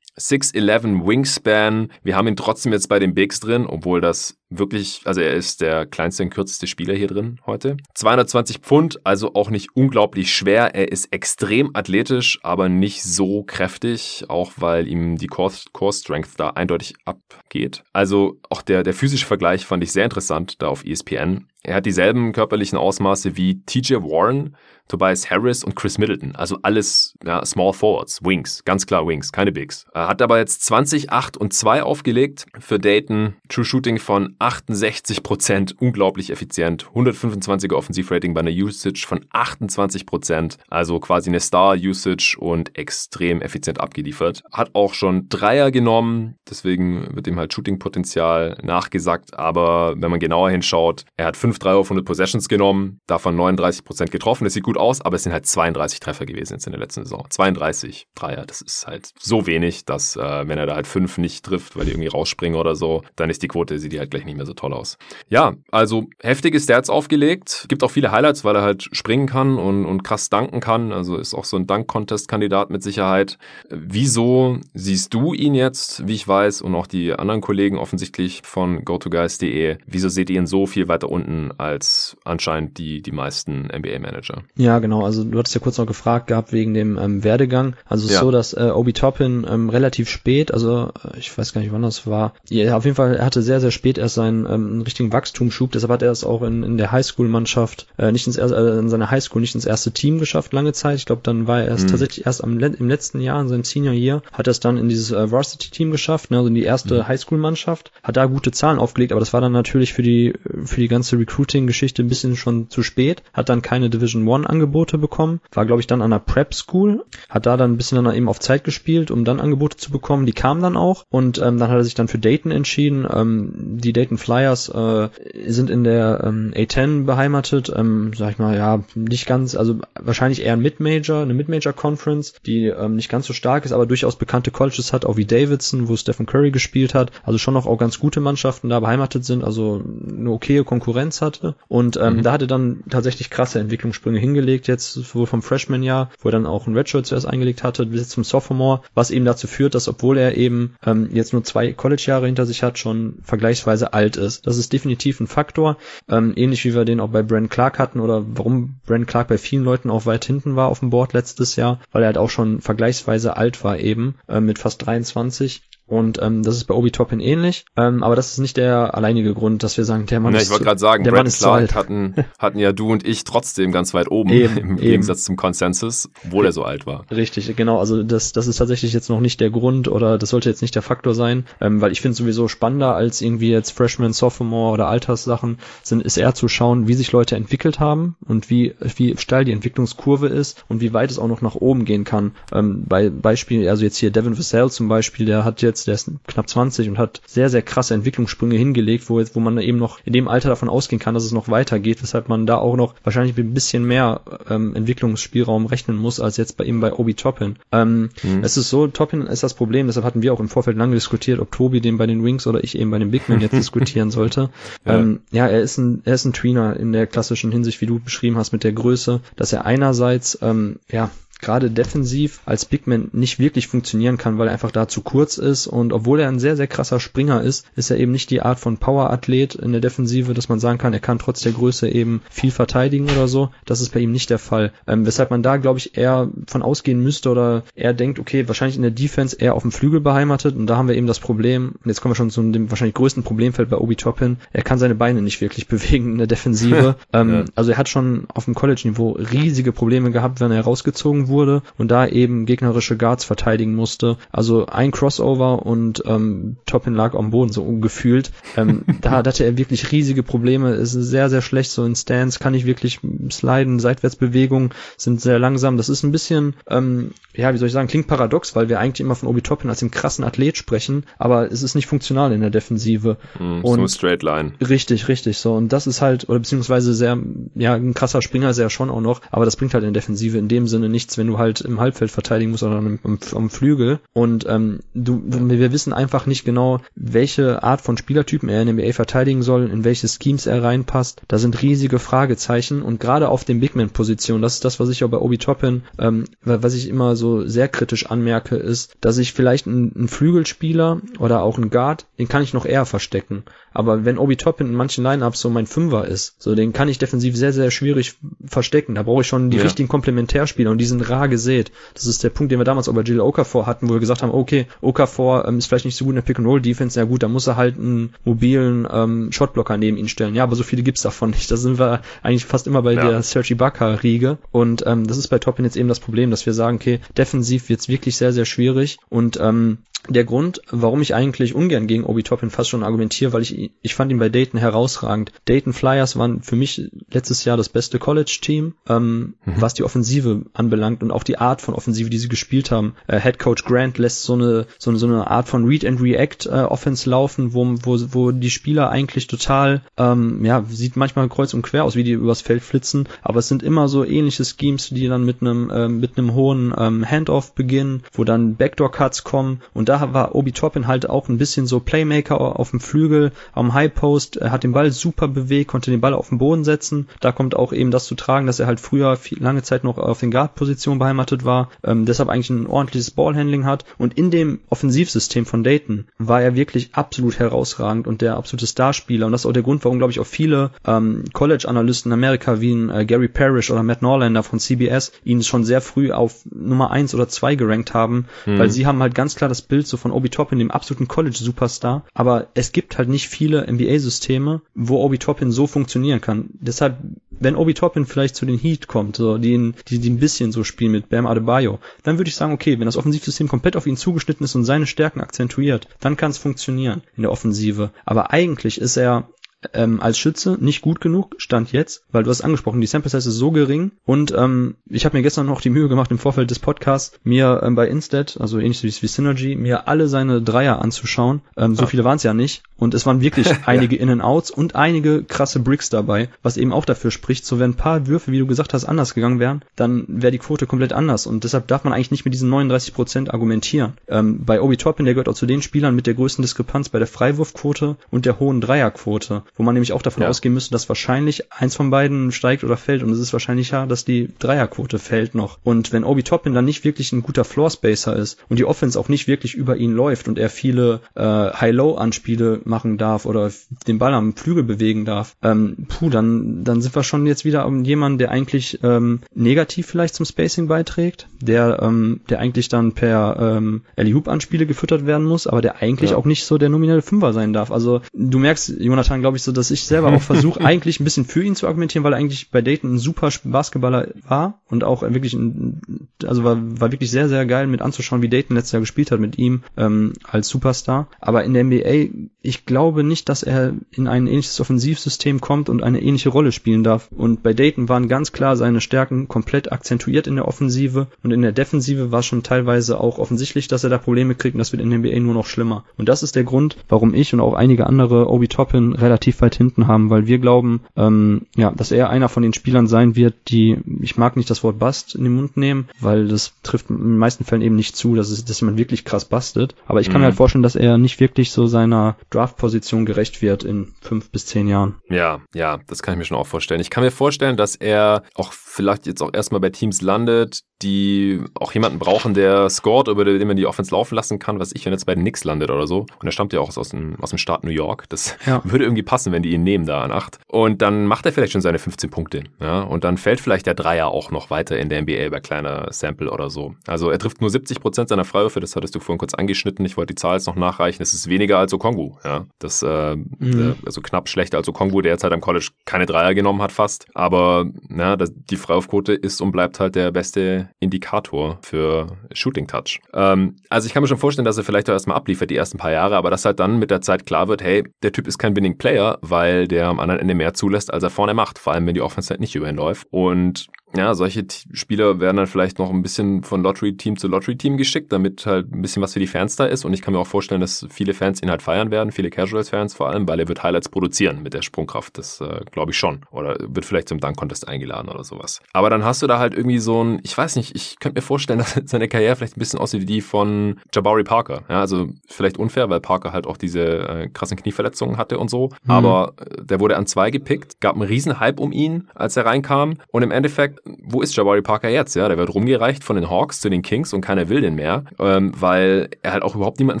[0.18, 1.90] 6'11 Wingspan.
[2.02, 5.60] Wir haben ihn trotzdem jetzt bei den Bigs drin, obwohl das wirklich, also er ist
[5.60, 7.76] der kleinste und kürzeste Spieler hier drin heute.
[7.94, 10.74] 220 Pfund, also auch nicht unglaublich schwer.
[10.74, 16.30] Er ist extrem athletisch, aber nicht so kräftig, auch weil ihm die Core, Core Strength
[16.38, 17.84] da eindeutig abgeht.
[17.92, 21.46] Also auch der, der physische Vergleich fand ich sehr interessant da auf ESPN.
[21.68, 24.56] Er hat dieselben körperlichen Ausmaße wie TJ Warren,
[24.88, 26.34] Tobias Harris und Chris Middleton.
[26.34, 29.84] Also alles ja, Small Forwards, Wings, ganz klar Wings, keine Bigs.
[29.92, 33.34] Er hat aber jetzt 20, 8 und 2 aufgelegt für Dayton.
[33.50, 36.86] True Shooting von 68 Prozent, unglaublich effizient.
[36.94, 43.78] 125er Offensivrating bei einer Usage von 28 Prozent, also quasi eine Star-Usage und extrem effizient
[43.78, 44.42] abgeliefert.
[44.52, 50.48] Hat auch schon Dreier genommen, deswegen wird ihm halt Shooting-Potenzial nachgesagt, aber wenn man genauer
[50.50, 54.44] hinschaut, er hat 5 5 Dreier auf 100 Possessions genommen, davon 39 Prozent getroffen.
[54.44, 57.02] Das sieht gut aus, aber es sind halt 32 Treffer gewesen jetzt in der letzten
[57.02, 57.26] Saison.
[57.28, 61.44] 32 Dreier, das ist halt so wenig, dass äh, wenn er da halt fünf nicht
[61.44, 64.24] trifft, weil die irgendwie rausspringen oder so, dann ist die Quote, sieht die halt gleich
[64.24, 64.96] nicht mehr so toll aus.
[65.28, 67.66] Ja, also heftige Stats aufgelegt.
[67.68, 70.92] Gibt auch viele Highlights, weil er halt springen kann und, und krass danken kann.
[70.92, 73.38] Also ist auch so ein Dank-Contest-Kandidat mit Sicherheit.
[73.68, 78.84] Wieso siehst du ihn jetzt, wie ich weiß, und auch die anderen Kollegen offensichtlich von
[78.84, 84.42] GoToGuys.de, wieso seht ihr ihn so viel weiter unten als anscheinend die, die meisten NBA-Manager?
[84.56, 85.04] Ja, genau.
[85.04, 87.76] Also du hattest ja kurz noch gefragt gehabt wegen dem ähm, Werdegang.
[87.86, 88.16] Also es ja.
[88.16, 91.72] ist so, dass äh, Obi Toppin ähm, relativ spät, also äh, ich weiß gar nicht,
[91.72, 94.82] wann das war, ja, auf jeden Fall, er hatte sehr, sehr spät erst seinen ähm,
[94.82, 95.72] richtigen Wachstumsschub.
[95.72, 99.10] Deshalb hat er es auch in, in der Highschool-Mannschaft äh, nicht ins äh, in seiner
[99.10, 100.96] Highschool nicht ins erste Team geschafft lange Zeit.
[100.96, 101.90] Ich glaube, dann war er erst mhm.
[101.90, 104.88] tatsächlich erst am, im letzten Jahr, in seinem Senior Year, hat er es dann in
[104.88, 107.08] dieses äh, Varsity-Team geschafft, ne, also in die erste mhm.
[107.08, 110.34] Highschool-Mannschaft, hat da gute Zahlen aufgelegt, aber das war dann natürlich für die
[110.64, 114.98] für die ganze Recruiting-Geschichte ein bisschen schon zu spät, hat dann keine Division One Angebote
[114.98, 118.14] bekommen, war glaube ich dann an der Prep School, hat da dann ein bisschen dann
[118.14, 121.58] eben auf Zeit gespielt, um dann Angebote zu bekommen, die kamen dann auch und ähm,
[121.58, 123.06] dann hat er sich dann für Dayton entschieden.
[123.12, 125.08] Ähm, die Dayton Flyers äh,
[125.46, 130.42] sind in der ähm, A10 beheimatet, ähm, sag ich mal, ja, nicht ganz, also wahrscheinlich
[130.42, 134.16] eher ein Mid-Major, eine Mid-Major Conference, die ähm, nicht ganz so stark ist, aber durchaus
[134.16, 137.78] bekannte Colleges hat, auch wie Davidson, wo Stephen Curry gespielt hat, also schon noch auch
[137.78, 142.22] ganz gute Mannschaften da beheimatet sind, also eine okaye Konkurrenz hatte und ähm, mhm.
[142.22, 146.66] da hatte dann tatsächlich krasse Entwicklungssprünge hingelegt, jetzt sowohl vom Freshman-Jahr, wo er dann auch
[146.66, 150.36] ein Redshirt zuerst eingelegt hatte, bis zum Sophomore, was eben dazu führt, dass obwohl er
[150.36, 154.46] eben ähm, jetzt nur zwei College-Jahre hinter sich hat, schon vergleichsweise alt ist.
[154.46, 155.76] Das ist definitiv ein Faktor,
[156.08, 159.38] ähm, ähnlich wie wir den auch bei Brent Clark hatten oder warum Brent Clark bei
[159.38, 162.30] vielen Leuten auch weit hinten war auf dem Board letztes Jahr, weil er halt auch
[162.30, 166.90] schon vergleichsweise alt war eben, äh, mit fast 23 und ähm, das ist bei Obi
[166.90, 167.64] Toppin ähnlich.
[167.76, 170.44] Ähm, aber das ist nicht der alleinige Grund, dass wir sagen, der Mann ja, ist
[170.44, 173.24] Ich wollte gerade sagen, der Brad Mann ist Clark hatten, hatten ja du und ich
[173.24, 174.76] trotzdem ganz weit oben eben, im eben.
[174.76, 177.06] Gegensatz zum Konsensus, obwohl er so alt war.
[177.10, 177.78] Richtig, genau.
[177.78, 180.74] Also das, das ist tatsächlich jetzt noch nicht der Grund oder das sollte jetzt nicht
[180.74, 184.88] der Faktor sein, ähm, weil ich finde sowieso spannender als irgendwie jetzt Freshman, Sophomore oder
[184.88, 189.44] Alterssachen sind, ist eher zu schauen, wie sich Leute entwickelt haben und wie, wie steil
[189.46, 192.32] die Entwicklungskurve ist und wie weit es auch noch nach oben gehen kann.
[192.52, 195.94] Ähm, bei Beispiel, also jetzt hier Devin Vassell zum Beispiel, der hat jetzt jetzt, der
[195.94, 199.98] ist knapp 20 und hat sehr, sehr krasse Entwicklungssprünge hingelegt, wo, wo man eben noch
[200.04, 202.94] in dem Alter davon ausgehen kann, dass es noch weitergeht, weshalb man da auch noch
[203.04, 207.14] wahrscheinlich mit ein bisschen mehr ähm, Entwicklungsspielraum rechnen muss, als jetzt bei ihm bei Obi
[207.14, 207.56] Toppin.
[207.72, 208.40] Ähm, mhm.
[208.42, 211.40] Es ist so, Toppin ist das Problem, deshalb hatten wir auch im Vorfeld lange diskutiert,
[211.40, 214.10] ob Tobi den bei den Wings oder ich eben bei den Big Men jetzt diskutieren
[214.10, 214.50] sollte.
[214.84, 214.98] Ja.
[214.98, 217.98] Ähm, ja, er ist ein, er ist ein Tweener in der klassischen Hinsicht, wie du
[217.98, 221.10] beschrieben hast, mit der Größe, dass er einerseits, ähm, ja,
[221.40, 225.66] gerade defensiv als Bigman nicht wirklich funktionieren kann, weil er einfach da zu kurz ist
[225.66, 228.58] und obwohl er ein sehr, sehr krasser Springer ist, ist er eben nicht die Art
[228.58, 232.22] von Power-Athlet in der Defensive, dass man sagen kann, er kann trotz der Größe eben
[232.30, 233.50] viel verteidigen oder so.
[233.64, 234.72] Das ist bei ihm nicht der Fall.
[234.86, 238.76] Ähm, weshalb man da, glaube ich, eher von ausgehen müsste oder er denkt, okay, wahrscheinlich
[238.76, 241.74] in der Defense eher auf dem Flügel beheimatet und da haben wir eben das Problem,
[241.82, 244.78] und jetzt kommen wir schon zu dem wahrscheinlich größten Problemfeld bei Obi Toppin, er kann
[244.78, 246.96] seine Beine nicht wirklich bewegen in der Defensive.
[247.12, 247.44] ähm, ja.
[247.54, 251.90] Also er hat schon auf dem College-Niveau riesige Probleme gehabt, wenn er rausgezogen wurde und
[251.90, 254.16] da eben gegnerische Guards verteidigen musste.
[254.30, 258.30] Also ein Crossover und ähm, Toppin lag am Boden, so ungefühlt.
[258.56, 262.54] Ähm, da hatte er wirklich riesige Probleme, ist sehr, sehr schlecht so in Stance, kann
[262.54, 263.00] ich wirklich
[263.30, 265.76] sliden, Seitwärtsbewegungen sind sehr langsam.
[265.76, 269.00] Das ist ein bisschen, ähm, ja, wie soll ich sagen, klingt paradox, weil wir eigentlich
[269.00, 272.40] immer von Obi Toppin als dem krassen Athlet sprechen, aber es ist nicht funktional in
[272.40, 273.16] der Defensive.
[273.38, 274.52] Mm, und so straight line.
[274.60, 275.54] Richtig, richtig, so.
[275.54, 277.18] Und das ist halt, oder beziehungsweise sehr,
[277.54, 280.00] ja, ein krasser Springer ist er schon auch noch, aber das bringt halt in der
[280.00, 282.98] Defensive in dem Sinne nichts, wenn du halt im Halbfeld verteidigen musst, am,
[283.34, 284.00] am Flügel.
[284.12, 288.92] Und ähm, du, wir wissen einfach nicht genau, welche Art von Spielertypen er in NBA
[288.92, 291.22] verteidigen soll, in welche Schemes er reinpasst.
[291.28, 295.10] Da sind riesige Fragezeichen und gerade auf den Bigman-Positionen, das ist das, was ich auch
[295.10, 299.66] bei Obi Toppin, ähm, was ich immer so sehr kritisch anmerke, ist, dass ich vielleicht
[299.66, 303.44] einen, einen Flügelspieler oder auch einen Guard, den kann ich noch eher verstecken.
[303.72, 306.98] Aber wenn Obi Toppin in manchen Lineups so mein Fünfer ist, so den kann ich
[306.98, 308.94] defensiv sehr, sehr schwierig verstecken.
[308.94, 309.62] Da brauche ich schon die ja.
[309.62, 311.72] richtigen Komplementärspieler und die sind rar gesät.
[311.94, 314.22] Das ist der Punkt, den wir damals auch bei Jill Okafor hatten, wo wir gesagt
[314.22, 317.28] haben, okay, Okafor ähm, ist vielleicht nicht so gut in der Pick-and-Roll-Defense, ja gut, da
[317.28, 320.34] muss er halt einen mobilen ähm, Shotblocker neben ihn stellen.
[320.34, 321.50] Ja, aber so viele gibt's davon nicht.
[321.50, 323.08] Da sind wir eigentlich fast immer bei ja.
[323.08, 324.38] der Sergi Ibaka-Riege.
[324.52, 327.68] Und ähm, das ist bei Toppin jetzt eben das Problem, dass wir sagen, okay, defensiv
[327.68, 328.98] wird's wirklich sehr, sehr schwierig.
[329.08, 329.78] Und ähm,
[330.08, 333.94] der Grund, warum ich eigentlich ungern gegen Obi Toppin fast schon argumentiere, weil ich, ich
[333.94, 335.32] fand ihn bei Dayton herausragend.
[335.44, 339.54] Dayton Flyers waren für mich letztes Jahr das beste College-Team, ähm, mhm.
[339.60, 342.94] was die Offensive anbelangt und auch die Art von Offensive, die sie gespielt haben.
[343.06, 346.00] Äh, Head Coach Grant lässt so eine, so eine, so eine Art von Read and
[346.00, 351.28] React äh, Offense laufen, wo, wo, wo die Spieler eigentlich total, ähm, ja, sieht manchmal
[351.28, 354.44] kreuz und quer aus, wie die übers Feld flitzen, aber es sind immer so ähnliche
[354.44, 358.90] Schemes, die dann mit einem, äh, mit einem hohen ähm, Handoff beginnen, wo dann Backdoor
[358.90, 362.80] Cuts kommen und da war Obi Toppin halt auch ein bisschen so Playmaker auf dem
[362.80, 366.38] Flügel, am High Post, er hat den Ball super bewegt, konnte den Ball auf den
[366.38, 367.08] Boden setzen.
[367.20, 369.98] Da kommt auch eben das zu tragen, dass er halt früher viel, lange Zeit noch
[369.98, 373.84] auf den Guard-Position beheimatet war, ähm, deshalb eigentlich ein ordentliches Ballhandling hat.
[373.96, 379.26] Und in dem Offensivsystem von Dayton war er wirklich absolut herausragend und der absolute Starspieler.
[379.26, 382.60] Und das ist auch der Grund, warum, glaube ich, auch viele ähm, College-Analysten in Amerika
[382.60, 386.44] wie ein, äh, Gary Parrish oder Matt Norlander von CBS ihn schon sehr früh auf
[386.44, 388.58] Nummer eins oder zwei gerankt haben, mhm.
[388.58, 392.04] weil sie haben halt ganz klar das Bild so von Obi Toppin, dem absoluten College-Superstar.
[392.14, 396.50] Aber es gibt halt nicht viele NBA-Systeme, wo Obi Toppin so funktionieren kann.
[396.60, 396.98] Deshalb,
[397.30, 400.64] wenn Obi Toppin vielleicht zu den Heat kommt, so die, die, die ein bisschen so
[400.64, 403.96] spielen mit Bam Adebayo, dann würde ich sagen, okay, wenn das Offensivsystem komplett auf ihn
[403.96, 407.90] zugeschnitten ist und seine Stärken akzentuiert, dann kann es funktionieren in der Offensive.
[408.04, 409.28] Aber eigentlich ist er
[409.74, 413.28] ähm, als Schütze nicht gut genug, stand jetzt, weil du hast angesprochen, die Sample Size
[413.28, 416.50] ist so gering und ähm, ich habe mir gestern noch die Mühe gemacht, im Vorfeld
[416.50, 421.42] des Podcasts mir ähm, bei Instat, also ähnlich wie Synergy, mir alle seine Dreier anzuschauen.
[421.56, 421.86] Ähm, so ah.
[421.86, 423.98] viele waren es ja nicht und es waren wirklich einige.
[423.98, 428.06] In-and-Outs und einige krasse Bricks dabei, was eben auch dafür spricht, so wenn ein paar
[428.06, 431.42] Würfe, wie du gesagt hast, anders gegangen wären, dann wäre die Quote komplett anders und
[431.42, 433.94] deshalb darf man eigentlich nicht mit diesen 39% argumentieren.
[434.06, 436.98] Ähm, bei Obi Toppin, der gehört auch zu den Spielern mit der größten Diskrepanz bei
[436.98, 440.28] der Freiwurfquote und der hohen Dreierquote wo man nämlich auch davon ja.
[440.28, 444.04] ausgehen müsste, dass wahrscheinlich eins von beiden steigt oder fällt und es ist wahrscheinlicher, dass
[444.04, 445.58] die Dreierquote fällt noch.
[445.62, 449.08] Und wenn Obi Toppin dann nicht wirklich ein guter Floorspacer ist und die Offense auch
[449.08, 453.50] nicht wirklich über ihn läuft und er viele äh, High-Low-Anspiele machen darf oder
[453.86, 457.66] den Ball am Flügel bewegen darf, ähm, puh, dann, dann sind wir schon jetzt wieder
[457.66, 462.92] um jemanden, der eigentlich ähm, negativ vielleicht zum Spacing beiträgt, der, ähm, der eigentlich dann
[462.92, 466.16] per ähm, Alley-Hoop-Anspiele gefüttert werden muss, aber der eigentlich ja.
[466.16, 467.70] auch nicht so der nominelle Fünfer sein darf.
[467.70, 471.24] Also du merkst, Jonathan, glaube ich, so, dass ich selber auch versuche, eigentlich ein bisschen
[471.24, 475.02] für ihn zu argumentieren, weil er eigentlich bei Dayton ein super Basketballer war und auch
[475.02, 478.80] wirklich, ein, also war, war wirklich sehr, sehr geil mit anzuschauen, wie Dayton letztes Jahr
[478.80, 481.08] gespielt hat mit ihm ähm, als Superstar.
[481.20, 485.82] Aber in der NBA, ich glaube nicht, dass er in ein ähnliches Offensivsystem kommt und
[485.82, 487.10] eine ähnliche Rolle spielen darf.
[487.10, 491.42] Und bei Dayton waren ganz klar seine Stärken komplett akzentuiert in der Offensive und in
[491.42, 494.82] der Defensive war schon teilweise auch offensichtlich, dass er da Probleme kriegt und das wird
[494.82, 495.84] in der NBA nur noch schlimmer.
[495.96, 499.54] Und das ist der Grund, warum ich und auch einige andere Obi Toppin relativ weit
[499.54, 503.34] hinten haben, weil wir glauben, ähm, ja, dass er einer von den Spielern sein wird,
[503.48, 506.96] die, ich mag nicht das Wort Bust in den Mund nehmen, weil das trifft in
[506.96, 509.74] den meisten Fällen eben nicht zu, dass, es, dass jemand wirklich krass bastet.
[509.86, 510.20] Aber ich kann mhm.
[510.20, 514.46] mir halt vorstellen, dass er nicht wirklich so seiner Draft-Position gerecht wird in fünf bis
[514.46, 514.96] zehn Jahren.
[515.08, 516.80] Ja, ja, das kann ich mir schon auch vorstellen.
[516.80, 521.40] Ich kann mir vorstellen, dass er auch vielleicht jetzt auch erstmal bei Teams landet, die
[521.54, 524.84] auch jemanden brauchen, der scored, über den man die Offense laufen lassen kann, was ich,
[524.84, 526.06] wenn jetzt bei den Knicks landet oder so.
[526.20, 528.04] Und er stammt ja auch aus dem, aus dem Staat New York.
[528.08, 528.60] Das ja.
[528.64, 530.38] würde irgendwie passen, wenn die ihn nehmen da an acht.
[530.46, 532.44] Und dann macht er vielleicht schon seine 15 Punkte.
[532.60, 532.80] Ja?
[532.82, 536.30] Und dann fällt vielleicht der Dreier auch noch weiter in der NBA bei kleiner Sample
[536.30, 536.74] oder so.
[536.86, 539.84] Also er trifft nur 70 Prozent seiner Freiwürfe, das hattest du vorhin kurz angeschnitten.
[539.84, 540.98] Ich wollte die Zahl jetzt noch nachreichen.
[540.98, 542.16] Das ist weniger als Okongu.
[542.24, 542.46] Ja?
[542.58, 543.76] Das, äh, mhm.
[543.84, 547.06] also knapp schlechter als Okongu, der jetzt halt am College keine Dreier genommen hat fast.
[547.14, 553.00] Aber ja, das, die Freiwurfquote ist und bleibt halt der beste Indikator für Shooting Touch.
[553.12, 555.78] Ähm, also ich kann mir schon vorstellen, dass er vielleicht auch erstmal abliefert die ersten
[555.78, 558.38] paar Jahre, aber dass halt dann mit der Zeit klar wird, hey, der Typ ist
[558.38, 561.72] kein Winning Player, weil der am anderen Ende mehr zulässt, als er vorne macht, vor
[561.72, 563.06] allem wenn die Offense halt nicht über ihn läuft.
[563.10, 568.12] Und ja, solche Spieler werden dann vielleicht noch ein bisschen von Lottery-Team zu Lottery-Team geschickt,
[568.12, 569.84] damit halt ein bisschen was für die Fans da ist.
[569.84, 572.94] Und ich kann mir auch vorstellen, dass viele Fans ihn halt feiern werden, viele Casuals-Fans
[572.94, 575.16] vor allem, weil er wird Highlights produzieren mit der Sprungkraft.
[575.16, 576.20] Das äh, glaube ich schon.
[576.30, 578.60] Oder wird vielleicht zum Dunk-Contest eingeladen oder sowas.
[578.72, 581.22] Aber dann hast du da halt irgendwie so ein, ich weiß nicht, ich könnte mir
[581.22, 584.64] vorstellen, dass seine Karriere vielleicht ein bisschen aussieht wie die von Jabari Parker.
[584.68, 588.68] Ja, also vielleicht unfair, weil Parker halt auch diese äh, krassen Knieverletzungen hatte und so.
[588.84, 588.90] Mhm.
[588.90, 592.44] Aber äh, der wurde an zwei gepickt, gab einen riesen Hype um ihn, als er
[592.44, 592.98] reinkam.
[593.10, 595.14] Und im Endeffekt wo ist Jabari Parker jetzt?
[595.14, 598.04] Ja, der wird rumgereicht von den Hawks zu den Kings und keiner will den mehr,
[598.18, 600.00] ähm, weil er halt auch überhaupt niemanden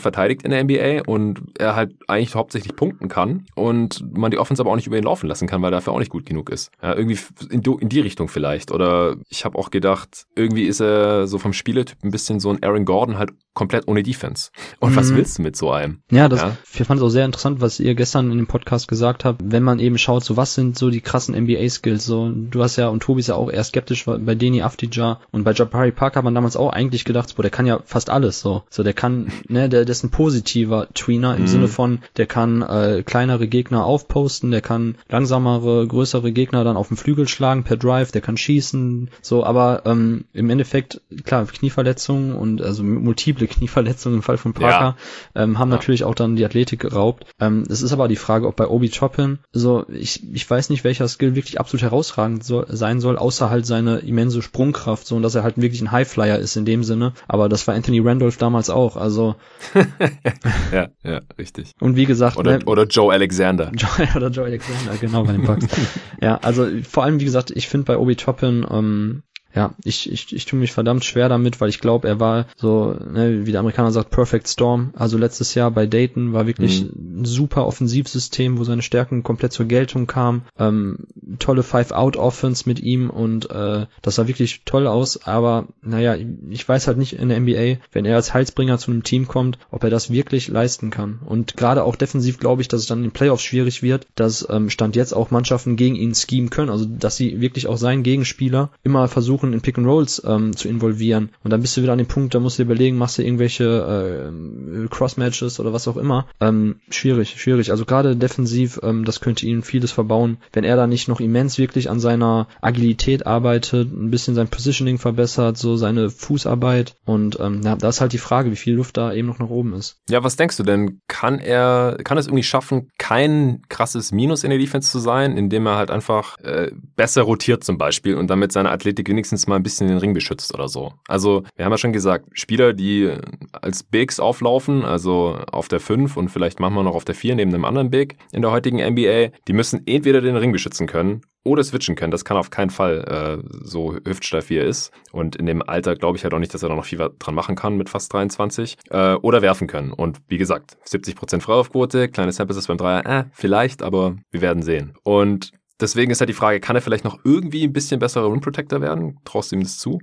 [0.00, 4.62] verteidigt in der NBA und er halt eigentlich hauptsächlich punkten kann und man die Offense
[4.62, 6.50] aber auch nicht über ihn laufen lassen kann, weil er dafür auch nicht gut genug
[6.50, 6.70] ist.
[6.82, 7.18] Ja, irgendwie
[7.50, 8.70] in, in die Richtung vielleicht.
[8.70, 12.62] Oder ich habe auch gedacht, irgendwie ist er so vom Spielertyp ein bisschen so ein
[12.62, 14.50] Aaron Gordon halt komplett ohne Defense.
[14.78, 14.96] Und mhm.
[14.96, 15.98] was willst du mit so einem?
[16.12, 16.56] Ja, das, ja?
[16.72, 19.64] ich fand es auch sehr interessant, was ihr gestern in dem Podcast gesagt habt, wenn
[19.64, 23.02] man eben schaut, so was sind so die krassen NBA-Skills, so, du hast ja, und
[23.02, 26.24] Tobi ist ja auch erst skeptisch war bei Deni Afdija und bei Jabari Parker hat
[26.24, 28.62] man damals auch eigentlich gedacht, boah, der kann ja fast alles so.
[28.70, 31.46] So, der kann, ne, der, der ist ein positiver Tweener im mhm.
[31.46, 36.88] Sinne von, der kann äh, kleinere Gegner aufposten, der kann langsamere, größere Gegner dann auf
[36.88, 42.34] dem Flügel schlagen per Drive, der kann schießen, so, aber ähm, im Endeffekt, klar, Knieverletzungen
[42.34, 44.96] und also multiple Knieverletzungen im Fall von Parker
[45.34, 45.42] ja.
[45.42, 45.76] ähm, haben ja.
[45.76, 47.26] natürlich auch dann die Athletik geraubt.
[47.40, 50.84] Ähm, es ist aber die Frage, ob bei Obi Toppin, so, ich, ich weiß nicht,
[50.84, 55.22] welcher Skill wirklich absolut herausragend soll, sein soll, außer halt seine immense Sprungkraft, so, und
[55.22, 57.12] dass er halt wirklich ein Highflyer ist in dem Sinne.
[57.26, 59.34] Aber das war Anthony Randolph damals auch, also.
[60.72, 61.72] ja, ja, richtig.
[61.80, 63.72] Und wie gesagt, oder, ne, oder Joe Alexander.
[63.76, 65.66] Joe, oder Joe Alexander, genau, bei den Bucks.
[66.22, 69.22] ja, also vor allem, wie gesagt, ich finde bei Obi Toppin, ähm,
[69.58, 72.94] ja, ich, ich, ich tue mich verdammt schwer damit, weil ich glaube, er war so,
[72.94, 74.92] ne, wie der Amerikaner sagt, Perfect Storm.
[74.94, 77.22] Also letztes Jahr bei Dayton war wirklich mhm.
[77.22, 80.42] ein super Offensivsystem, wo seine Stärken komplett zur Geltung kamen.
[80.60, 81.08] Ähm,
[81.40, 85.24] tolle Five-Out-Offense mit ihm und äh, das sah wirklich toll aus.
[85.24, 86.14] Aber naja,
[86.50, 89.58] ich weiß halt nicht in der NBA, wenn er als Heilsbringer zu einem Team kommt,
[89.72, 91.18] ob er das wirklich leisten kann.
[91.26, 94.46] Und gerade auch defensiv glaube ich, dass es dann in den Playoffs schwierig wird, dass
[94.48, 96.70] ähm, Stand jetzt auch Mannschaften gegen ihn schemen können.
[96.70, 100.56] Also dass sie wirklich auch seinen Gegenspieler immer versuchen, versuchen, in Pick and Rolls ähm,
[100.56, 101.30] zu involvieren.
[101.42, 103.22] Und dann bist du wieder an dem Punkt, da musst du dir überlegen, machst du
[103.22, 106.26] irgendwelche äh, Cross-Matches oder was auch immer.
[106.40, 107.70] Ähm, schwierig, schwierig.
[107.70, 111.58] Also gerade defensiv, ähm, das könnte ihm vieles verbauen, wenn er da nicht noch immens
[111.58, 116.94] wirklich an seiner Agilität arbeitet, ein bisschen sein Positioning verbessert, so seine Fußarbeit.
[117.04, 119.50] Und ähm, ja, da ist halt die Frage, wie viel Luft da eben noch nach
[119.50, 119.96] oben ist.
[120.08, 121.00] Ja, was denkst du denn?
[121.08, 125.66] Kann er, kann es irgendwie schaffen, kein krasses Minus in der Defense zu sein, indem
[125.66, 129.56] er halt einfach äh, besser rotiert zum Beispiel und damit seine Athletik wenigstens wenigstens mal
[129.56, 130.92] ein bisschen den Ring beschützt oder so.
[131.06, 133.12] Also, wir haben ja schon gesagt, Spieler, die
[133.52, 137.52] als Bigs auflaufen, also auf der 5 und vielleicht manchmal noch auf der 4 neben
[137.54, 141.64] einem anderen Big in der heutigen NBA, die müssen entweder den Ring beschützen können oder
[141.64, 142.10] switchen können.
[142.10, 144.92] Das kann auf keinen Fall äh, so hüftsteif wie er ist.
[145.12, 147.34] Und in dem Alter glaube ich halt auch nicht, dass er da noch viel dran
[147.34, 148.76] machen kann mit fast 23.
[148.90, 149.92] Äh, oder werfen können.
[149.92, 154.94] Und wie gesagt, 70% Freiwurfquote, kleine Samples beim Dreier, äh, vielleicht, aber wir werden sehen.
[155.04, 158.40] Und Deswegen ist halt die Frage, kann er vielleicht noch irgendwie ein bisschen besserer Rim
[158.40, 159.18] Protector werden?
[159.24, 160.00] Traust du ihm das zu?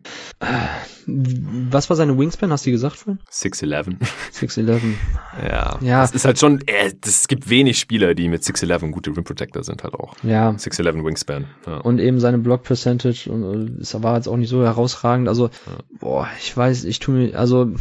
[1.05, 3.19] Was war seine Wingspan, hast du gesagt vorhin?
[3.29, 3.97] 6'11.
[4.33, 4.79] 6'11.
[5.47, 5.77] ja.
[5.81, 6.01] ja.
[6.01, 9.63] Das ist halt schon, äh, es gibt wenig Spieler, die mit 6'11 gute Rim Protector
[9.63, 10.15] sind halt auch.
[10.23, 10.51] Ja.
[10.51, 11.45] 6'11 Wingspan.
[11.67, 11.77] Ja.
[11.77, 15.27] Und eben seine Block Percentage, und es war jetzt auch nicht so herausragend.
[15.27, 15.77] Also, ja.
[15.99, 17.73] boah, ich weiß, ich tue mir, also,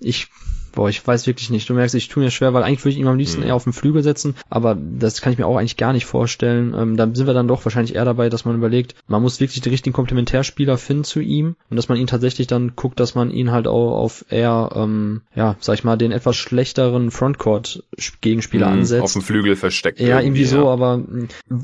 [0.00, 0.28] ich
[0.78, 1.68] Boah, ich weiß wirklich nicht.
[1.68, 3.48] Du merkst, ich tue mir schwer, weil eigentlich würde ich ihn am liebsten mhm.
[3.48, 6.72] eher auf den Flügel setzen, aber das kann ich mir auch eigentlich gar nicht vorstellen.
[6.72, 9.60] Ähm, da sind wir dann doch wahrscheinlich eher dabei, dass man überlegt, man muss wirklich
[9.60, 13.32] den richtigen Komplementärspieler finden zu ihm und dass man ihn tatsächlich dann guckt, dass man
[13.32, 18.74] ihn halt auch auf eher, ähm, ja, sag ich mal, den etwas schlechteren Frontcourt-Gegenspieler mhm,
[18.74, 19.02] ansetzt.
[19.02, 19.98] Auf dem Flügel versteckt.
[19.98, 20.72] Ja, irgendwie, irgendwie so, ja.
[20.72, 21.02] aber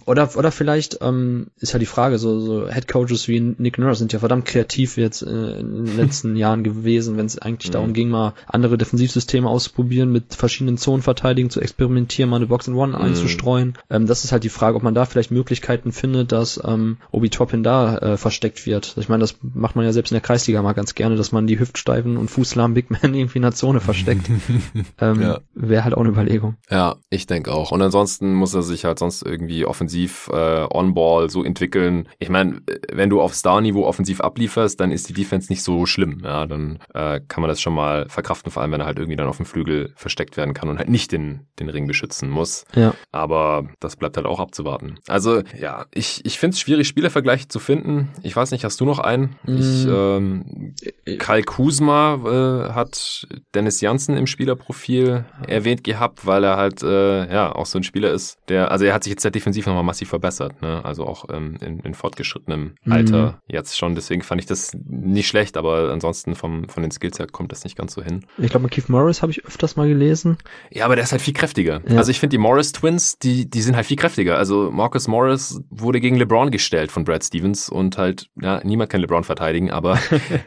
[0.07, 4.01] oder oder vielleicht ähm, ist ja die Frage, so, so Head Coaches wie Nick Nurse
[4.01, 7.74] sind ja verdammt kreativ jetzt äh, in den letzten Jahren gewesen, wenn es eigentlich mhm.
[7.74, 12.69] darum ging, mal andere Defensiv Offensivsysteme auszuprobieren, mit verschiedenen Zonenverteidigungen zu experimentieren, mal eine Box
[12.69, 13.03] in One mhm.
[13.03, 13.75] einzustreuen.
[13.91, 17.29] Ähm, das ist halt die Frage, ob man da vielleicht Möglichkeiten findet, dass ähm, Obi
[17.29, 18.97] Toppin da äh, versteckt wird.
[18.99, 21.47] Ich meine, das macht man ja selbst in der Kreisliga mal ganz gerne, dass man
[21.47, 24.31] die hüftsteifen und fußlahmen Big Men irgendwie in der Zone versteckt.
[25.01, 25.41] ähm, ja.
[25.55, 26.57] Wäre halt auch eine Überlegung.
[26.71, 27.71] Ja, ich denke auch.
[27.73, 32.09] Und ansonsten muss er sich halt sonst irgendwie offensiv äh, on-ball so entwickeln.
[32.19, 36.23] Ich meine, wenn du auf Star-Niveau offensiv ablieferst, dann ist die Defense nicht so schlimm.
[36.25, 39.16] Ja, dann äh, kann man das schon mal verkraften, vor allem wenn er halt irgendwie
[39.16, 42.65] dann auf dem Flügel versteckt werden kann und halt nicht den, den Ring beschützen muss.
[42.75, 42.95] Ja.
[43.12, 44.99] Aber das bleibt halt auch abzuwarten.
[45.09, 48.11] Also ja, ich, ich finde es schwierig, Spielervergleiche zu finden.
[48.23, 49.37] Ich weiß nicht, hast du noch einen?
[49.45, 49.57] Mm.
[49.57, 50.75] Ich, ähm,
[51.19, 57.55] Kai Kusma äh, hat Dennis Janssen im Spielerprofil erwähnt gehabt, weil er halt äh, ja
[57.55, 60.09] auch so ein Spieler ist, der, also er hat sich jetzt halt defensiv nochmal massiv
[60.09, 60.85] verbessert, ne?
[60.85, 62.93] Also auch ähm, in, in fortgeschrittenem mm.
[62.93, 63.95] Alter jetzt schon.
[63.95, 67.65] Deswegen fand ich das nicht schlecht, aber ansonsten vom, von den Skills her kommt das
[67.65, 68.25] nicht ganz so hin.
[68.39, 70.37] Ich glaube, Keith Morris habe ich öfters mal gelesen.
[70.71, 71.81] Ja, aber der ist halt viel kräftiger.
[71.89, 71.99] Ja.
[71.99, 74.37] Also ich finde die Morris Twins, die, die sind halt viel kräftiger.
[74.37, 79.01] Also Marcus Morris wurde gegen LeBron gestellt von Brad Stevens und halt, ja, niemand kann
[79.01, 79.97] LeBron verteidigen, aber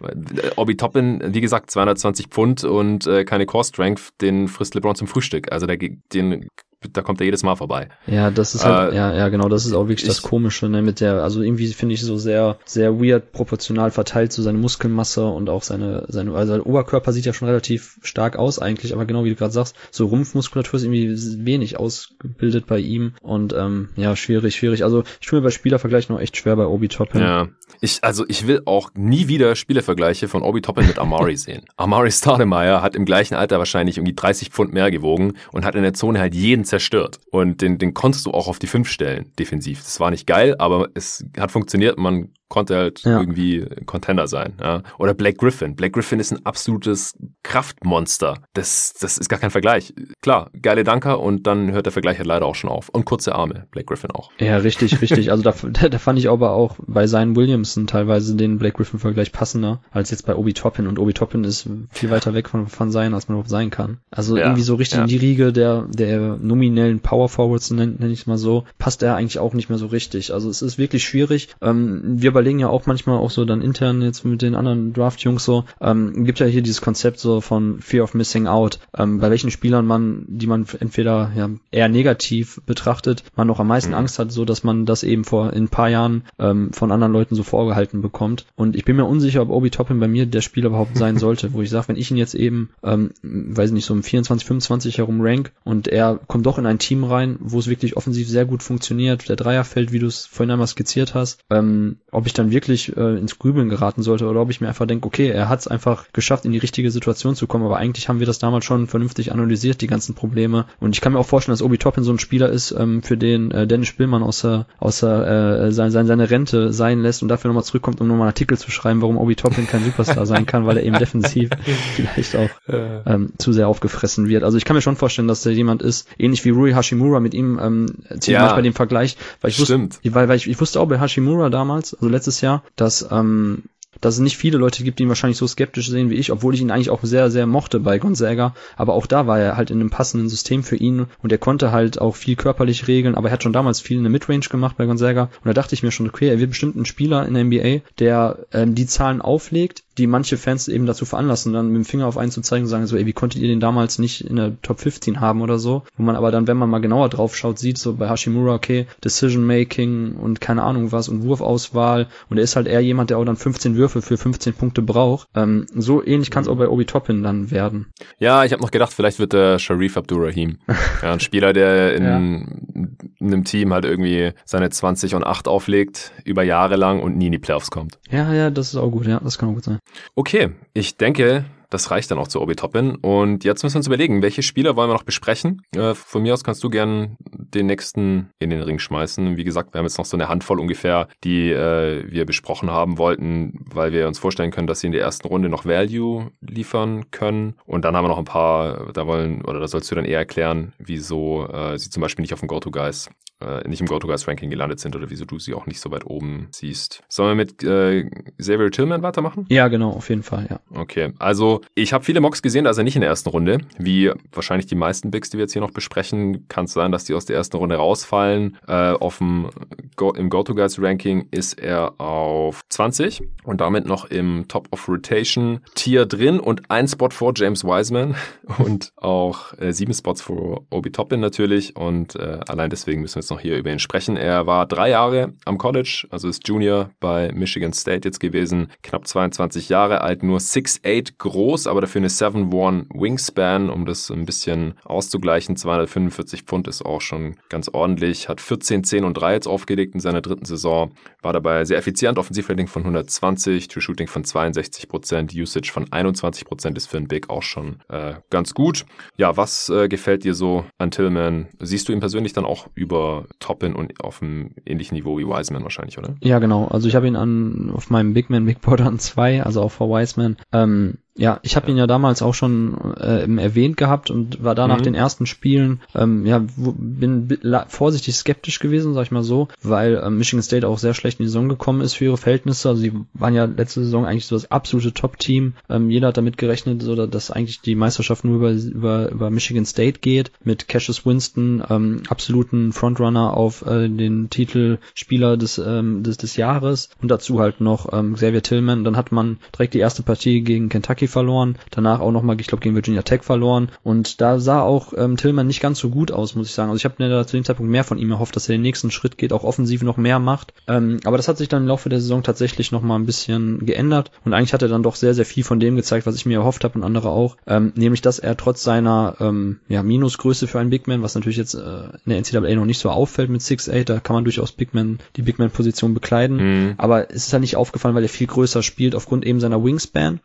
[0.58, 5.08] Obi Toppin, wie gesagt, 220 Pfund und äh, keine Core Strength, den frisst LeBron zum
[5.08, 5.49] Frühstück.
[5.54, 6.49] Also der, den
[6.91, 7.89] da kommt er jedes Mal vorbei.
[8.05, 10.69] Ja, das ist halt, äh, ja, ja, genau, das ist auch wirklich ich, das Komische,
[10.69, 14.57] ne, mit der, also irgendwie finde ich so sehr, sehr weird proportional verteilt, so seine
[14.57, 18.93] Muskelmasse und auch seine, seine, also sein Oberkörper sieht ja schon relativ stark aus eigentlich,
[18.93, 23.53] aber genau wie du gerade sagst, so Rumpfmuskulatur ist irgendwie wenig ausgebildet bei ihm und,
[23.53, 24.84] ähm, ja, schwierig, schwierig.
[24.84, 27.22] Also, ich tue mir bei Spielervergleichen noch echt schwer bei Obi Toppin.
[27.22, 27.47] Ja,
[27.81, 31.65] ich, also, ich will auch nie wieder Spielervergleiche von Obi Toppin mit Amari sehen.
[31.76, 35.84] Amari Stademeyer hat im gleichen Alter wahrscheinlich irgendwie 30 Pfund mehr gewogen und hat in
[35.84, 37.19] der Zone halt jeden zerstört.
[37.31, 39.84] Und den, den konntest du auch auf die 5 stellen, defensiv.
[39.84, 41.98] Das war nicht geil, aber es hat funktioniert.
[41.98, 43.19] Man konnte halt ja.
[43.19, 44.53] irgendwie Contender sein.
[44.61, 44.84] Ja.
[44.98, 45.76] Oder Blake Griffin.
[45.76, 47.14] Blake Griffin ist ein absolutes
[47.44, 48.40] Kraftmonster.
[48.53, 49.94] Das, das ist gar kein Vergleich.
[50.22, 52.90] Klar, geile Danker und dann hört der Vergleich halt leider auch schon auf.
[52.90, 54.32] Und kurze Arme, Blake Griffin auch.
[54.40, 55.32] Ja, richtig, richtig.
[55.32, 55.53] Also da,
[55.90, 60.26] da fand ich aber auch bei seinen Williamson teilweise den Blake Griffin-Vergleich passender als jetzt
[60.26, 60.88] bei Obi Toppin.
[60.88, 63.99] Und Obi Toppin ist viel weiter weg von, von sein, als man überhaupt sein kann.
[64.11, 68.11] Also ja, irgendwie so richtig in die Riege der, der nominellen Power Forwards, nenne nenn
[68.11, 70.34] ich es mal so, passt er eigentlich auch nicht mehr so richtig.
[70.34, 71.49] Also es ist wirklich schwierig.
[71.61, 75.43] Ähm, wir überlegen ja auch manchmal auch so dann intern jetzt mit den anderen Draft-Jungs
[75.43, 79.31] so, ähm, gibt ja hier dieses Konzept so von Fear of Missing Out, ähm, bei
[79.31, 83.97] welchen Spielern man, die man entweder ja, eher negativ betrachtet, man noch am meisten mhm.
[83.97, 87.11] Angst hat, so dass man das eben vor in ein paar Jahren ähm, von anderen
[87.11, 88.45] Leuten so vorgehalten bekommt.
[88.55, 91.53] Und ich bin mir unsicher, ob Obi Toppin bei mir der Spieler überhaupt sein sollte,
[91.53, 94.99] wo ich sage, wenn ich ihn jetzt eben, ähm, weiß nicht, so um 24, 25
[94.99, 98.45] herum rank und er kommt doch in ein Team rein, wo es wirklich offensiv sehr
[98.45, 102.34] gut funktioniert, der Dreier fällt, wie du es vorhin einmal skizziert hast, ähm, ob ich
[102.34, 105.49] dann wirklich äh, ins Grübeln geraten sollte oder ob ich mir einfach denke, okay, er
[105.49, 108.40] hat es einfach geschafft, in die richtige Situation zu kommen, aber eigentlich haben wir das
[108.40, 110.66] damals schon vernünftig analysiert, die ganzen Probleme.
[110.80, 113.18] Und ich kann mir auch vorstellen, dass Obi Toppin so ein Spieler ist, ähm, für
[113.18, 117.49] den äh, Dennis Spielmann außer, außer äh, sein, sein, seine Rente sein lässt und dafür
[117.49, 120.66] nochmal zurückkommt, um nochmal einen Artikel zu schreiben, warum Obi Toppin kein Superstar sein kann,
[120.66, 121.49] weil er eben defensiv
[121.95, 124.44] vielleicht auch ähm, zu sehr aufgefressen wird.
[124.44, 127.34] Also ich kann mir schon vorstellen, dass der jemand ist, ähnlich wie Rui Hashimura mit
[127.34, 127.86] ihm, ähm,
[128.20, 130.99] ziehe ja, bei dem Vergleich, weil ich wusste, weil, weil ich, ich wusste auch bei
[130.99, 133.64] Hashimura damals, also letztes Jahr, dass ähm,
[134.02, 136.53] dass es nicht viele Leute gibt, die ihn wahrscheinlich so skeptisch sehen wie ich, obwohl
[136.53, 138.53] ich ihn eigentlich auch sehr, sehr mochte bei Gonzaga.
[138.76, 141.72] Aber auch da war er halt in einem passenden System für ihn und er konnte
[141.72, 144.77] halt auch viel körperlich regeln, aber er hat schon damals viel in der Midrange gemacht
[144.77, 147.34] bei Gonzaga und da dachte ich mir schon, okay, er wird bestimmt ein Spieler in
[147.34, 151.76] der NBA, der ähm, die Zahlen auflegt, die manche Fans eben dazu veranlassen, dann mit
[151.78, 153.99] dem Finger auf einen zu zeigen und sagen so, ey, wie konntet ihr den damals
[153.99, 155.84] nicht in der Top 15 haben oder so?
[155.98, 158.88] Wo man aber dann, wenn man mal genauer drauf schaut, sieht so bei Hashimura, okay,
[159.03, 163.18] Decision Making und keine Ahnung was und Wurfauswahl und er ist halt eher jemand, der
[163.18, 165.28] auch dann 15 Würfe für 15 Punkte braucht.
[165.36, 167.88] Ähm, so ähnlich kann es auch bei Obi Toppin dann werden.
[168.19, 170.57] Ja, ich habe noch gedacht, vielleicht wird der Sharif Abdurrahim.
[171.02, 172.18] ja, ein Spieler, der in, ja.
[172.18, 177.28] in einem Team halt irgendwie seine 20 und 8 auflegt, über Jahre lang und nie
[177.28, 177.99] in die Playoffs kommt.
[178.10, 179.80] Ja, ja, das ist auch gut, ja, das kann auch gut sein.
[180.15, 182.95] Okay, ich denke, das reicht dann auch zu Obi Toppin.
[182.95, 185.61] Und jetzt müssen wir uns überlegen, welche Spieler wollen wir noch besprechen.
[185.76, 189.38] Äh, von mir aus kannst du gern den nächsten in den Ring schmeißen.
[189.38, 192.97] Wie gesagt, wir haben jetzt noch so eine Handvoll ungefähr, die äh, wir besprochen haben
[192.97, 197.11] wollten, weil wir uns vorstellen können, dass sie in der ersten Runde noch Value liefern
[197.11, 197.55] können.
[197.65, 200.19] Und dann haben wir noch ein paar, da wollen, oder da sollst du dann eher
[200.19, 203.09] erklären, wieso äh, sie zum Beispiel nicht auf dem Go-To-Guys
[203.41, 206.47] äh, nicht im Go-To-Guys-Ranking gelandet sind oder wieso du sie auch nicht so weit oben
[206.51, 207.03] siehst.
[207.07, 209.45] Sollen wir mit äh, Xavier Tillman weitermachen?
[209.49, 210.59] Ja, genau, auf jeden Fall, ja.
[210.73, 213.59] Okay, also ich habe viele Mocks gesehen, da ist er nicht in der ersten Runde.
[213.77, 217.05] Wie wahrscheinlich die meisten Bigs, die wir jetzt hier noch besprechen, kann es sein, dass
[217.05, 218.57] die aus der ersten Runde rausfallen.
[218.68, 219.49] Äh, auf dem
[219.95, 226.05] Go Im Go-To-Guys-Ranking ist er auf 20 und damit noch im Top of Rotation Tier
[226.05, 228.15] drin und ein Spot vor James Wiseman
[228.57, 233.27] und auch äh, sieben Spots vor Obi Toppin natürlich und äh, allein deswegen müssen wir
[233.28, 234.16] jetzt noch hier über ihn sprechen.
[234.16, 239.06] Er war drei Jahre am College, also ist Junior bei Michigan State jetzt gewesen, knapp
[239.06, 244.76] 22 Jahre alt, nur 6'8 groß, aber dafür eine 7'1 Wingspan, um das ein bisschen
[244.86, 245.58] auszugleichen.
[245.58, 249.99] 245 Pfund ist auch schon ganz ordentlich, hat 14, 10 und 3 jetzt aufgelegt in
[249.99, 255.34] seiner dritten Saison, war dabei sehr effizient, Offensivrating von 120, True Shooting von 62 Prozent,
[255.34, 258.86] Usage von 21 Prozent ist für einen Big auch schon äh, ganz gut.
[259.18, 261.48] Ja, was äh, gefällt dir so an Tillman?
[261.60, 265.64] Siehst du ihn persönlich dann auch über Toppin und auf einem ähnlichen Niveau wie Wiseman
[265.64, 266.15] wahrscheinlich, oder?
[266.22, 266.68] Ja, genau.
[266.68, 269.72] Also ich habe ihn an auf meinem Big Man Big Board an zwei, also auch
[269.72, 270.38] vor Wiseman.
[270.52, 274.68] Ähm, ja, ich habe ihn ja damals auch schon äh, erwähnt gehabt und war da
[274.68, 274.84] nach mhm.
[274.84, 277.38] den ersten Spielen, ähm, ja, bin
[277.68, 281.23] vorsichtig skeptisch gewesen, sag ich mal so, weil ähm, Michigan State auch sehr schlecht in
[281.23, 282.69] die Saison gekommen ist für ihre Verhältnisse.
[282.69, 285.53] Also sie waren ja letzte Saison eigentlich so das absolute Top-Team.
[285.69, 289.65] Ähm, jeder hat damit gerechnet, so, dass eigentlich die Meisterschaft nur über, über, über Michigan
[289.65, 296.03] State geht, mit Cassius Winston, ähm, absoluten Frontrunner auf äh, den Titel Spieler des, ähm,
[296.03, 298.84] des, des Jahres und dazu halt noch ähm, Xavier Tillman.
[298.84, 302.62] Dann hat man direkt die erste Partie gegen Kentucky verloren, danach auch nochmal, ich glaube,
[302.62, 306.36] gegen Virginia Tech verloren und da sah auch ähm, Tillman nicht ganz so gut aus,
[306.36, 306.70] muss ich sagen.
[306.70, 308.62] Also ich habe mir da zu dem Zeitpunkt mehr von ihm erhofft, dass er den
[308.62, 310.54] nächsten Schritt geht, auch offensiv noch mehr macht.
[310.68, 314.12] Ähm, aber das hat sich dann im Laufe der Saison tatsächlich nochmal ein bisschen geändert
[314.26, 316.40] und eigentlich hat er dann doch sehr, sehr viel von dem gezeigt, was ich mir
[316.40, 320.60] erhofft habe und andere auch, ähm, nämlich, dass er trotz seiner ähm, ja, Minusgröße für
[320.60, 323.42] einen Big Man, was natürlich jetzt äh, in der NCAA noch nicht so auffällt mit
[323.42, 326.74] 6'8, da kann man durchaus Big Man, die Big Man-Position bekleiden, mhm.
[326.78, 330.20] aber es ist halt nicht aufgefallen, weil er viel größer spielt aufgrund eben seiner Wingspan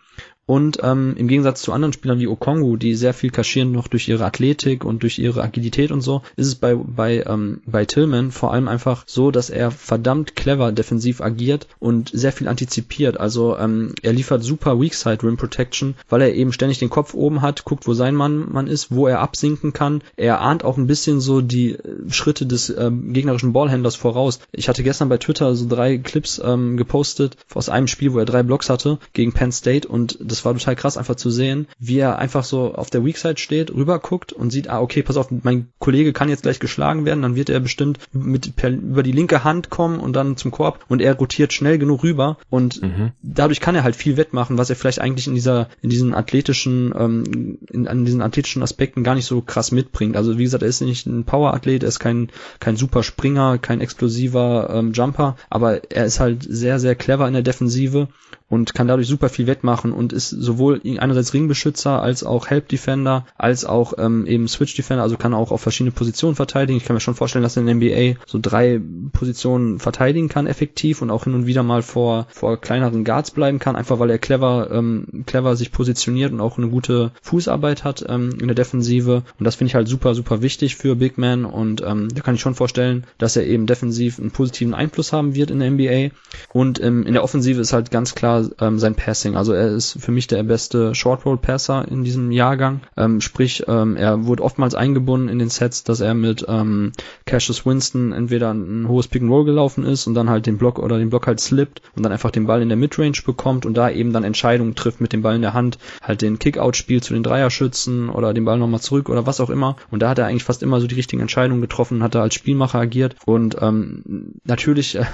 [0.47, 4.09] und ähm, im Gegensatz zu anderen Spielern wie Okongu, die sehr viel kaschieren noch durch
[4.09, 8.33] ihre Athletik und durch ihre Agilität und so, ist es bei, bei, ähm, bei Tillman
[8.33, 13.21] vor allem einfach so, dass er verdammt clever defensiv agiert und sehr viel antizipiert.
[13.21, 17.41] Also ähm, er liefert super Weakside Rim Protection, weil er eben ständig den Kopf oben
[17.41, 20.03] hat, guckt, wo sein Mann, Mann ist, wo er absinken kann.
[20.17, 24.41] Er ahnt auch ein bisschen so die äh, Schritte des ähm, gegnerischen Ballhändlers voraus.
[24.51, 28.25] Ich hatte gestern bei Twitter so drei Clips ähm, gepostet aus einem Spiel, wo er
[28.25, 31.99] drei Blocks hatte gegen Penn State und das war total krass einfach zu sehen, wie
[31.99, 35.29] er einfach so auf der Weakside steht, rüber guckt und sieht, ah okay, pass auf,
[35.31, 39.13] mein Kollege kann jetzt gleich geschlagen werden, dann wird er bestimmt mit per, über die
[39.13, 43.13] linke Hand kommen und dann zum Korb und er rotiert schnell genug rüber und mhm.
[43.23, 46.93] dadurch kann er halt viel wettmachen, was er vielleicht eigentlich in dieser in diesen athletischen
[46.97, 50.17] ähm, in, an diesen athletischen Aspekten gar nicht so krass mitbringt.
[50.17, 53.81] Also wie gesagt, er ist nicht ein Power-Athlet, er ist kein kein super Springer, kein
[53.81, 58.09] explosiver ähm, Jumper, aber er ist halt sehr sehr clever in der Defensive
[58.53, 63.25] und kann dadurch super viel wettmachen und ist sowohl einerseits Ringbeschützer als auch Help Defender,
[63.39, 66.77] als auch ähm, eben Switch Defender, also kann auch auf verschiedene Positionen verteidigen.
[66.77, 68.79] Ich kann mir schon vorstellen, dass er in der NBA so drei
[69.15, 73.59] Positionen verteidigen kann effektiv und auch hin und wieder mal vor vor kleineren Guards bleiben
[73.59, 78.05] kann, einfach weil er clever ähm, clever sich positioniert und auch eine gute Fußarbeit hat
[78.07, 81.47] ähm, in der Defensive und das finde ich halt super super wichtig für Big Man
[81.47, 85.35] und ähm, da kann ich schon vorstellen, dass er eben defensiv einen positiven Einfluss haben
[85.35, 86.15] wird in der NBA
[86.53, 89.37] und ähm, in der Offensive ist halt ganz klar ähm, sein Passing.
[89.37, 92.81] Also er ist für mich der beste Short Roll Passer in diesem Jahrgang.
[92.97, 96.93] Ähm, sprich, ähm, er wurde oftmals eingebunden in den Sets, dass er mit ähm,
[97.27, 100.79] Cassius Winston entweder ein hohes Pick and Roll gelaufen ist und dann halt den Block
[100.79, 103.75] oder den Block halt slippt und dann einfach den Ball in der Midrange bekommt und
[103.77, 107.05] da eben dann Entscheidungen trifft mit dem Ball in der Hand, halt den Kickout spielt
[107.05, 109.77] zu den Dreierschützen oder den Ball nochmal zurück oder was auch immer.
[109.91, 112.35] Und da hat er eigentlich fast immer so die richtigen Entscheidungen getroffen, hat er als
[112.35, 115.05] Spielmacher agiert und ähm, natürlich äh,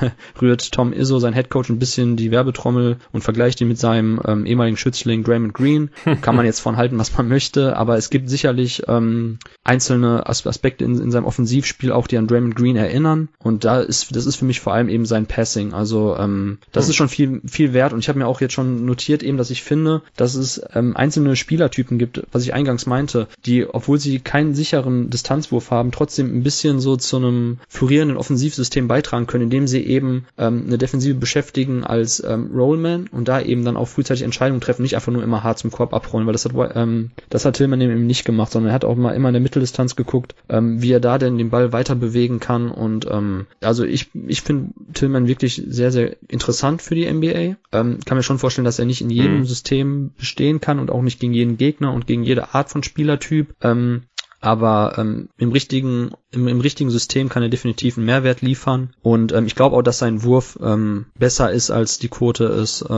[0.40, 4.47] rührt Tom Izzo, sein Headcoach, ein bisschen die Werbetrommel und vergleicht ihn mit seinem ähm,
[4.47, 5.90] ehemaligen Schützling Draymond Green.
[6.23, 10.47] Kann man jetzt von halten, was man möchte, aber es gibt sicherlich ähm, einzelne As
[10.47, 13.28] Aspekte in, in seinem Offensivspiel auch, die an Draymond Green erinnern.
[13.39, 15.73] Und da ist, das ist für mich vor allem eben sein Passing.
[15.73, 16.90] Also ähm, das mhm.
[16.90, 17.93] ist schon viel, viel wert.
[17.93, 20.97] Und ich habe mir auch jetzt schon notiert eben, dass ich finde, dass es ähm,
[20.97, 26.35] einzelne Spielertypen gibt, was ich eingangs meinte, die, obwohl sie keinen sicheren Distanzwurf haben, trotzdem
[26.35, 31.15] ein bisschen so zu einem florierenden Offensivsystem beitragen können, indem sie eben ähm, eine Defensive
[31.15, 35.22] beschäftigen als ähm, Rollman und da eben dann auch frühzeitig Entscheidungen treffen, nicht einfach nur
[35.22, 38.52] immer hart zum Korb abrollen, weil das hat, ähm, das hat Tillman eben nicht gemacht,
[38.52, 41.39] sondern er hat auch mal immer in der Mitteldistanz geguckt, ähm, wie er da denn
[41.39, 46.16] den Ball weiter bewegen kann und ähm, also ich, ich finde Tillman wirklich sehr, sehr
[46.28, 47.56] interessant für die NBA.
[47.72, 49.44] Ähm, kann mir schon vorstellen, dass er nicht in jedem mhm.
[49.47, 53.55] System bestehen kann und auch nicht gegen jeden Gegner und gegen jede Art von Spielertyp.
[53.62, 54.02] Ähm,
[54.40, 59.32] aber ähm, im richtigen im, im richtigen System kann er definitiv einen Mehrwert liefern und
[59.32, 62.92] ähm, ich glaube auch, dass sein Wurf ähm, besser ist als die Quote ist äh,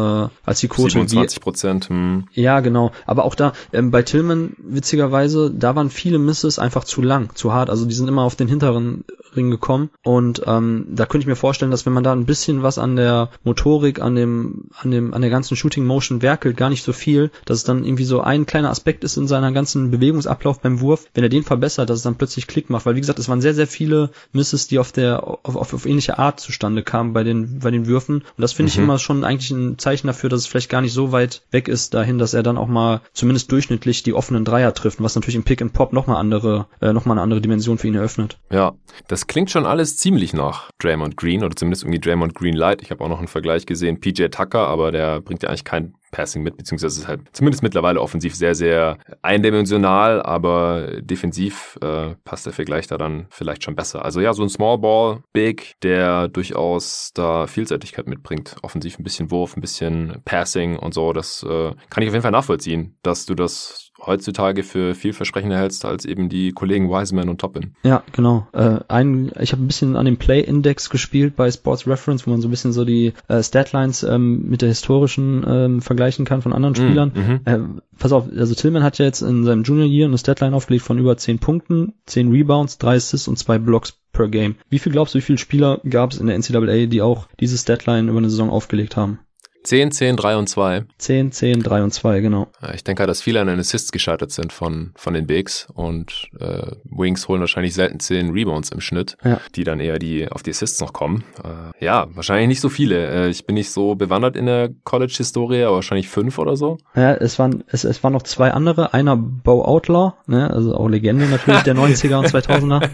[0.45, 1.89] als die Quote 27 Prozent.
[1.89, 2.25] Hm.
[2.33, 2.91] Ja, genau.
[3.07, 7.53] Aber auch da ähm, bei Tillman witzigerweise, da waren viele Misses einfach zu lang, zu
[7.53, 7.71] hart.
[7.71, 9.05] Also die sind immer auf den hinteren
[9.37, 12.65] Ring gekommen und ähm, da könnte ich mir vorstellen, dass wenn man da ein bisschen
[12.65, 16.69] was an der Motorik, an dem an dem an der ganzen Shooting Motion werkelt, gar
[16.69, 19.93] nicht so viel, dass es dann irgendwie so ein kleiner Aspekt ist in seiner ganzen
[19.93, 23.01] Bewegungsablauf beim Wurf, wenn er den verbessert, dass es dann plötzlich Klick macht, weil wie
[23.01, 26.41] gesagt es waren sehr, sehr viele Misses, die auf der, auf, auf, auf ähnliche Art
[26.41, 28.17] zustande kamen bei den, bei den Würfen.
[28.17, 28.75] Und das finde mhm.
[28.75, 31.69] ich immer schon eigentlich ein Zeichen dafür, dass es vielleicht gar nicht so weit weg
[31.69, 35.37] ist dahin, dass er dann auch mal zumindest durchschnittlich die offenen Dreier trifft, was natürlich
[35.37, 38.39] im Pick and Pop nochmal andere, äh, nochmal eine andere Dimension für ihn eröffnet.
[38.51, 38.73] Ja,
[39.09, 42.83] das klingt schon alles ziemlich nach Draymond Green oder zumindest irgendwie Draymond Green Light.
[42.83, 45.95] Ich habe auch noch einen Vergleich gesehen, PJ Tucker, aber der bringt ja eigentlich kein
[46.11, 52.47] Passing mit, beziehungsweise ist halt zumindest mittlerweile offensiv sehr, sehr eindimensional, aber defensiv äh, passt
[52.47, 54.05] der Vergleich da dann vielleicht schon besser.
[54.05, 58.57] Also ja, so ein Small Ball, Big, der durchaus da Vielseitigkeit mitbringt.
[58.63, 62.23] Offensiv ein bisschen Wurf, ein bisschen Passing und so, das äh, kann ich auf jeden
[62.23, 67.41] Fall nachvollziehen, dass du das heutzutage für vielversprechender hältst als eben die Kollegen Wiseman und
[67.41, 67.75] Toppin.
[67.83, 68.47] Ja, genau.
[68.53, 72.41] Äh, ein, ich habe ein bisschen an dem Play-Index gespielt bei Sports Reference, wo man
[72.41, 76.53] so ein bisschen so die äh, Statlines ähm, mit der historischen ähm, vergleichen kann von
[76.53, 77.13] anderen mm, Spielern.
[77.15, 77.41] Mhm.
[77.45, 77.59] Äh,
[77.99, 80.99] pass auf, also Tillman hat ja jetzt in seinem Junior Year eine Statline aufgelegt von
[80.99, 84.57] über 10 Punkten, 10 Rebounds, 3 Assists und 2 Blocks per Game.
[84.69, 87.57] Wie viel glaubst du, wie viele Spieler gab es in der NCAA, die auch diese
[87.57, 89.21] Statline über eine Saison aufgelegt haben?
[89.63, 90.85] 10, 10, 3 und 2.
[90.99, 92.49] 10, 10, 3 und 2, genau.
[92.75, 96.29] Ich denke halt, dass viele an den Assists gescheitert sind von, von den Bigs und
[96.39, 99.41] äh, Wings holen wahrscheinlich selten 10 Rebounds im Schnitt, ja.
[99.55, 101.25] die dann eher die auf die Assists noch kommen.
[101.45, 103.27] Äh, ja, wahrscheinlich nicht so viele.
[103.27, 106.79] Äh, ich bin nicht so bewandert in der College-Historie, aber wahrscheinlich fünf oder so.
[106.95, 108.95] Ja, es waren, es, es waren noch zwei andere.
[108.95, 112.89] Einer Bo Outlaw, ne, also auch Legende natürlich der 90er und 2000er.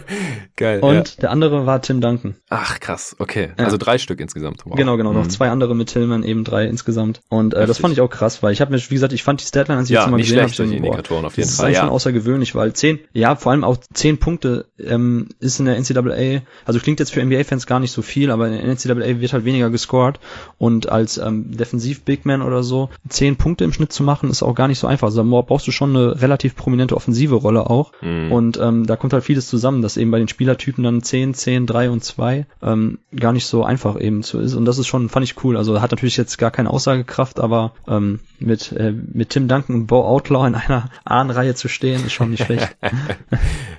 [0.56, 0.80] Geil.
[0.80, 1.20] Und ja.
[1.20, 2.34] der andere war Tim Duncan.
[2.48, 3.50] Ach, krass, okay.
[3.58, 3.64] Ja.
[3.64, 4.64] Also drei Stück insgesamt.
[4.64, 4.74] Wow.
[4.74, 5.30] Genau, genau, noch mhm.
[5.30, 7.20] zwei andere mit Tillman, eben drei drei insgesamt.
[7.28, 9.40] Und äh, das fand ich auch krass, weil ich habe mir, wie gesagt, ich fand
[9.40, 11.70] die Statline, als ich ja, jetzt mal gesehen habe, auf jeden das Fall.
[11.70, 11.82] ist Ja.
[11.82, 16.42] schon außergewöhnlich, weil zehn, ja, vor allem auch zehn Punkte ähm, ist in der NCAA,
[16.64, 19.44] also klingt jetzt für NBA-Fans gar nicht so viel, aber in der NCAA wird halt
[19.44, 20.18] weniger gescored
[20.58, 24.68] und als ähm, Defensiv-Big-Man oder so zehn Punkte im Schnitt zu machen, ist auch gar
[24.68, 25.06] nicht so einfach.
[25.08, 28.32] Also da brauchst du schon eine relativ prominente offensive Rolle auch Mhm.
[28.32, 31.66] und ähm, da kommt halt vieles zusammen, dass eben bei den Spielertypen dann 10, 10,
[31.66, 35.08] 3 und 2 ähm, gar nicht so einfach eben so ist und das ist schon,
[35.08, 35.56] fand ich cool.
[35.56, 39.86] Also hat natürlich jetzt gar keine Aussagekraft, aber ähm, mit, äh, mit Tim Duncan und
[39.86, 42.76] Bo Outlaw in einer Ahnenreihe zu stehen, ist schon nicht schlecht.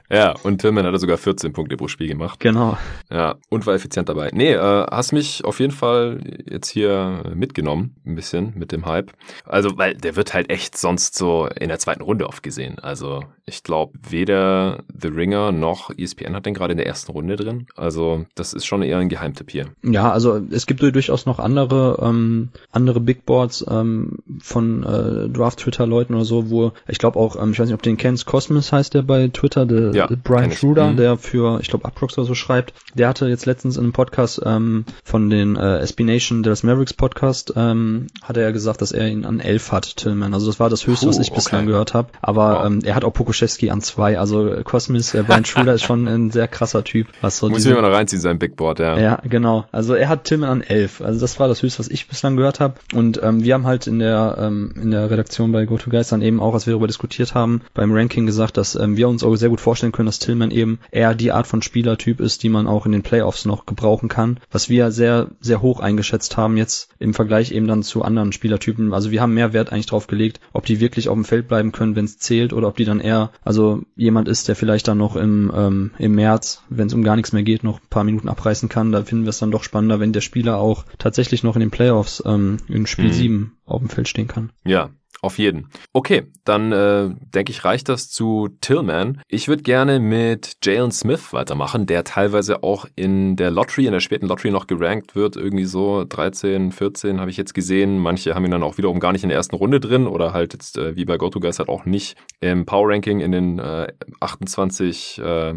[0.10, 2.40] ja, und Tillman hat er sogar 14 Punkte pro Spiel gemacht.
[2.40, 2.78] genau.
[3.10, 4.30] Ja, und war effizient dabei.
[4.34, 6.20] Nee, äh, hast mich auf jeden Fall
[6.50, 9.12] jetzt hier mitgenommen, ein bisschen mit dem Hype.
[9.46, 12.80] Also, weil der wird halt echt sonst so in der zweiten Runde oft gesehen.
[12.80, 17.36] Also, ich glaube, weder The Ringer noch ESPN hat den gerade in der ersten Runde
[17.36, 17.68] drin.
[17.76, 19.68] Also, das ist schon eher ein Geheimtipp hier.
[19.84, 25.60] Ja, also es gibt durchaus noch andere ähm, andere Big Boards ähm, von äh, Draft
[25.60, 27.98] Twitter Leuten oder so, wo ich glaube auch, ähm, ich weiß nicht, ob du den
[27.98, 30.52] kennst, Cosmos heißt der bei Twitter, der, Ja, der Brian.
[30.52, 30.98] Schruder, Mhm.
[30.98, 32.74] der für ich glaube Uprox oder so schreibt.
[32.94, 36.94] Der hatte jetzt letztens in einem Podcast ähm, von den äh, SB Nation, Dallas Mavericks
[36.94, 40.34] Podcast, ähm, hat er ja gesagt, dass er ihn an 11 hat, Tillman.
[40.34, 41.72] Also das war das höchste, Puh, was ich bislang okay.
[41.72, 42.10] gehört habe.
[42.22, 42.66] Aber Wow.
[42.68, 44.18] ähm, er hat auch Pokuschewski an zwei.
[44.20, 47.66] Also äh, Cosmos, äh, Brian Schruder ist schon ein sehr krasser Typ, was so Muss
[47.66, 48.98] ich mir mal noch reinziehen, sein Big Board, ja.
[49.00, 49.66] ja, genau.
[49.72, 51.02] Also er hat Tillman an 11.
[51.02, 52.76] Also das war das höchste, was ich bislang gehört habe.
[52.94, 56.40] Und ähm, wir haben halt in der ähm, in der Redaktion bei GoToGuys dann eben
[56.40, 59.50] auch, als wir darüber diskutiert haben, beim Ranking gesagt, dass ähm, wir uns auch sehr
[59.50, 62.86] gut vorstellen können, dass Tillman eben eher die Art von Spielertyp ist, die man auch
[62.86, 64.40] in den Playoffs noch gebrauchen kann.
[64.52, 68.94] Was wir sehr, sehr hoch eingeschätzt haben jetzt im Vergleich eben dann zu anderen Spielertypen.
[68.94, 71.72] Also wir haben mehr Wert eigentlich drauf gelegt, ob die wirklich auf dem Feld bleiben
[71.72, 74.98] können, wenn es zählt, oder ob die dann eher, also jemand ist, der vielleicht dann
[74.98, 78.04] noch im, ähm, im März, wenn es um gar nichts mehr geht, noch ein paar
[78.04, 78.92] Minuten abreißen kann.
[78.92, 81.72] Da finden wir es dann doch spannender, wenn der Spieler auch tatsächlich noch in den
[81.72, 82.37] Playoffs ähm,
[82.68, 83.14] in Spiel Mhm.
[83.14, 84.52] 7 auf dem Feld stehen kann.
[84.64, 84.90] Ja,
[85.22, 85.70] auf jeden.
[85.94, 89.22] Okay, dann äh, denke ich, reicht das zu Tillman.
[89.28, 94.00] Ich würde gerne mit Jalen Smith weitermachen, der teilweise auch in der Lottery, in der
[94.00, 95.36] späten Lottery noch gerankt wird.
[95.36, 97.98] Irgendwie so 13, 14 habe ich jetzt gesehen.
[98.00, 100.54] Manche haben ihn dann auch wiederum gar nicht in der ersten Runde drin oder halt
[100.54, 103.88] jetzt äh, wie bei GoToGuys halt auch nicht im Power Ranking in den äh,
[104.20, 105.54] 28 äh,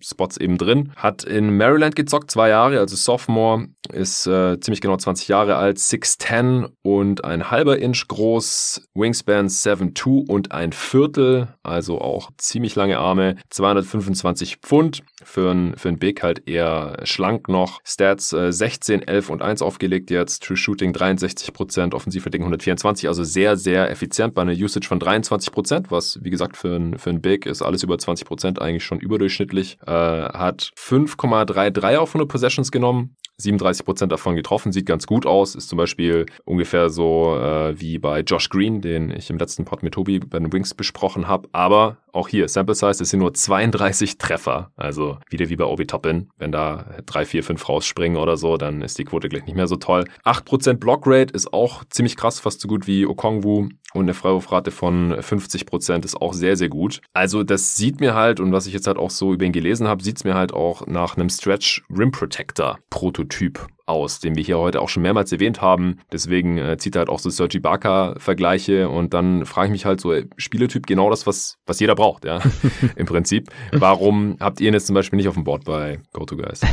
[0.00, 0.92] Spots eben drin.
[0.96, 5.78] Hat in Maryland gezockt, zwei Jahre, also Sophomore, ist äh, ziemlich genau 20 Jahre alt,
[5.78, 12.98] 6'10 und ein halber Inch groß, Wingspan 7'2 und ein Viertel, also auch ziemlich lange
[12.98, 17.80] Arme, 225 Pfund, für ein, für ein Big halt eher schlank noch.
[17.84, 23.56] Stats äh, 16, 11 und 1 aufgelegt jetzt, True Shooting 63%, Offensivrating 124, also sehr,
[23.56, 27.46] sehr effizient bei einer Usage von 23%, was wie gesagt für ein, für ein Big
[27.46, 29.78] ist alles über 20% eigentlich schon überdurchschnittlich.
[29.86, 35.68] Äh, hat 5,33 auf 100 Possessions genommen, 37% davon getroffen, sieht ganz gut aus, ist
[35.68, 39.94] zum Beispiel ungefähr so äh, wie bei Josh Green, den ich im letzten Pod mit
[39.94, 44.18] Tobi bei den Wings besprochen habe, aber auch hier, Sample Size, es sind nur 32
[44.18, 48.56] Treffer, also wieder wie bei Obi Toppin, wenn da 3, 4, 5 rausspringen oder so,
[48.56, 50.04] dann ist die Quote gleich nicht mehr so toll.
[50.24, 54.70] 8% Block Rate ist auch ziemlich krass, fast so gut wie Okongwu und eine Freiwurfrate
[54.70, 57.00] von 50% ist auch sehr, sehr gut.
[57.12, 59.88] Also das sieht mir halt, und was ich jetzt halt auch so über ihn gelesen
[59.88, 64.42] habe, sieht es mir halt auch nach einem Stretch Rim Protector Prototyp aus, den wir
[64.42, 65.98] hier heute auch schon mehrmals erwähnt haben.
[66.12, 70.00] Deswegen äh, zieht er halt auch so Sergi Barker-Vergleiche und dann frage ich mich halt
[70.00, 72.40] so, ey, Spieletyp genau das, was, was jeder braucht, ja,
[72.96, 73.48] im Prinzip.
[73.72, 76.60] Warum habt ihr ihn jetzt zum Beispiel nicht auf dem Board bei GoToGuys?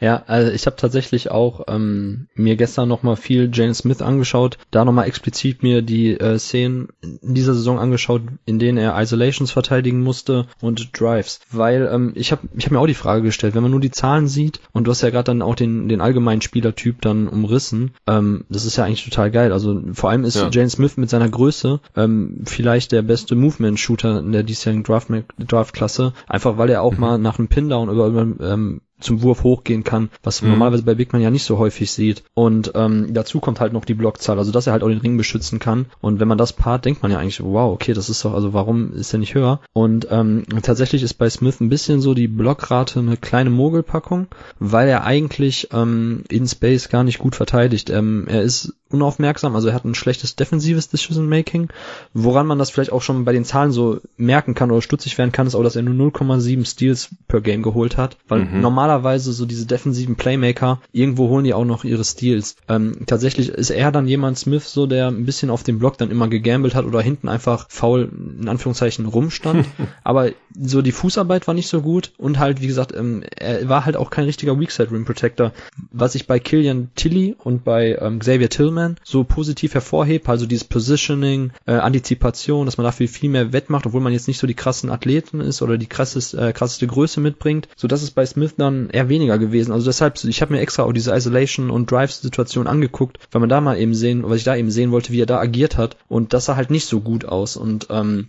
[0.00, 4.84] Ja, also ich habe tatsächlich auch ähm, mir gestern nochmal viel Jane Smith angeschaut, da
[4.84, 10.00] nochmal explizit mir die äh, Szenen in dieser Saison angeschaut, in denen er Isolations verteidigen
[10.00, 11.40] musste und Drives.
[11.50, 13.90] Weil ähm, ich habe ich hab mir auch die Frage gestellt, wenn man nur die
[13.90, 17.92] Zahlen sieht und du hast ja gerade dann auch den, den allgemeinen Spielertyp dann umrissen,
[18.06, 19.52] ähm, das ist ja eigentlich total geil.
[19.52, 20.48] Also vor allem ist Ja.
[20.50, 25.08] Jane Smith mit seiner Größe ähm, vielleicht der beste Movement-Shooter in der diesjährigen Draft-
[25.38, 29.84] Draft-Klasse, einfach weil er auch mal nach einem Pin-Down über, über ähm, zum Wurf hochgehen
[29.84, 30.58] kann, was man Mhm.
[30.58, 32.22] normalerweise bei Big Man ja nicht so häufig sieht.
[32.34, 35.16] Und ähm, dazu kommt halt noch die Blockzahl, also dass er halt auch den Ring
[35.16, 35.86] beschützen kann.
[36.00, 38.52] Und wenn man das paart, denkt man ja eigentlich, wow, okay, das ist doch, also
[38.52, 39.60] warum ist er nicht höher?
[39.72, 44.88] Und ähm, tatsächlich ist bei Smith ein bisschen so die Blockrate eine kleine Mogelpackung, weil
[44.88, 47.90] er eigentlich ähm, in Space gar nicht gut verteidigt.
[47.90, 51.68] Ähm, er ist unaufmerksam, also er hat ein schlechtes defensives Decision Making.
[52.14, 55.32] Woran man das vielleicht auch schon bei den Zahlen so merken kann oder stutzig werden
[55.32, 58.60] kann, ist auch, dass er nur 0,7 Steals per Game geholt hat, weil Mhm.
[58.60, 62.56] normalerweise so diese defensiven Playmaker, irgendwo holen die auch noch ihre Steals.
[62.68, 66.10] Ähm, tatsächlich ist er dann jemand, Smith, so der ein bisschen auf dem Block dann
[66.10, 68.10] immer gegambelt hat oder hinten einfach faul,
[68.40, 69.66] in Anführungszeichen, rumstand.
[70.04, 73.84] Aber so die Fußarbeit war nicht so gut und halt, wie gesagt, ähm, er war
[73.84, 75.52] halt auch kein richtiger Weakside Rim Protector.
[75.92, 80.46] Was ich bei Killian Tilly und bei ähm, Xavier Tillman Wiseman so positiv hervorhebt, also
[80.46, 84.46] dieses Positioning, äh, Antizipation, dass man dafür viel mehr wettmacht, obwohl man jetzt nicht so
[84.46, 87.68] die krassen Athleten ist oder die krasseste, äh, krasseste Größe mitbringt.
[87.76, 89.72] So das ist bei Smith dann eher weniger gewesen.
[89.72, 93.60] Also deshalb, ich habe mir extra auch diese Isolation und Drive-Situation angeguckt, weil man da
[93.60, 95.96] mal eben sehen, was ich da eben sehen wollte, wie er da agiert hat.
[96.08, 97.56] Und das sah halt nicht so gut aus.
[97.56, 98.26] Und ähm,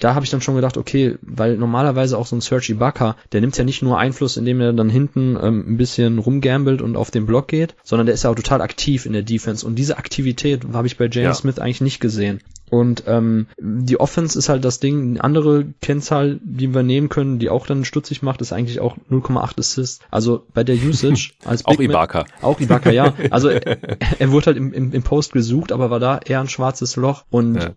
[0.00, 3.40] da habe ich dann schon gedacht, okay, weil normalerweise auch so ein Serge Ibaka, der
[3.40, 7.10] nimmt ja nicht nur Einfluss, indem er dann hinten ähm, ein bisschen rumgambelt und auf
[7.10, 9.98] den Block geht, sondern der ist ja auch total aktiv in der Defense und diese
[9.98, 11.34] Aktivität habe ich bei James ja.
[11.34, 12.40] Smith eigentlich nicht gesehen.
[12.70, 15.10] Und ähm, die Offense ist halt das Ding.
[15.10, 18.96] Eine andere Kennzahl, die wir nehmen können, die auch dann stutzig macht, ist eigentlich auch
[19.10, 20.00] 0,8 Assists.
[20.10, 22.24] Also bei der Usage als Big Auch Ibaka.
[22.42, 23.14] auch Ibaka, ja.
[23.30, 23.78] Also er,
[24.18, 27.24] er wurde halt im, im, im Post gesucht, aber war da eher ein schwarzes Loch.
[27.30, 27.70] Und ja.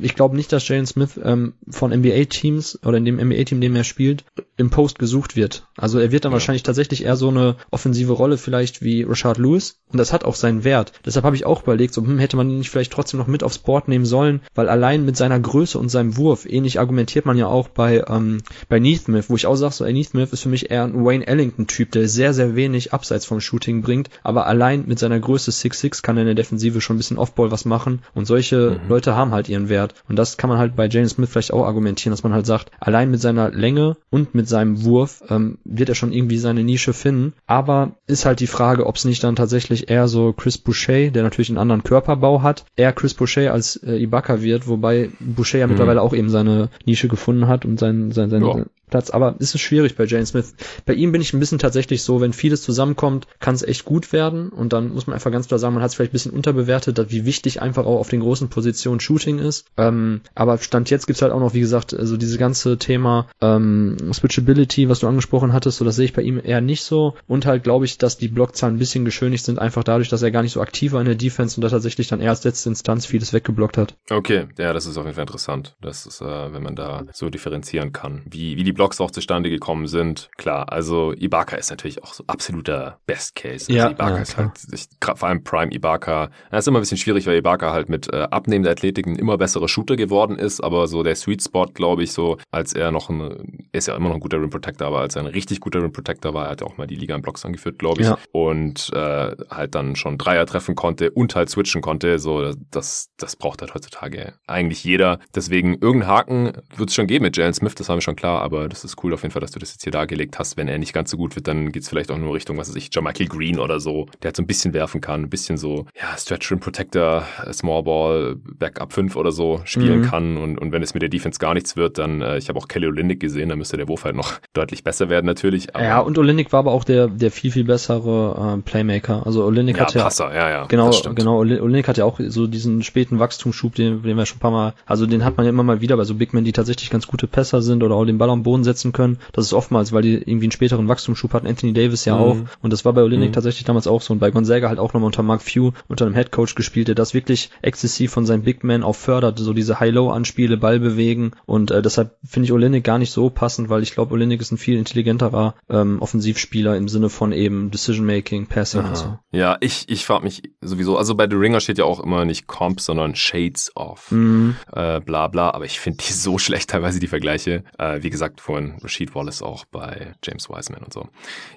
[0.00, 3.84] ich glaube nicht, dass Jalen Smith ähm, von NBA-Teams oder in dem NBA-Team, dem er
[3.84, 4.24] spielt,
[4.60, 5.66] im Post gesucht wird.
[5.76, 6.34] Also er wird dann ja.
[6.34, 9.80] wahrscheinlich tatsächlich eher so eine offensive Rolle vielleicht wie Rashard Lewis.
[9.90, 10.92] Und das hat auch seinen Wert.
[11.04, 13.42] Deshalb habe ich auch überlegt, so hm, hätte man ihn nicht vielleicht trotzdem noch mit
[13.42, 17.36] aufs Board nehmen sollen, weil allein mit seiner Größe und seinem Wurf, ähnlich argumentiert man
[17.36, 20.48] ja auch bei, ähm, bei Neathmith, wo ich auch sage, so, ey, Neathmith ist für
[20.48, 24.84] mich eher ein Wayne Ellington-Typ, der sehr, sehr wenig abseits vom Shooting bringt, aber allein
[24.86, 28.02] mit seiner Größe 6'6 kann er in der Defensive schon ein bisschen Offball was machen
[28.14, 28.88] und solche mhm.
[28.88, 29.94] Leute haben halt ihren Wert.
[30.08, 32.70] Und das kann man halt bei James Smith vielleicht auch argumentieren, dass man halt sagt,
[32.78, 36.92] allein mit seiner Länge und mit seinem Wurf ähm, wird er schon irgendwie seine Nische
[36.92, 37.32] finden.
[37.46, 41.22] Aber ist halt die Frage, ob es nicht dann tatsächlich eher so Chris Boucher, der
[41.22, 45.66] natürlich einen anderen Körperbau hat, eher Chris Boucher als äh, Ibaka wird, wobei Boucher ja
[45.66, 45.72] mhm.
[45.72, 48.66] mittlerweile auch eben seine Nische gefunden hat und sein, sein, sein, ja.
[48.90, 49.10] Platz.
[49.10, 50.54] Aber es ist schwierig bei Jane Smith.
[50.86, 54.12] Bei ihm bin ich ein bisschen tatsächlich so, wenn vieles zusammenkommt, kann es echt gut
[54.12, 54.50] werden.
[54.50, 57.10] Und dann muss man einfach ganz klar sagen, man hat es vielleicht ein bisschen unterbewertet,
[57.10, 59.66] wie wichtig einfach auch auf den großen Positionen Shooting ist.
[59.76, 63.96] Ähm, aber Stand jetzt gibt's halt auch noch, wie gesagt, also diese ganze Thema ähm,
[64.12, 67.14] Switchability, was du angesprochen hattest, so das sehe ich bei ihm eher nicht so.
[67.26, 70.30] Und halt glaube ich, dass die Blockzahlen ein bisschen geschönigt sind, einfach dadurch, dass er
[70.30, 73.06] gar nicht so aktiv war in der Defense und da tatsächlich dann eher letzte Instanz
[73.06, 73.96] vieles weggeblockt hat.
[74.10, 75.76] Okay, ja, das ist auf jeden Fall interessant.
[75.80, 79.50] Das ist, äh, wenn man da so differenzieren kann, wie, wie die Blocks auch zustande
[79.50, 80.30] gekommen sind.
[80.38, 83.66] Klar, also Ibaka ist natürlich auch so absoluter Best Case.
[83.68, 86.30] Also ja, Ibaka ja, ist halt, ich, vor allem Prime Ibaka.
[86.50, 89.36] Das ist immer ein bisschen schwierig, weil Ibaka halt mit äh, abnehmender Athletik ein immer
[89.36, 93.10] besserer Shooter geworden ist, aber so der Sweet Spot, glaube ich, so als er noch
[93.10, 95.82] ein, ist ja immer noch ein guter Rim Protector, aber als er ein richtig guter
[95.82, 98.08] Rim Protector war, er hat er auch mal die Liga in Blocks angeführt, glaube ich.
[98.08, 98.16] Ja.
[98.32, 102.18] Und äh, halt dann schon Dreier treffen konnte und halt switchen konnte.
[102.18, 105.18] So, das, das braucht halt heutzutage eigentlich jeder.
[105.34, 108.40] Deswegen irgendeinen Haken wird es schon geben mit Jalen Smith, das haben wir schon klar,
[108.40, 110.56] aber das ist cool auf jeden Fall, dass du das jetzt hier dargelegt hast.
[110.56, 112.68] Wenn er nicht ganz so gut wird, dann geht es vielleicht auch nur Richtung, was
[112.68, 115.30] weiß ich, John Michael Green oder so, der halt so ein bisschen werfen kann, ein
[115.30, 120.04] bisschen so, ja, Stretch Rim Protector, äh, Small Ball, Backup 5 oder so spielen mhm.
[120.04, 120.36] kann.
[120.36, 122.68] Und, und wenn es mit der Defense gar nichts wird, dann, äh, ich habe auch
[122.68, 125.68] Kelly Olynyk gesehen, da müsste der Wurf halt noch deutlich besser werden natürlich.
[125.78, 129.26] Ja, und Olynyk war aber auch der, der viel, viel bessere äh, Playmaker.
[129.26, 132.46] Also Olynyk ja, hat ja, Passer, ja, ja, genau, genau, Olynyk hat ja auch so
[132.46, 135.50] diesen späten Wachstumsschub, den, den wir schon ein paar Mal, also den hat man ja
[135.50, 138.04] immer mal wieder bei so Big Men, die tatsächlich ganz gute Pässer sind oder auch
[138.04, 139.18] den Ball am Boden setzen können.
[139.32, 142.20] Das ist oftmals weil die irgendwie einen späteren Wachstumsschub hatten, Anthony Davis ja mhm.
[142.20, 142.36] auch.
[142.62, 143.32] Und das war bei Olinik mhm.
[143.32, 144.12] tatsächlich damals auch so.
[144.12, 147.14] Und bei Gonzaga halt auch nochmal unter Mark Few, unter einem Headcoach gespielt, der das
[147.14, 151.32] wirklich exzessiv von seinen Big Men auch fördert, so diese High-Low-Anspiele, Ball bewegen.
[151.46, 154.52] Und äh, deshalb finde ich Olinik gar nicht so passend, weil ich glaube, Olinik ist
[154.52, 159.18] ein viel intelligenterer ähm, Offensivspieler im Sinne von eben Decision-Making, Passing und so.
[159.32, 162.46] Ja, ich, ich frage mich sowieso, also bei The Ringer steht ja auch immer nicht
[162.46, 164.10] Comps, sondern Shades of.
[164.10, 164.56] Mhm.
[164.72, 167.64] Äh, bla bla, aber ich finde die so schlecht teilweise, die Vergleiche.
[167.78, 171.08] Äh, wie gesagt, vorhin Rashid Wallace auch bei James Wiseman und so.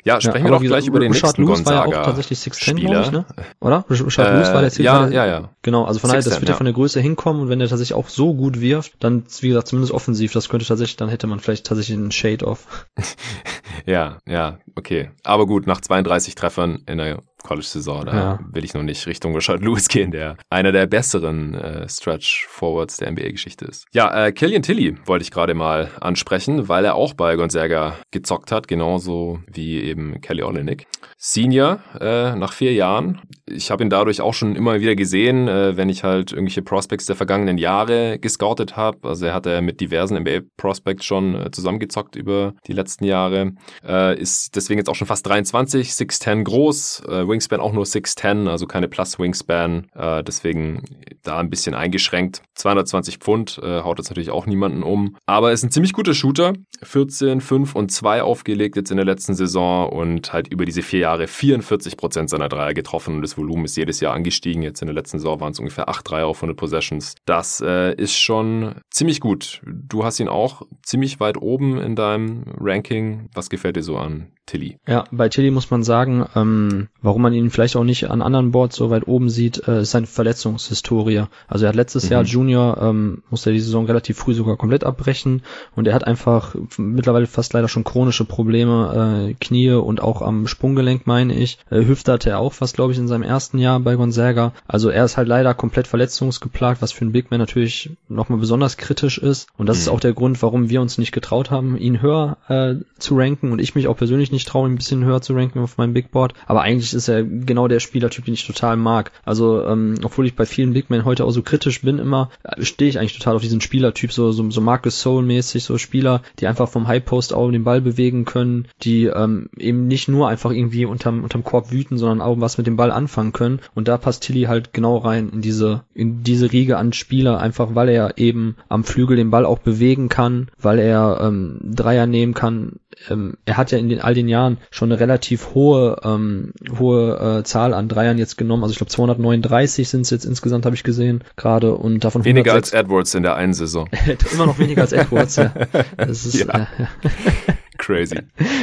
[0.04, 2.06] Ja, sprechen ja, wir doch gleich über den Richard nächsten Lewis Gonzaga war ja auch
[2.06, 3.26] tatsächlich 6'10, glaube ich, ne?
[3.60, 3.86] Oder?
[3.90, 4.86] Richard äh, Lewis war der Ziel.
[4.86, 5.50] Ja, ja, ja.
[5.62, 7.96] Genau, also von daher, das wird ja von der Größe hinkommen und wenn der tatsächlich
[7.96, 11.40] auch so gut wirft, dann, wie gesagt, zumindest offensiv, das könnte tatsächlich, dann hätte man
[11.40, 12.88] vielleicht tatsächlich einen Shade off.
[13.86, 15.12] ja, ja, okay.
[15.24, 18.06] Aber gut, nach 32 Treffern in der College-Saison.
[18.06, 18.40] Da ja.
[18.52, 23.12] will ich noch nicht Richtung Rashad Lewis gehen, der einer der besseren äh, Stretch-Forwards der
[23.12, 23.86] NBA-Geschichte ist.
[23.94, 28.52] Ja, äh, Killian Tilly wollte ich gerade mal ansprechen, weil er auch bei Gonzaga gezockt
[28.52, 30.88] hat, genauso wie eben Kelly Olynyk.
[31.18, 33.22] Senior äh, nach vier Jahren.
[33.46, 37.06] Ich habe ihn dadurch auch schon immer wieder gesehen, äh, wenn ich halt irgendwelche Prospects
[37.06, 39.08] der vergangenen Jahre gescoutet habe.
[39.08, 43.52] Also er hat ja mit diversen NBA-Prospects schon äh, zusammengezockt über die letzten Jahre.
[43.86, 48.48] Äh, ist deswegen jetzt auch schon fast 23, 6'10 groß, äh, Wingspan auch nur 6'10,
[48.48, 50.84] also keine Plus Wingspan, äh, deswegen
[51.24, 52.42] da ein bisschen eingeschränkt.
[52.56, 55.18] 220 Pfund, äh, haut jetzt natürlich auch niemanden um.
[55.26, 56.54] Aber ist ein ziemlich guter Shooter.
[56.82, 61.00] 14, 5 und 2 aufgelegt jetzt in der letzten Saison und halt über diese vier
[61.00, 64.62] Jahre 44 Prozent seiner Dreier getroffen und das Volumen ist jedes Jahr angestiegen.
[64.62, 67.16] Jetzt in der letzten Saison waren es ungefähr 8 Dreier auf 100 Possessions.
[67.26, 69.62] Das äh, ist schon ziemlich gut.
[69.66, 73.30] Du hast ihn auch ziemlich weit oben in deinem Ranking.
[73.34, 74.78] Was gefällt dir so an Tilly.
[74.88, 78.52] Ja, bei Tilly muss man sagen, ähm, warum man ihn vielleicht auch nicht an anderen
[78.52, 81.24] Boards so weit oben sieht, äh, ist seine Verletzungshistorie.
[81.48, 82.12] Also er hat letztes mhm.
[82.12, 85.44] Jahr Junior, ähm, musste er die Saison relativ früh sogar komplett abbrechen
[85.76, 90.48] und er hat einfach mittlerweile fast leider schon chronische Probleme, äh, Knie und auch am
[90.48, 91.58] Sprunggelenk, meine ich.
[91.70, 94.54] Äh, Hüfte hatte er auch fast, glaube ich, in seinem ersten Jahr bei Gonzaga.
[94.68, 98.78] Also er ist halt leider komplett verletzungsgeplagt, was für einen Big Man natürlich nochmal besonders
[98.78, 99.48] kritisch ist.
[99.58, 99.82] Und das mhm.
[99.82, 103.52] ist auch der Grund, warum wir uns nicht getraut haben, ihn höher äh, zu ranken
[103.52, 105.94] und ich mich auch persönlich nicht traue, ihn ein bisschen höher zu ranken auf meinem
[105.94, 106.34] Big Board.
[106.46, 109.12] Aber eigentlich ist er genau der Spielertyp, den ich total mag.
[109.26, 112.64] Also ähm, obwohl ich bei vielen Big Men heute auch so kritisch bin immer, äh,
[112.64, 116.22] stehe ich eigentlich total auf diesen Spielertyp, so, so, so Marcus Soul mäßig, so Spieler,
[116.40, 120.28] die einfach vom High Post auch den Ball bewegen können, die ähm, eben nicht nur
[120.28, 123.60] einfach irgendwie unterm, unterm Korb wüten, sondern auch was mit dem Ball anfangen können.
[123.76, 127.76] Und da passt Tilly halt genau rein in diese, in diese Riege an Spieler, einfach
[127.76, 132.34] weil er eben am Flügel den Ball auch bewegen kann, weil er ähm, Dreier nehmen
[132.34, 132.80] kann.
[133.10, 137.40] Ähm, er hat ja in den all den Jahren schon eine relativ hohe, ähm, hohe
[137.40, 138.64] äh, Zahl an Dreiern jetzt genommen.
[138.64, 142.52] Also ich glaube 239 sind es jetzt insgesamt, habe ich gesehen, gerade und davon weniger
[142.52, 142.74] 106.
[142.74, 143.90] als Edwards in der einen Saison.
[144.34, 145.54] Immer noch weniger als Edwards, ja.
[145.98, 146.62] Das ist, ja.
[146.62, 146.66] Äh,
[147.78, 148.20] Crazy.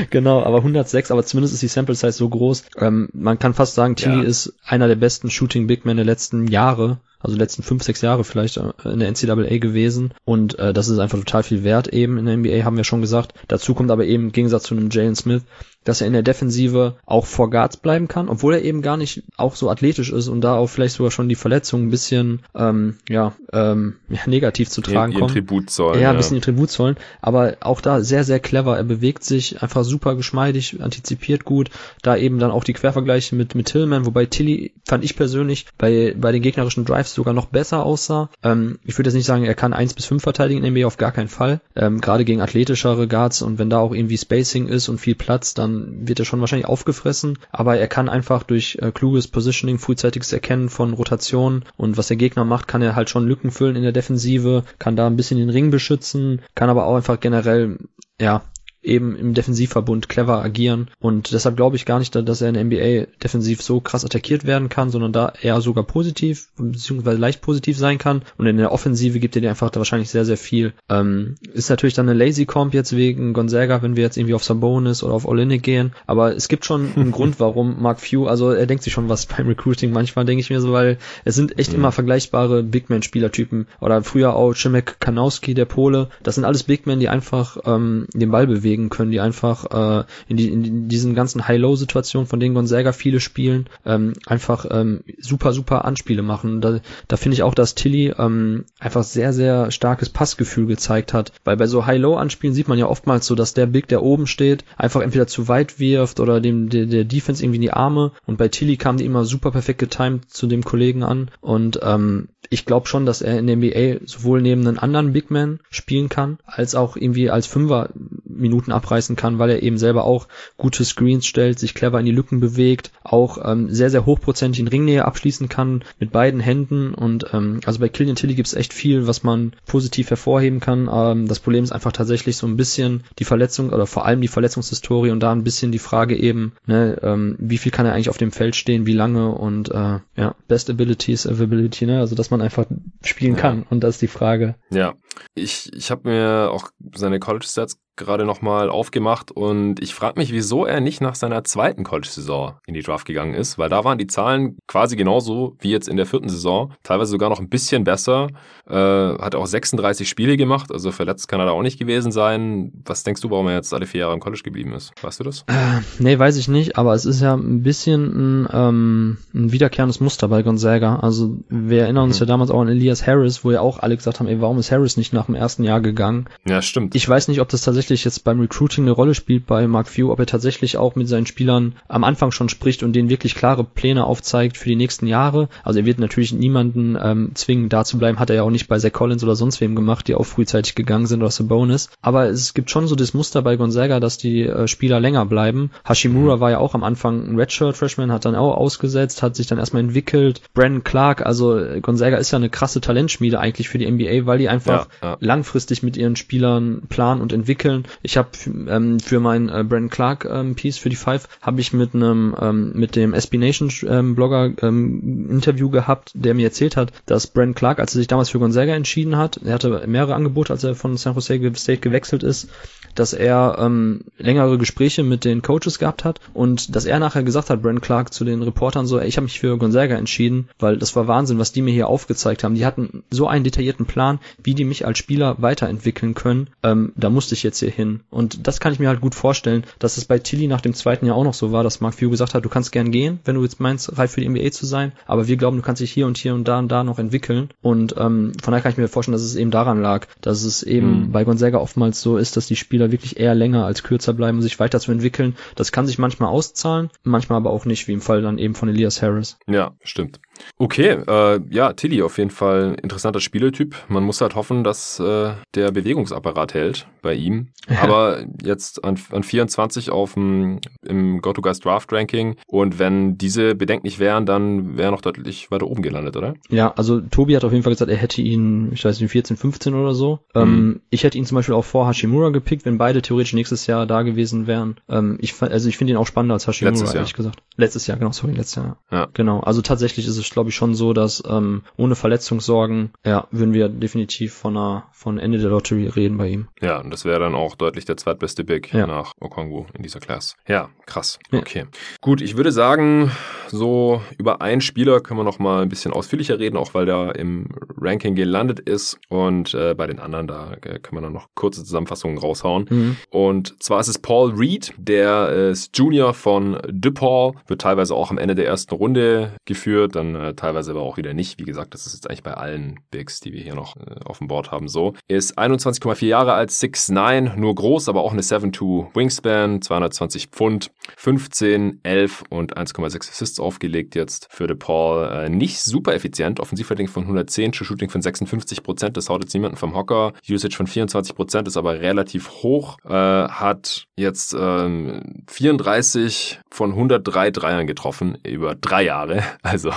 [0.09, 2.65] genau, aber 106, aber zumindest ist die Sample Size so groß.
[2.79, 4.23] Ähm, man kann fast sagen, Tilly ja.
[4.23, 8.25] ist einer der besten Shooting Big Men der letzten Jahre also letzten fünf, sechs Jahre
[8.25, 12.19] vielleicht äh, in der NCAA gewesen und äh, das ist einfach total viel wert eben
[12.19, 13.35] in der NBA, haben wir schon gesagt.
[13.49, 15.43] Dazu kommt aber eben im Gegensatz zu einem Jalen Smith,
[15.85, 19.23] dass er in der Defensive auch vor Guards bleiben kann, obwohl er eben gar nicht
[19.37, 22.97] auch so athletisch ist und da auch vielleicht sogar schon die Verletzung ein bisschen ähm,
[23.09, 25.33] ja, ähm, ja, negativ zu tragen kommt.
[25.33, 26.01] Tribut zollen.
[26.01, 26.43] Ja, ein bisschen ja.
[26.43, 28.77] Tribut zollen, aber auch da sehr, sehr clever.
[28.77, 31.71] Er bewegt sich einfach super geschmeidig, antizipiert gut.
[32.03, 36.15] Da eben dann auch die Quervergleiche mit, mit Tillman, wobei Tilly fand ich persönlich bei,
[36.19, 38.31] bei den gegnerischen Drives sogar noch besser aussah.
[38.43, 40.99] Ähm, ich würde jetzt nicht sagen, er kann eins bis fünf verteidigen in NBA auf
[40.99, 41.61] gar keinen Fall.
[41.75, 45.55] Ähm, Gerade gegen athletischere Guards und wenn da auch irgendwie Spacing ist und viel Platz,
[45.55, 49.79] dann dann wird er schon wahrscheinlich aufgefressen, aber er kann einfach durch äh, kluges Positioning,
[49.79, 53.77] frühzeitiges Erkennen von Rotationen und was der Gegner macht, kann er halt schon Lücken füllen
[53.77, 57.79] in der Defensive, kann da ein bisschen den Ring beschützen, kann aber auch einfach generell
[58.21, 58.43] ja,
[58.83, 60.89] eben im Defensivverbund clever agieren.
[61.01, 64.47] Und deshalb glaube ich gar nicht, dass er in der NBA defensiv so krass attackiert
[64.47, 68.23] werden kann, sondern da eher sogar positiv beziehungsweise leicht positiv sein kann.
[68.39, 70.73] Und in der Offensive gibt er dir einfach da wahrscheinlich sehr, sehr viel.
[70.89, 74.45] Ähm, ist natürlich dann eine Lazy Comp jetzt wegen Gonzaga, wenn wir jetzt irgendwie auf
[74.45, 78.51] Sabonis oder auf Olinik gehen, aber es gibt schon einen Grund, warum Mark Few, also
[78.51, 81.59] er denkt sich schon was beim Recruiting manchmal, denke ich mir so, weil es sind
[81.59, 81.79] echt mhm.
[81.79, 86.65] immer vergleichbare Big Man Spielertypen oder früher auch Cimek Kanowski, der Pole, das sind alles
[86.65, 90.49] Big Men, die einfach ähm, den Ball bewegen bewegen können, die einfach äh, in, die,
[90.49, 96.23] in diesen ganzen High-Low-Situationen, von denen Gonzaga viele spielen, ähm, einfach ähm, super, super Anspiele
[96.23, 96.61] machen.
[96.61, 101.33] Da, da finde ich auch, dass Tilly ähm, einfach sehr, sehr starkes Passgefühl gezeigt hat,
[101.45, 104.65] weil bei so High-Low-Anspielen sieht man ja oftmals so, dass der Big, der oben steht,
[104.77, 108.13] einfach entweder zu weit wirft oder dem der, der Defense irgendwie in die Arme.
[108.27, 111.31] Und bei Tilly kam die immer super perfekt getimed zu dem Kollegen an.
[111.41, 115.31] Und ähm, ich glaube schon, dass er in der NBA sowohl neben einem anderen Big
[115.31, 117.91] Man spielen kann, als auch irgendwie als Fünfer
[118.25, 122.13] Minuten abreißen kann, weil er eben selber auch gute Screens stellt, sich clever in die
[122.13, 127.27] Lücken bewegt, auch ähm, sehr, sehr hochprozentig in Ringnähe abschließen kann mit beiden Händen und
[127.33, 130.89] ähm, also bei Killian Tilly gibt es echt viel, was man positiv hervorheben kann.
[130.93, 134.29] Ähm, das Problem ist einfach tatsächlich so ein bisschen die Verletzung oder vor allem die
[134.29, 138.11] Verletzungshistorie und da ein bisschen die Frage eben, ne, ähm, wie viel kann er eigentlich
[138.11, 142.15] auf dem Feld stehen, wie lange und äh, ja, Best Ability is Availability, ne, also
[142.15, 142.67] dass man einfach
[143.05, 143.41] spielen ja.
[143.41, 144.57] kann und das ist die Frage.
[144.71, 144.95] Ja,
[145.35, 150.33] ich, ich habe mir auch seine College Stats gerade nochmal aufgemacht und ich frage mich,
[150.33, 153.99] wieso er nicht nach seiner zweiten College-Saison in die Draft gegangen ist, weil da waren
[153.99, 157.85] die Zahlen quasi genauso wie jetzt in der vierten Saison, teilweise sogar noch ein bisschen
[157.85, 158.29] besser.
[158.69, 162.73] Äh, hat auch 36 Spiele gemacht, also verletzt kann er da auch nicht gewesen sein.
[162.85, 164.93] Was denkst du, warum er jetzt alle vier Jahre im College geblieben ist?
[165.03, 165.45] Weißt du das?
[165.49, 170.01] Äh, nee, weiß ich nicht, aber es ist ja ein bisschen ein, ähm, ein wiederkehrendes
[170.01, 170.97] Muster bei Gonzaga.
[170.97, 172.27] Also wir erinnern uns mhm.
[172.27, 174.73] ja damals auch an Elias Harris, wo ja auch alle gesagt haben, ey, warum ist
[174.73, 176.29] Harris nicht nach dem ersten Jahr gegangen?
[176.47, 176.95] Ja, stimmt.
[176.95, 179.89] Ich weiß nicht, ob das tatsächlich tatsächlich jetzt beim Recruiting eine Rolle spielt bei Mark
[179.89, 183.35] Few, ob er tatsächlich auch mit seinen Spielern am Anfang schon spricht und denen wirklich
[183.35, 185.49] klare Pläne aufzeigt für die nächsten Jahre.
[185.65, 188.69] Also er wird natürlich niemanden ähm, zwingen, da zu bleiben, hat er ja auch nicht
[188.69, 191.89] bei Zach Collins oder sonst wem gemacht, die auch frühzeitig gegangen sind oder Sabonis.
[192.03, 195.71] Aber es gibt schon so das Muster bei Gonzaga, dass die äh, Spieler länger bleiben.
[195.89, 199.59] Hashimura war ja auch am Anfang ein Redshirt-Freshman, hat dann auch ausgesetzt, hat sich dann
[199.59, 200.43] erstmal entwickelt.
[200.53, 204.37] Brandon Clark, also äh, Gonzaga ist ja eine krasse Talentschmiede eigentlich für die NBA, weil
[204.37, 205.17] die einfach ja, ja.
[205.21, 207.99] langfristig mit ihren Spielern planen und entwickeln entwickeln.
[208.03, 211.73] Ich habe ähm, für mein äh, Brandon Clark ähm, Piece für die Five habe ich
[211.73, 216.77] mit einem ähm, mit dem SB Nation ähm, Blogger ähm, Interview gehabt, der mir erzählt
[216.77, 220.15] hat, dass Brandon Clark, als er sich damals für Gonzaga entschieden hat, er hatte mehrere
[220.15, 222.49] Angebote, als er von San Jose State gewechselt ist,
[222.95, 227.51] dass er ähm, längere Gespräche mit den Coaches gehabt hat und dass er nachher gesagt
[227.51, 230.77] hat, Brent Clark zu den Reportern so, ey, ich habe mich für Gonzaga entschieden, weil
[230.77, 232.55] das war Wahnsinn, was die mir hier aufgezeigt haben.
[232.55, 236.49] Die hatten so einen detaillierten Plan, wie die mich als Spieler weiterentwickeln können.
[236.63, 238.01] Ähm, da musste ich jetzt hier hin.
[238.11, 241.07] Und das kann ich mir halt gut vorstellen, dass es bei Tilly nach dem zweiten
[241.07, 243.37] Jahr auch noch so war, dass Mark Few gesagt hat, du kannst gern gehen, wenn
[243.37, 245.93] du jetzt meinst, reif für die NBA zu sein, aber wir glauben, du kannst dich
[245.93, 247.51] hier und hier und da und da noch entwickeln.
[247.63, 250.63] Und ähm, von daher kann ich mir vorstellen, dass es eben daran lag, dass es
[250.63, 251.13] eben mhm.
[251.13, 254.43] bei Gonzaga oftmals so ist, dass die Spieler wirklich eher länger als kürzer bleiben, um
[254.43, 255.37] sich weiterzuentwickeln.
[255.55, 258.69] Das kann sich manchmal auszahlen, manchmal aber auch nicht, wie im Fall dann eben von
[258.69, 259.39] Elias Harris.
[259.47, 260.21] Ja, stimmt.
[260.59, 263.75] Okay, äh, ja, Tilly auf jeden Fall interessanter Spieletyp.
[263.89, 267.49] Man muss halt hoffen, dass äh, der Bewegungsapparat hält bei ihm.
[267.69, 267.83] Ja.
[267.83, 273.99] Aber jetzt an, an 24 auf dem im Go-To-Guys Draft Ranking und wenn diese bedenklich
[273.99, 276.35] wären, dann wäre er noch deutlich weiter oben gelandet, oder?
[276.49, 279.37] Ja, also Tobi hat auf jeden Fall gesagt, er hätte ihn, ich weiß nicht, 14,
[279.37, 280.21] 15 oder so.
[280.35, 280.41] Mhm.
[280.41, 283.87] Ähm, ich hätte ihn zum Beispiel auch vor Hashimura gepickt, wenn beide theoretisch nächstes Jahr
[283.87, 284.77] da gewesen wären.
[284.89, 287.43] Ähm, ich, also ich finde ihn auch spannender als Hashimura, letztes ehrlich gesagt.
[287.57, 288.79] Letztes Jahr, genau, sorry, letztes Jahr.
[288.91, 289.09] Ja.
[289.13, 293.55] Genau, also tatsächlich ist es, glaube ich, schon so, dass ähm, ohne Verletzungssorgen, ja, würden
[293.55, 296.49] wir definitiv von einer, von Ende der Lottery reden bei ihm.
[296.61, 298.87] Ja, und das wäre dann auch deutlich der zweitbeste Big ja.
[298.87, 300.37] nach Okongwu in dieser Class.
[300.47, 301.19] Ja, krass.
[301.31, 301.41] Ja.
[301.41, 301.67] Okay.
[302.01, 303.11] Gut, ich würde sagen,
[303.49, 307.17] so über einen Spieler können wir noch mal ein bisschen ausführlicher reden, auch weil der
[307.17, 311.29] im Ranking gelandet ist und äh, bei den anderen, da äh, können wir dann noch
[311.35, 312.67] kurze Zusammenfassungen raushauen.
[312.69, 312.97] Mhm.
[313.11, 318.19] Und zwar ist es Paul Reed, der ist Junior von DePaul, wird teilweise auch am
[318.19, 321.39] Ende der ersten Runde geführt, dann äh, teilweise aber auch wieder nicht.
[321.39, 324.19] Wie gesagt, das ist jetzt eigentlich bei allen Bigs, die wir hier noch äh, auf
[324.19, 324.95] dem Board haben, so.
[325.09, 331.81] Ist 21,4 Jahre alt, 6'9, nur groß, aber auch eine 7'2 Wingspan, 220 Pfund, 15,
[331.83, 335.09] 11 und 1,6 Assists aufgelegt jetzt für DePaul.
[335.11, 339.35] Äh, nicht super effizient, Offensivrating von 110, True Shooting von 56 Prozent, das haut jetzt
[339.35, 340.13] niemanden vom Hocker.
[340.29, 347.31] Usage von 24 Prozent ist aber relativ hoch, äh, hat jetzt ähm, 34 von 103
[347.31, 349.73] Dreiern getroffen über drei Jahre, also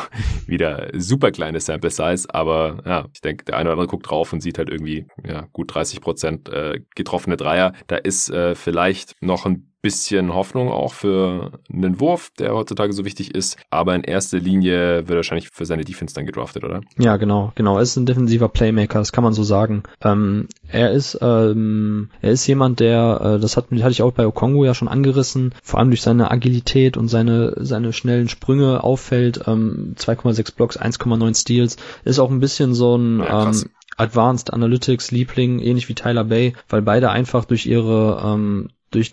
[0.47, 4.33] wieder super kleine Sample Size, aber ja, ich denke, der eine oder andere guckt drauf
[4.33, 7.73] und sieht halt irgendwie ja, gut 30 Prozent äh, getroffene Dreier.
[7.87, 13.03] Da ist äh, vielleicht noch ein bisschen Hoffnung auch für einen Wurf, der heutzutage so
[13.03, 13.57] wichtig ist.
[13.69, 16.81] Aber in erster Linie wird er wahrscheinlich für seine Defense dann gedraftet, oder?
[16.97, 17.75] Ja, genau, genau.
[17.75, 19.83] Er ist ein defensiver Playmaker, das kann man so sagen.
[20.01, 24.25] Ähm, er ist, ähm, er ist jemand, der, äh, das hat, hatte ich auch bei
[24.25, 29.41] Okongo ja schon angerissen, vor allem durch seine Agilität und seine, seine schnellen Sprünge auffällt.
[29.47, 31.75] Ähm, 2,6 Blocks, 1,9 Steals.
[32.05, 33.63] Ist auch ein bisschen so ein, ja, ähm,
[33.97, 39.11] Advanced Analytics Liebling, ähnlich wie Tyler Bay, weil beide einfach durch ihre ähm, durch,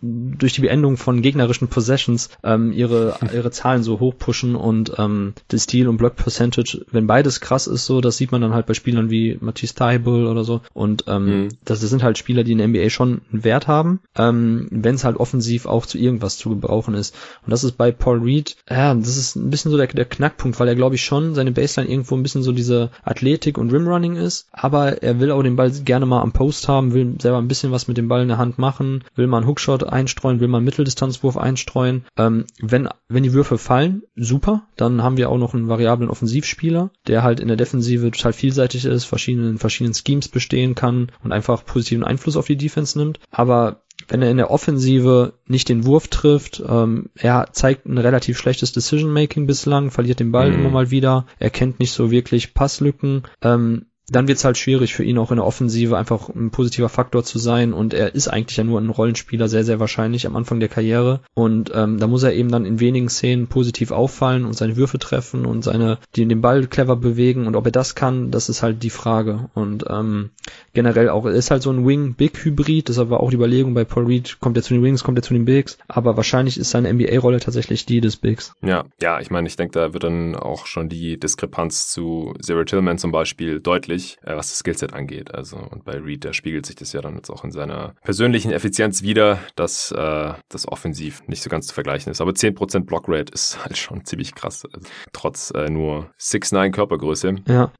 [0.00, 5.34] durch die Beendung von gegnerischen Possessions ähm, ihre, ihre Zahlen so hoch pushen und ähm,
[5.48, 8.66] das Steal und Block Percentage, wenn beides krass ist, so, das sieht man dann halt
[8.66, 10.60] bei Spielern wie Matisse Taibul oder so.
[10.72, 11.48] Und ähm, mhm.
[11.64, 14.94] das, das sind halt Spieler, die in der NBA schon einen Wert haben, ähm, wenn
[14.94, 17.14] es halt offensiv auch zu irgendwas zu gebrauchen ist.
[17.44, 20.58] Und das ist bei Paul Reed, ja, das ist ein bisschen so der, der Knackpunkt,
[20.58, 24.16] weil er, glaube ich, schon seine Baseline irgendwo ein bisschen so diese Athletik und Rimrunning
[24.16, 27.48] ist, aber er will auch den Ball gerne mal am Post haben, will selber ein
[27.48, 30.64] bisschen was mit dem Ball in der Hand machen, will man Hookshot einstreuen, will man
[30.64, 32.04] Mitteldistanzwurf einstreuen.
[32.16, 34.66] Ähm, wenn, wenn die Würfe fallen, super.
[34.76, 38.84] Dann haben wir auch noch einen variablen Offensivspieler, der halt in der Defensive total vielseitig
[38.84, 43.20] ist, verschiedenen, verschiedenen Schemes bestehen kann und einfach positiven Einfluss auf die Defense nimmt.
[43.30, 48.38] Aber wenn er in der Offensive nicht den Wurf trifft, ähm, er zeigt ein relativ
[48.38, 50.60] schlechtes Decision-Making bislang, verliert den Ball mhm.
[50.60, 53.22] immer mal wieder, er kennt nicht so wirklich Passlücken.
[53.42, 56.88] Ähm, dann wird es halt schwierig für ihn auch in der Offensive einfach ein positiver
[56.88, 57.72] Faktor zu sein.
[57.72, 61.20] Und er ist eigentlich ja nur ein Rollenspieler, sehr, sehr wahrscheinlich am Anfang der Karriere.
[61.34, 64.98] Und ähm, da muss er eben dann in wenigen Szenen positiv auffallen und seine Würfe
[64.98, 67.46] treffen und seine, die den Ball clever bewegen.
[67.46, 69.48] Und ob er das kann, das ist halt die Frage.
[69.54, 70.30] Und ähm,
[70.72, 74.06] generell auch, er ist halt so ein Wing-Big-Hybrid, das war auch die Überlegung bei Paul
[74.06, 76.92] Reed, kommt er zu den Wings, kommt er zu den Bigs, aber wahrscheinlich ist seine
[76.92, 78.52] NBA-Rolle tatsächlich die des Bigs.
[78.62, 82.64] Ja, ja, ich meine, ich denke, da wird dann auch schon die Diskrepanz zu Zero
[82.64, 85.34] Tillman zum Beispiel deutlich deutlich, äh, was das Skillset angeht.
[85.34, 88.52] Also und bei Reed, da spiegelt sich das ja dann jetzt auch in seiner persönlichen
[88.52, 92.20] Effizienz wieder, dass äh, das offensiv nicht so ganz zu vergleichen ist.
[92.20, 94.64] Aber 10% Blockrate ist halt schon ziemlich krass.
[94.72, 97.36] Also, trotz äh, nur 6'9 Körpergröße.
[97.46, 97.72] Ja,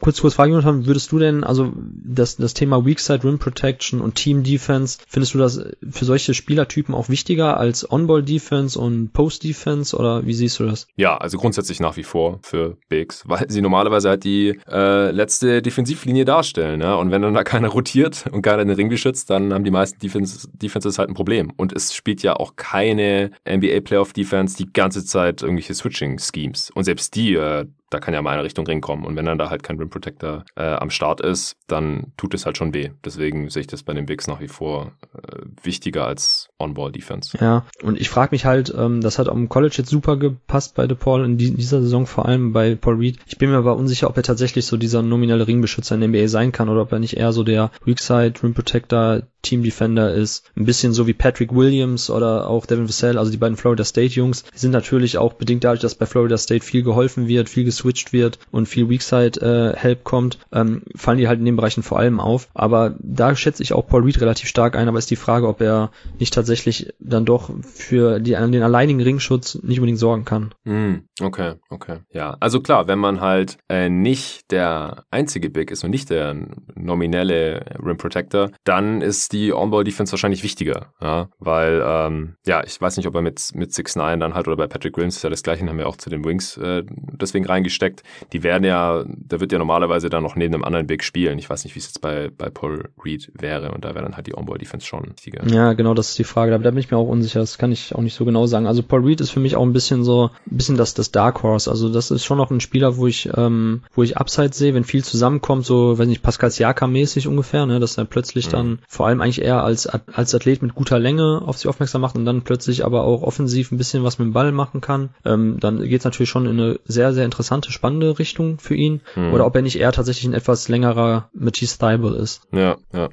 [0.00, 4.00] kurz, kurz Frage, Jonathan, würdest du denn, also das, das Thema Weak Side Rim Protection
[4.00, 5.60] und Team Defense, findest du das
[5.90, 10.66] für solche Spielertypen auch wichtiger als On-Ball Defense und Post Defense oder wie siehst du
[10.66, 10.86] das?
[10.96, 15.35] Ja, also grundsätzlich nach wie vor für Bigs, weil sie normalerweise halt die äh, letzten
[15.36, 16.80] letzte Defensivlinie darstellen.
[16.80, 16.94] Ja?
[16.94, 19.98] Und wenn dann da keiner rotiert und keiner den Ring beschützt, dann haben die meisten
[19.98, 21.52] Defenses, Defenses halt ein Problem.
[21.56, 26.70] Und es spielt ja auch keine NBA Playoff Defense die ganze Zeit irgendwelche Switching Schemes.
[26.70, 29.04] Und selbst die äh, da kann ja mal eine Richtung Ring kommen.
[29.04, 32.46] Und wenn dann da halt kein Rim Protector äh, am Start ist, dann tut es
[32.46, 32.90] halt schon weh.
[33.04, 37.38] Deswegen sehe ich das bei den Bigs nach wie vor äh, wichtiger als On-Ball-Defense.
[37.40, 40.86] Ja, und ich frage mich halt, ähm, das hat am College jetzt super gepasst bei
[40.86, 43.18] DePaul in dieser Saison, vor allem bei Paul Reed.
[43.26, 46.28] Ich bin mir aber unsicher, ob er tatsächlich so dieser nominelle Ringbeschützer in der NBA
[46.28, 50.44] sein kann oder ob er nicht eher so der Weakside Rim Protector Team Defender ist.
[50.56, 54.14] Ein bisschen so wie Patrick Williams oder auch Devin Vassell, also die beiden Florida State
[54.14, 54.42] Jungs.
[54.42, 58.12] Die sind natürlich auch bedingt dadurch, dass bei Florida State viel geholfen wird, viel geswitcht
[58.12, 61.98] wird und viel Weakside äh, Help kommt, ähm, fallen die halt in den Bereichen vor
[61.98, 62.48] allem auf.
[62.54, 65.60] Aber da schätze ich auch Paul Reed relativ stark ein, aber ist die Frage, ob
[65.60, 70.54] er nicht tatsächlich dann doch für die, den alleinigen Ringschutz nicht unbedingt sorgen kann.
[70.64, 71.98] Mm, okay, okay.
[72.12, 76.34] Ja, also klar, wenn man halt äh, nicht der einzige Big ist und nicht der
[76.74, 82.96] nominelle Rim Protector, dann ist die On-Ball-Defense wahrscheinlich wichtiger, ja, weil, ähm, ja, ich weiß
[82.96, 85.42] nicht, ob er mit, mit 6'9 dann halt oder bei Patrick Williams ist ja das
[85.42, 88.02] gleiche, haben wir auch zu den Wings äh, deswegen reingesteckt.
[88.32, 91.38] Die werden ja, da wird ja normalerweise dann noch neben einem anderen Big spielen.
[91.38, 94.16] Ich weiß nicht, wie es jetzt bei, bei Paul Reed wäre und da wäre dann
[94.16, 95.46] halt die On-Ball-Defense schon wichtiger.
[95.46, 96.54] Ja, genau, das ist die Frage.
[96.54, 98.66] Aber da bin ich mir auch unsicher, das kann ich auch nicht so genau sagen.
[98.66, 101.42] Also Paul Reed ist für mich auch ein bisschen so, ein bisschen das, das Dark
[101.42, 101.70] Horse.
[101.70, 104.84] Also das ist schon noch ein Spieler, wo ich, ähm, wo ich Upside sehe, wenn
[104.84, 108.52] viel zusammenkommt, so, weiß nicht, Pascal Siakam-mäßig ungefähr, ne, dass er plötzlich mhm.
[108.52, 112.16] dann vor allem eigentlich eher als, als Athlet mit guter Länge auf sich aufmerksam macht
[112.16, 115.58] und dann plötzlich aber auch offensiv ein bisschen was mit dem Ball machen kann, ähm,
[115.60, 119.00] dann geht es natürlich schon in eine sehr, sehr interessante, spannende Richtung für ihn.
[119.14, 119.32] Mhm.
[119.32, 122.42] Oder ob er nicht eher tatsächlich ein etwas längerer Matisse Thibault ist.
[122.52, 123.08] Ja, ja.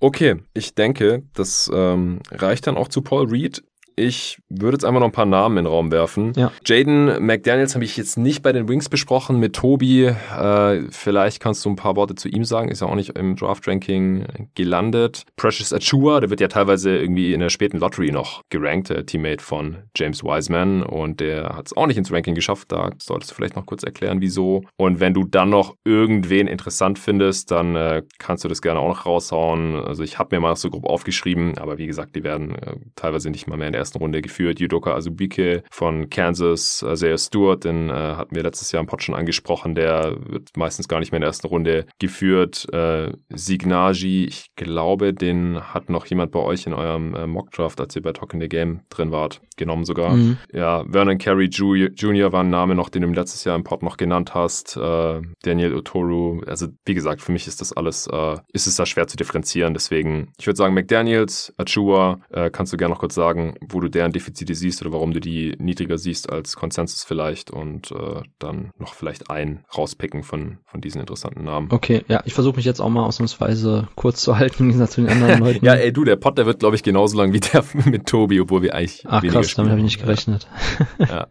[0.00, 3.62] Okay, ich denke, das ähm, reicht dann auch zu Paul Reed.
[3.96, 6.32] Ich würde jetzt einfach noch ein paar Namen in den Raum werfen.
[6.36, 6.50] Ja.
[6.64, 9.38] Jaden McDaniels habe ich jetzt nicht bei den Wings besprochen.
[9.38, 12.68] Mit Tobi, äh, vielleicht kannst du ein paar Worte zu ihm sagen.
[12.68, 15.24] Ist ja auch nicht im Draft-Ranking gelandet.
[15.36, 19.42] Precious Achua, der wird ja teilweise irgendwie in der späten Lottery noch gerankt, der Teammate
[19.42, 20.82] von James Wiseman.
[20.82, 22.72] Und der hat es auch nicht ins Ranking geschafft.
[22.72, 24.62] Da solltest du vielleicht noch kurz erklären, wieso.
[24.76, 28.88] Und wenn du dann noch irgendwen interessant findest, dann äh, kannst du das gerne auch
[28.88, 29.76] noch raushauen.
[29.76, 33.30] Also ich habe mir mal so grob aufgeschrieben, aber wie gesagt, die werden äh, teilweise
[33.30, 34.60] nicht mal mehr in der ersten Runde geführt.
[34.60, 39.14] Yudoka Azubike von Kansas, Isaiah Stewart, den äh, hatten wir letztes Jahr im Pod schon
[39.14, 42.66] angesprochen, der wird meistens gar nicht mehr in der ersten Runde geführt.
[42.72, 47.96] Äh, Signagi, ich glaube, den hat noch jemand bei euch in eurem äh, Mockdraft, als
[47.96, 50.14] ihr bei Talk in the Game drin wart, genommen sogar.
[50.14, 50.38] Mhm.
[50.52, 52.32] Ja, Vernon Carey Jr.
[52.32, 54.76] war ein Name noch, den du letztes Jahr im Pod noch genannt hast.
[54.76, 58.86] Äh, Daniel Otoru, also wie gesagt, für mich ist das alles, äh, ist es da
[58.86, 59.74] schwer zu differenzieren.
[59.74, 63.88] Deswegen, ich würde sagen, McDaniels, Achua, äh, kannst du gerne noch kurz sagen, wo du
[63.88, 68.70] deren Defizite siehst oder warum du die niedriger siehst als Konsensus vielleicht und äh, dann
[68.78, 71.68] noch vielleicht einen rauspicken von, von diesen interessanten Namen.
[71.70, 75.00] Okay, ja, ich versuche mich jetzt auch mal ausnahmsweise kurz zu halten, im Gegensatz zu
[75.02, 75.64] den anderen Leuten.
[75.64, 78.40] ja, ey, du, der Pod, der wird, glaube ich, genauso lang wie der mit Tobi,
[78.40, 80.46] obwohl wir eigentlich Ach krass, damit habe ich nicht gerechnet.
[80.98, 81.26] Ja.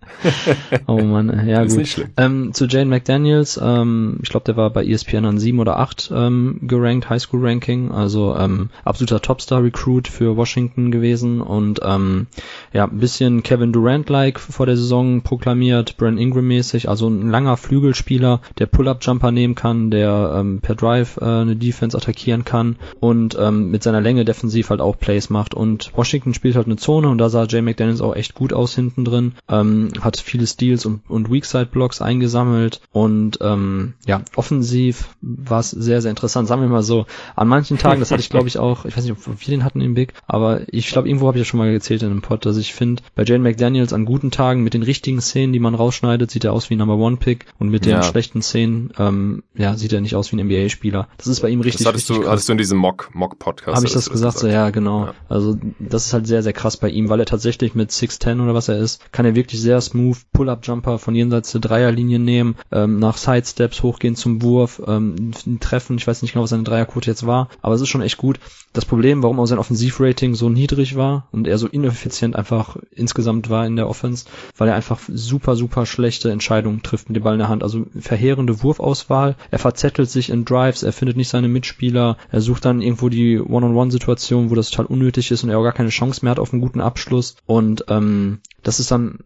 [0.88, 1.80] oh Mann, ja Ist gut.
[1.80, 2.10] Nicht schlimm.
[2.18, 6.12] Ähm, zu Jane McDaniels, ähm, ich glaube, der war bei ESPN an sieben oder acht
[6.14, 12.28] ähm, gerankt, Highschool-Ranking, also ähm, absoluter Topstar-Recruit für Washington gewesen und ähm,
[12.74, 18.42] ja, ein bisschen Kevin Durant-like vor der Saison proklamiert, Brent Ingram-mäßig, also ein langer Flügelspieler,
[18.60, 23.72] der Pull-Up-Jumper nehmen kann, der ähm, per Drive äh, eine Defense attackieren kann und ähm,
[23.72, 25.54] mit seiner Länge defensiv halt auch Plays macht.
[25.54, 28.76] Und Washington spielt halt eine Zone und da sah Jay McDaniels auch echt gut aus
[28.76, 35.60] hinten drin, ähm, hat viele Steals und, und Weakside-Blocks eingesammelt und ähm, ja, offensiv war
[35.60, 36.48] es sehr, sehr interessant.
[36.48, 37.06] Sagen wir mal so,
[37.36, 39.64] an manchen Tagen, das hatte ich glaube ich auch, ich weiß nicht, ob wir den
[39.64, 42.21] hatten im Big, aber ich glaube, irgendwo habe ich ja schon mal gezählt in einem
[42.22, 45.60] Pod, dass ich finde, bei Jane McDaniels an guten Tagen mit den richtigen Szenen, die
[45.60, 48.04] man rausschneidet, sieht er aus wie ein Number One Pick und mit den ja.
[48.04, 51.08] schlechten Szenen, ähm, ja, sieht er nicht aus wie ein NBA-Spieler.
[51.18, 51.80] Das ist bei ihm richtig.
[51.80, 53.76] Das hattest richtig du, hattest du in diesem Mock, Mock Podcast.
[53.76, 54.40] Habe ich das gesagt?
[54.40, 55.06] So, ja, genau.
[55.06, 55.14] Ja.
[55.30, 58.54] Also das ist halt sehr, sehr krass bei ihm, weil er tatsächlich mit 6'10 oder
[58.54, 63.00] was er ist, kann er wirklich sehr smooth Pull-Up-Jumper von jenseits der Dreierlinie nehmen, ähm,
[63.00, 65.98] nach Sidesteps hochgehen zum Wurf, ähm, treffen.
[65.98, 68.40] Ich weiß nicht genau, was seine Dreierquote jetzt war, aber es ist schon echt gut.
[68.74, 73.50] Das Problem, warum auch sein Offensivrating so niedrig war und er so ineffizient einfach insgesamt
[73.50, 74.26] war in der Offense,
[74.58, 77.64] weil er einfach super, super schlechte Entscheidungen trifft mit dem Ball in der Hand.
[77.64, 82.66] Also verheerende Wurfauswahl, er verzettelt sich in Drives, er findet nicht seine Mitspieler, er sucht
[82.66, 86.24] dann irgendwo die One-on-One-Situation, wo das total unnötig ist und er auch gar keine Chance
[86.24, 87.36] mehr hat auf einen guten Abschluss.
[87.46, 89.20] Und ähm, das ist dann,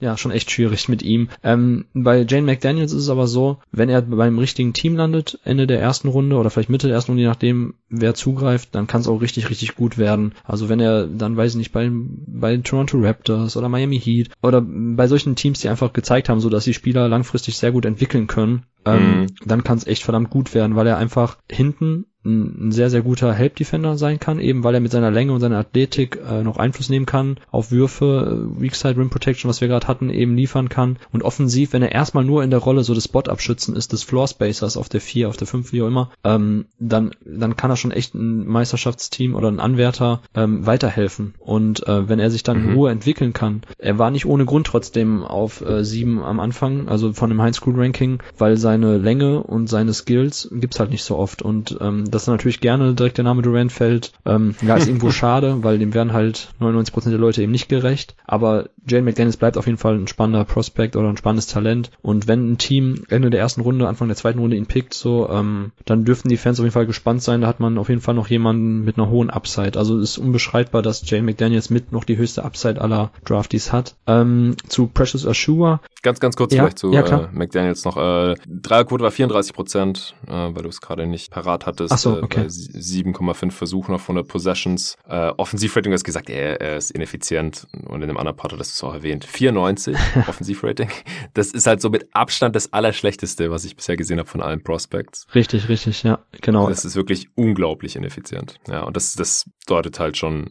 [0.00, 1.28] ja schon echt schwierig mit ihm.
[1.42, 5.66] Ähm, bei Jane McDaniels ist es aber so, wenn er beim richtigen Team landet, Ende
[5.66, 9.00] der ersten Runde oder vielleicht Mitte der ersten Runde, je nachdem, wer zugreift, dann kann
[9.00, 10.32] es auch richtig, richtig gut werden.
[10.44, 14.60] Also wenn er dann, weiß ich nicht, bei, bei Toronto Raptors oder Miami Heat oder
[14.60, 18.26] bei solchen Teams, die einfach gezeigt haben, so dass die Spieler langfristig sehr gut entwickeln
[18.26, 19.26] können, ähm, mhm.
[19.44, 23.32] dann kann es echt verdammt gut werden, weil er einfach hinten ein, sehr, sehr guter
[23.32, 26.56] Help Defender sein kann, eben weil er mit seiner Länge und seiner Athletik äh, noch
[26.56, 30.36] Einfluss nehmen kann auf Würfe, äh, Weak Side Rim Protection, was wir gerade hatten, eben
[30.36, 30.98] liefern kann.
[31.12, 34.28] Und offensiv, wenn er erstmal nur in der Rolle so des Spot-Abschützen ist, des Floor
[34.28, 37.76] Spacers auf der 4, auf der 5, wie auch immer, ähm, dann, dann kann er
[37.76, 41.34] schon echt ein Meisterschaftsteam oder ein Anwärter ähm, weiterhelfen.
[41.38, 42.68] Und äh, wenn er sich dann mhm.
[42.68, 46.88] in Ruhe entwickeln kann, er war nicht ohne Grund trotzdem auf äh, 7 am Anfang,
[46.88, 51.04] also von dem High School Ranking, weil seine Länge und seine Skills gibt's halt nicht
[51.04, 51.42] so oft.
[51.42, 55.62] Und ähm, dass natürlich gerne direkt der Name Durant fällt, ähm, ja, ist irgendwo schade,
[55.62, 58.16] weil dem werden halt 99% der Leute eben nicht gerecht.
[58.24, 61.90] Aber Jane McDaniels bleibt auf jeden Fall ein spannender Prospect oder ein spannendes Talent.
[62.02, 65.28] Und wenn ein Team Ende der ersten Runde, Anfang der zweiten Runde ihn pickt, so,
[65.30, 67.42] ähm, dann dürften die Fans auf jeden Fall gespannt sein.
[67.42, 69.78] Da hat man auf jeden Fall noch jemanden mit einer hohen Upside.
[69.78, 73.94] Also es ist unbeschreibbar, dass Jane McDaniels mit noch die höchste Upside aller Draftees hat.
[74.06, 75.80] Ähm, zu Precious Ashua.
[76.02, 77.96] Ganz, ganz kurz ja, vielleicht zu ja, äh, McDaniels noch.
[77.96, 81.92] Äh, Dreierquote war 34 Prozent, äh, weil du es gerade nicht parat hattest.
[82.14, 82.46] So, okay.
[82.46, 84.96] 7,5 Versuchen auf 100 Possessions.
[85.08, 88.60] Äh, Offensivrating, du hast gesagt, er, er ist ineffizient und in dem anderen Part hat
[88.60, 89.24] das auch erwähnt.
[89.24, 89.96] 94
[90.28, 90.90] Offensivrating.
[91.34, 94.62] Das ist halt so mit Abstand das Allerschlechteste, was ich bisher gesehen habe von allen
[94.62, 95.26] Prospects.
[95.34, 96.68] Richtig, richtig, ja, genau.
[96.68, 98.58] Das ist wirklich unglaublich ineffizient.
[98.68, 100.50] Ja, und das, das deutet halt schon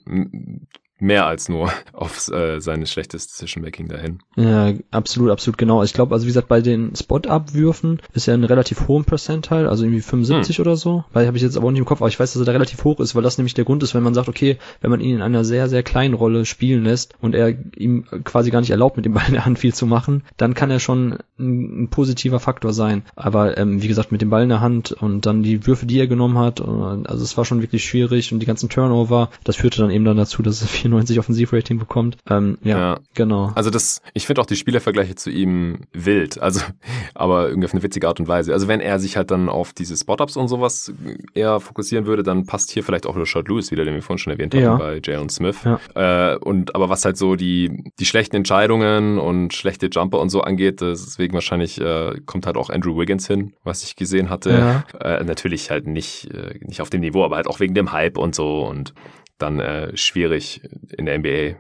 [1.00, 4.20] mehr als nur auf äh, seine schlechtes Decision-Making dahin.
[4.36, 5.84] Ja, absolut, absolut, genau.
[5.84, 9.84] Ich glaube, also wie gesagt, bei den Spot-Up-Würfen ist er ein relativ hohen Percentile, also
[9.84, 10.62] irgendwie 75 hm.
[10.62, 12.42] oder so, weil habe ich jetzt aber auch nicht im Kopf, aber ich weiß, dass
[12.42, 14.58] er da relativ hoch ist, weil das nämlich der Grund ist, wenn man sagt, okay,
[14.82, 18.52] wenn man ihn in einer sehr, sehr kleinen Rolle spielen lässt und er ihm quasi
[18.52, 20.80] gar nicht erlaubt, mit dem Ball in der Hand viel zu machen, dann kann er
[20.80, 23.04] schon ein, ein positiver Faktor sein.
[23.16, 26.00] Aber ähm, wie gesagt, mit dem Ball in der Hand und dann die Würfe, die
[26.00, 29.82] er genommen hat, also es war schon wirklich schwierig und die ganzen Turnover, das führte
[29.82, 32.18] dann eben dann dazu, dass er 94 Offensivrating bekommt.
[32.30, 33.52] Ähm, ja, ja, genau.
[33.56, 36.62] Also das, ich finde auch die Spielervergleiche zu ihm wild, also
[37.16, 38.54] aber irgendwie auf eine witzige Art und Weise.
[38.54, 40.94] Also wenn er sich halt dann auf diese Spot-Ups und sowas
[41.34, 44.34] eher fokussieren würde, dann passt hier vielleicht auch Rashad Lewis wieder, den wir vorhin schon
[44.34, 44.76] erwähnt haben ja.
[44.76, 45.58] bei Jalen Smith.
[45.64, 46.34] Ja.
[46.34, 50.42] Äh, und aber was halt so die, die schlechten Entscheidungen und schlechte Jumper und so
[50.42, 54.52] angeht, deswegen wahrscheinlich äh, kommt halt auch Andrew Wiggins hin, was ich gesehen hatte.
[54.52, 55.00] Ja.
[55.00, 58.18] Äh, natürlich halt nicht, äh, nicht auf dem Niveau, aber halt auch wegen dem Hype
[58.18, 58.94] und so und
[59.38, 60.62] dann äh, schwierig
[60.98, 61.58] in der NBA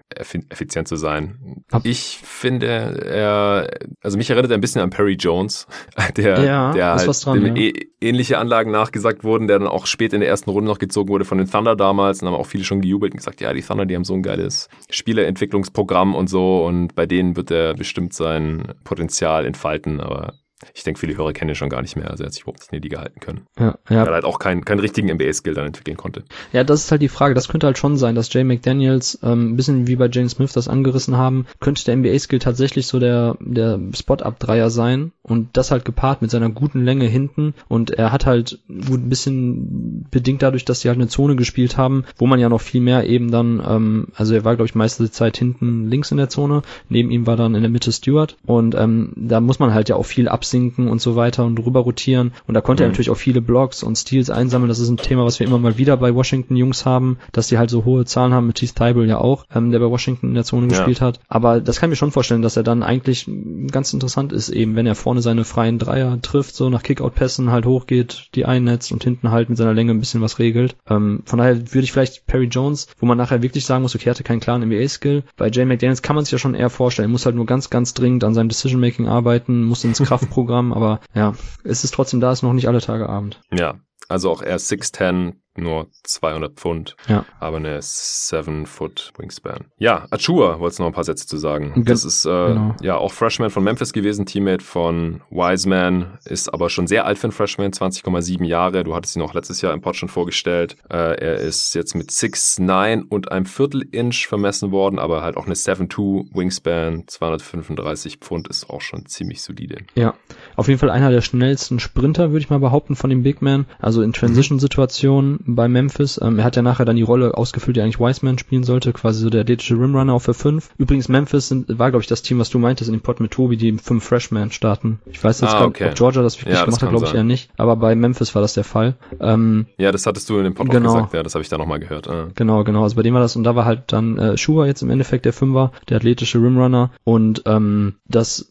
[0.49, 1.63] effizient zu sein.
[1.83, 3.69] Ich finde, er,
[4.01, 5.67] also mich erinnert er ein bisschen an Perry Jones,
[6.17, 7.63] der, ja, der halt dran, dem ja.
[7.63, 11.09] e ähnliche Anlagen nachgesagt wurden, der dann auch spät in der ersten Runde noch gezogen
[11.09, 12.21] wurde von den Thunder damals.
[12.21, 14.23] Und haben auch viele schon gejubelt und gesagt, ja, die Thunder, die haben so ein
[14.23, 16.63] geiles Spieleentwicklungsprogramm und so.
[16.65, 19.99] Und bei denen wird er bestimmt sein Potenzial entfalten.
[19.99, 20.33] Aber
[20.73, 22.09] ich denke, viele Hörer kennen ihn schon gar nicht mehr.
[22.09, 23.47] Also er hat sich überhaupt nicht in die Liga halten können.
[23.59, 24.01] Ja, ja.
[24.01, 26.23] Weil er halt auch keinen keinen richtigen NBA-Skill dann entwickeln konnte.
[26.53, 27.33] Ja, das ist halt die Frage.
[27.33, 30.53] Das könnte halt schon sein, dass Jay McDaniels, ähm, ein bisschen wie bei James Smith
[30.53, 35.85] das angerissen haben, könnte der NBA-Skill tatsächlich so der, der Spot-Up-Dreier sein und das halt
[35.85, 40.65] gepaart mit seiner guten Länge hinten und er hat halt gut ein bisschen bedingt dadurch,
[40.65, 43.61] dass sie halt eine Zone gespielt haben, wo man ja noch viel mehr eben dann,
[43.67, 47.25] ähm, also er war glaube ich meiste Zeit hinten links in der Zone, neben ihm
[47.27, 50.27] war dann in der Mitte Stewart und ähm, da muss man halt ja auch viel
[50.27, 52.31] absehen absinken und so weiter und rüber rotieren.
[52.47, 52.85] Und da konnte mhm.
[52.85, 54.69] er natürlich auch viele Blocks und Steals einsammeln.
[54.69, 57.57] Das ist ein Thema, was wir immer mal wieder bei Washington Jungs haben, dass die
[57.57, 60.33] halt so hohe Zahlen haben, mit Keith Tybel ja auch, ähm, der bei Washington in
[60.35, 60.69] der Zone ja.
[60.69, 61.19] gespielt hat.
[61.27, 63.29] Aber das kann ich mir schon vorstellen, dass er dann eigentlich
[63.71, 67.65] ganz interessant ist, eben wenn er vorne seine freien Dreier trifft, so nach Kickout-Pässen halt
[67.65, 70.75] hochgeht, die einnetzt und hinten halt mit seiner Länge ein bisschen was regelt.
[70.89, 74.09] Ähm, von daher würde ich vielleicht Perry Jones, wo man nachher wirklich sagen muss, okay,
[74.09, 75.23] er hatte keinen klaren NBA-Skill.
[75.35, 77.09] Bei Jay McDaniels kann man sich ja schon eher vorstellen.
[77.09, 80.73] Er muss halt nur ganz, ganz dringend an seinem Decision-Making arbeiten, muss ins Kraftprogramm Programm,
[80.73, 81.33] aber ja,
[81.63, 83.39] es ist trotzdem da, ist noch nicht alle Tage Abend.
[83.53, 83.79] Ja,
[84.09, 87.25] also auch er 6'10, nur 200 Pfund, ja.
[87.39, 89.65] aber eine 7-Foot Wingspan.
[89.77, 91.83] Ja, Achua wolltest noch ein paar Sätze zu sagen.
[91.85, 92.75] Das ist äh, genau.
[92.81, 97.25] ja auch Freshman von Memphis gewesen, Teammate von Wiseman, ist aber schon sehr alt für
[97.25, 98.83] einen Freshman, 20,7 Jahre.
[98.83, 100.77] Du hattest ihn auch letztes Jahr im Pod schon vorgestellt.
[100.89, 105.55] Äh, er ist jetzt mit 6'9 und einem Viertel-Inch vermessen worden, aber halt auch eine
[105.55, 109.77] 7-2 Wingspan, 235 Pfund ist auch schon ziemlich solide.
[109.95, 110.15] Ja,
[110.55, 113.65] auf jeden Fall einer der schnellsten Sprinter, würde ich mal behaupten, von dem Big Man.
[113.79, 116.19] Also in Transition-Situationen bei Memphis.
[116.21, 119.21] Ähm, er hat ja nachher dann die Rolle ausgefüllt, die eigentlich Wiseman spielen sollte, quasi
[119.21, 120.69] so der athletische Rimrunner auf der 5.
[120.77, 123.31] Übrigens, Memphis sind, war, glaube ich, das Team, was du meintest in dem Pod mit
[123.31, 124.99] Tobi, die fünf Freshmen starten.
[125.05, 125.89] Ich weiß jetzt ah, okay.
[125.89, 127.49] ob Georgia das wirklich ja, gemacht hat, glaube ich eher nicht.
[127.57, 128.95] Aber bei Memphis war das der Fall.
[129.19, 130.93] Ähm, ja, das hattest du in dem Pod genau.
[130.93, 132.09] gesagt, ja, das habe ich da nochmal gehört.
[132.09, 132.27] Ah.
[132.35, 132.83] Genau, genau.
[132.83, 135.25] Also bei dem war das, und da war halt dann äh, Shua jetzt im Endeffekt
[135.25, 136.91] der Fünfer, der athletische Rimrunner.
[137.03, 138.49] Und ähm, das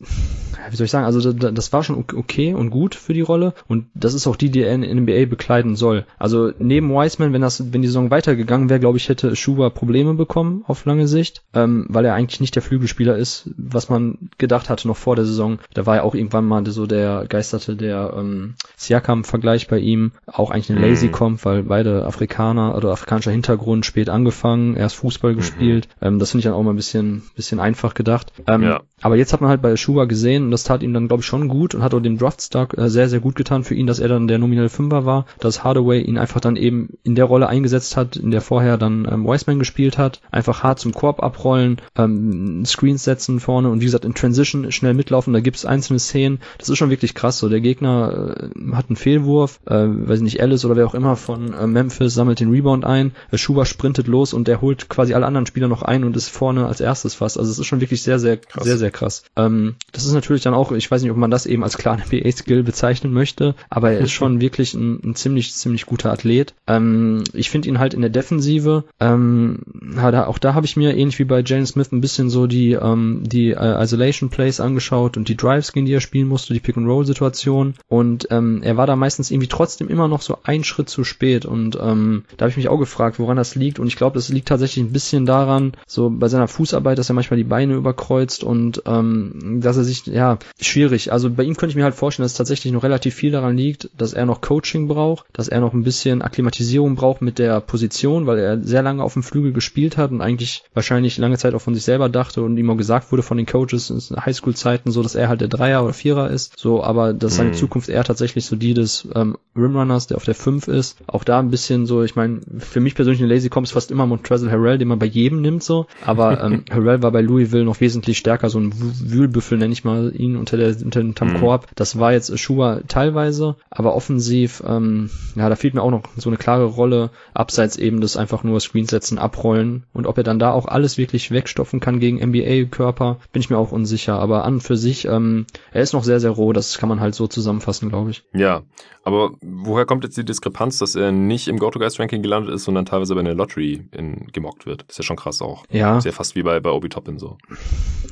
[0.70, 3.86] wie soll ich sagen, also das war schon okay und gut für die Rolle und
[3.94, 6.04] das ist auch die, die er in NBA bekleiden soll.
[6.18, 10.14] Also neben Wiseman, wenn das, wenn die Saison weitergegangen wäre, glaube ich, hätte Schuber Probleme
[10.14, 14.70] bekommen auf lange Sicht, ähm, weil er eigentlich nicht der Flügelspieler ist, was man gedacht
[14.70, 15.58] hatte noch vor der Saison.
[15.74, 20.50] Da war ja auch irgendwann mal so der geisterte der ähm, Siakam-Vergleich bei ihm, auch
[20.50, 21.12] eigentlich eine Lazy mhm.
[21.12, 25.36] kommt, weil beide Afrikaner oder afrikanischer Hintergrund spät angefangen, erst Fußball mhm.
[25.36, 25.88] gespielt.
[26.00, 28.32] Ähm, das finde ich dann auch mal ein bisschen, bisschen einfach gedacht.
[28.46, 28.80] Ähm, ja.
[29.00, 31.48] Aber jetzt hat man halt bei Schuber gesehen, das tat ihm dann, glaube ich, schon
[31.48, 34.08] gut und hat auch dem Draftstock äh, sehr, sehr gut getan für ihn, dass er
[34.08, 37.96] dann der nominelle Fünfer war, dass Hardaway ihn einfach dann eben in der Rolle eingesetzt
[37.96, 40.20] hat, in der vorher dann ähm, Wiseman gespielt hat.
[40.30, 44.94] Einfach hart zum Korb abrollen, ähm, Screens setzen vorne und wie gesagt in Transition schnell
[44.94, 45.32] mitlaufen.
[45.32, 46.40] Da gibt es einzelne Szenen.
[46.58, 47.38] Das ist schon wirklich krass.
[47.38, 51.16] So der Gegner äh, hat einen Fehlwurf, äh, weiß nicht, Alice oder wer auch immer
[51.16, 53.12] von äh, Memphis sammelt den Rebound ein.
[53.30, 56.28] Äh, Schuber sprintet los und der holt quasi alle anderen Spieler noch ein und ist
[56.28, 57.38] vorne als erstes fast.
[57.38, 58.64] Also es ist schon wirklich sehr, sehr, krass.
[58.64, 59.24] sehr, sehr krass.
[59.36, 62.02] Ähm, das ist natürlich dann auch, ich weiß nicht, ob man das eben als klaren
[62.06, 66.54] NBA-Skill bezeichnen möchte, aber er ist schon wirklich ein, ein, ziemlich, ziemlich guter Athlet.
[66.66, 69.60] Ähm, ich finde ihn halt in der Defensive, ähm,
[70.04, 73.22] auch da habe ich mir ähnlich wie bei Jalen Smith ein bisschen so die, ähm,
[73.24, 77.74] die äh, Isolation Plays angeschaut und die Drives, gegen die er spielen musste, die Pick-and-Roll-Situation
[77.88, 81.46] und ähm, er war da meistens irgendwie trotzdem immer noch so einen Schritt zu spät
[81.46, 84.28] und ähm, da habe ich mich auch gefragt, woran das liegt und ich glaube, das
[84.28, 88.44] liegt tatsächlich ein bisschen daran, so bei seiner Fußarbeit, dass er manchmal die Beine überkreuzt
[88.44, 91.12] und ähm, dass er sich, ja, schwierig.
[91.12, 93.56] Also bei ihm könnte ich mir halt vorstellen, dass es tatsächlich noch relativ viel daran
[93.56, 97.58] liegt, dass er noch Coaching braucht, dass er noch ein bisschen Akklimatisierung braucht mit der
[97.62, 101.54] Position, weil er sehr lange auf dem Flügel gespielt hat und eigentlich wahrscheinlich lange Zeit
[101.54, 104.90] auch von sich selber dachte und ihm auch gesagt wurde von den Coaches in Highschool-Zeiten
[104.90, 106.52] so, dass er halt der Dreier oder Vierer ist.
[106.58, 107.54] So, aber dass seine mhm.
[107.54, 110.98] Zukunft eher tatsächlich so die des ähm, Rimrunners, der auf der 5 ist.
[111.06, 114.04] Auch da ein bisschen so, ich meine, für mich persönlich in Lazy Comps fast immer
[114.04, 115.86] Montrezl Harrell, den man bei jedem nimmt so.
[116.04, 120.12] Aber ähm, Harrell war bei Louisville noch wesentlich stärker, so ein Wühlbüffel nenne ich mal
[120.14, 121.14] ihn unter der unter dem mhm.
[121.54, 121.68] Korb.
[121.76, 126.28] Das war jetzt Shua teilweise, aber offensiv, ähm, ja, da fehlt mir auch noch so
[126.28, 129.84] eine klare Rolle, abseits eben des einfach nur Screens setzen, abrollen.
[129.92, 133.58] Und ob er dann da auch alles wirklich wegstopfen kann gegen NBA-Körper, bin ich mir
[133.58, 134.18] auch unsicher.
[134.18, 137.14] Aber an für sich, ähm, er ist noch sehr, sehr roh, das kann man halt
[137.14, 138.24] so zusammenfassen, glaube ich.
[138.32, 138.62] Ja,
[139.04, 143.14] aber woher kommt jetzt die Diskrepanz, dass er nicht im Go-To-Guys-Ranking gelandet ist, sondern teilweise
[143.14, 144.84] bei einer Lottery in, gemockt wird?
[144.88, 145.64] Das ist ja schon krass auch.
[145.70, 145.98] Ja.
[145.98, 147.36] Ist ja fast wie bei, bei Obi Toppin so.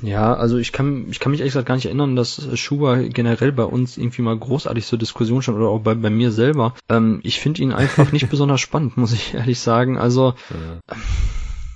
[0.03, 3.53] Ja, also ich kann, ich kann mich ehrlich gesagt gar nicht erinnern, dass Schuber generell
[3.53, 6.75] bei uns irgendwie mal großartig zur Diskussion stand oder auch bei, bei mir selber.
[6.89, 9.97] Ähm, ich finde ihn einfach nicht besonders spannend, muss ich ehrlich sagen.
[9.97, 10.97] Also, ja.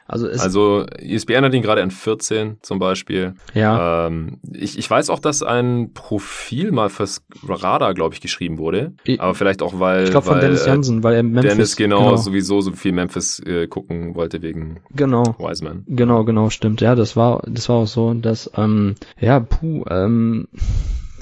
[0.09, 3.35] Also, es also ESPN hat ihn gerade an 14 zum Beispiel.
[3.55, 4.07] Ja.
[4.07, 8.93] Ähm, ich, ich weiß auch, dass ein Profil mal fürs Radar, glaube ich, geschrieben wurde.
[9.05, 10.05] Ich, aber vielleicht auch, weil.
[10.05, 11.51] Ich glaube von Dennis äh, Jansen, weil er Memphis.
[11.51, 12.17] Dennis genau, genau.
[12.17, 15.35] sowieso so viel Memphis äh, gucken wollte wegen genau.
[15.39, 15.85] Wiseman.
[15.89, 16.81] Genau, genau, stimmt.
[16.81, 20.47] Ja, das war, das war auch so, dass, ähm, ja, puh, ähm,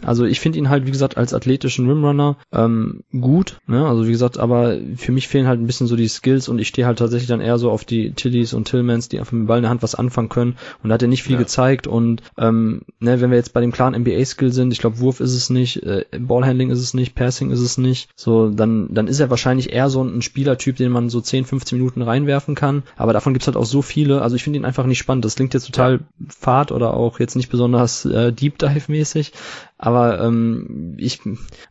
[0.07, 3.59] also ich finde ihn halt, wie gesagt, als athletischen Rimrunner ähm, gut.
[3.67, 3.87] Ne?
[3.87, 6.69] Also wie gesagt, aber für mich fehlen halt ein bisschen so die Skills und ich
[6.69, 9.47] stehe halt tatsächlich dann eher so auf die Tillys und Tillmans, die einfach mit dem
[9.47, 10.57] Ball in der Hand was anfangen können.
[10.83, 11.39] Und da hat er nicht viel ja.
[11.39, 11.87] gezeigt.
[11.87, 15.35] Und ähm, ne, wenn wir jetzt bei dem klaren NBA-Skill sind, ich glaube, Wurf ist
[15.35, 19.21] es nicht, äh, Ballhandling ist es nicht, Passing ist es nicht, so, dann, dann ist
[19.21, 22.83] er wahrscheinlich eher so ein Spielertyp, den man so 10, 15 Minuten reinwerfen kann.
[22.97, 24.23] Aber davon gibt's halt auch so viele.
[24.23, 25.25] Also ich finde ihn einfach nicht spannend.
[25.25, 29.33] Das klingt jetzt total fad oder auch jetzt nicht besonders äh, Deep Dive-mäßig.
[29.77, 31.21] Aber ähm, ich,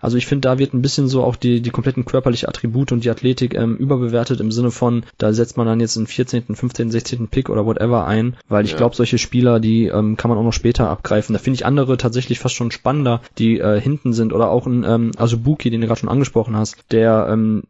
[0.01, 3.03] also ich finde, da wird ein bisschen so auch die, die kompletten körperliche Attribute und
[3.03, 6.91] die Athletik ähm, überbewertet im Sinne von, da setzt man dann jetzt einen 14., 15.,
[6.91, 7.27] 16.
[7.29, 8.77] Pick oder whatever ein, weil ich ja.
[8.77, 11.33] glaube, solche Spieler, die ähm, kann man auch noch später abgreifen.
[11.33, 14.83] Da finde ich andere tatsächlich fast schon spannender, die äh, hinten sind oder auch ein
[14.83, 17.63] ähm, Azubuki, den du gerade schon angesprochen hast, der ähm,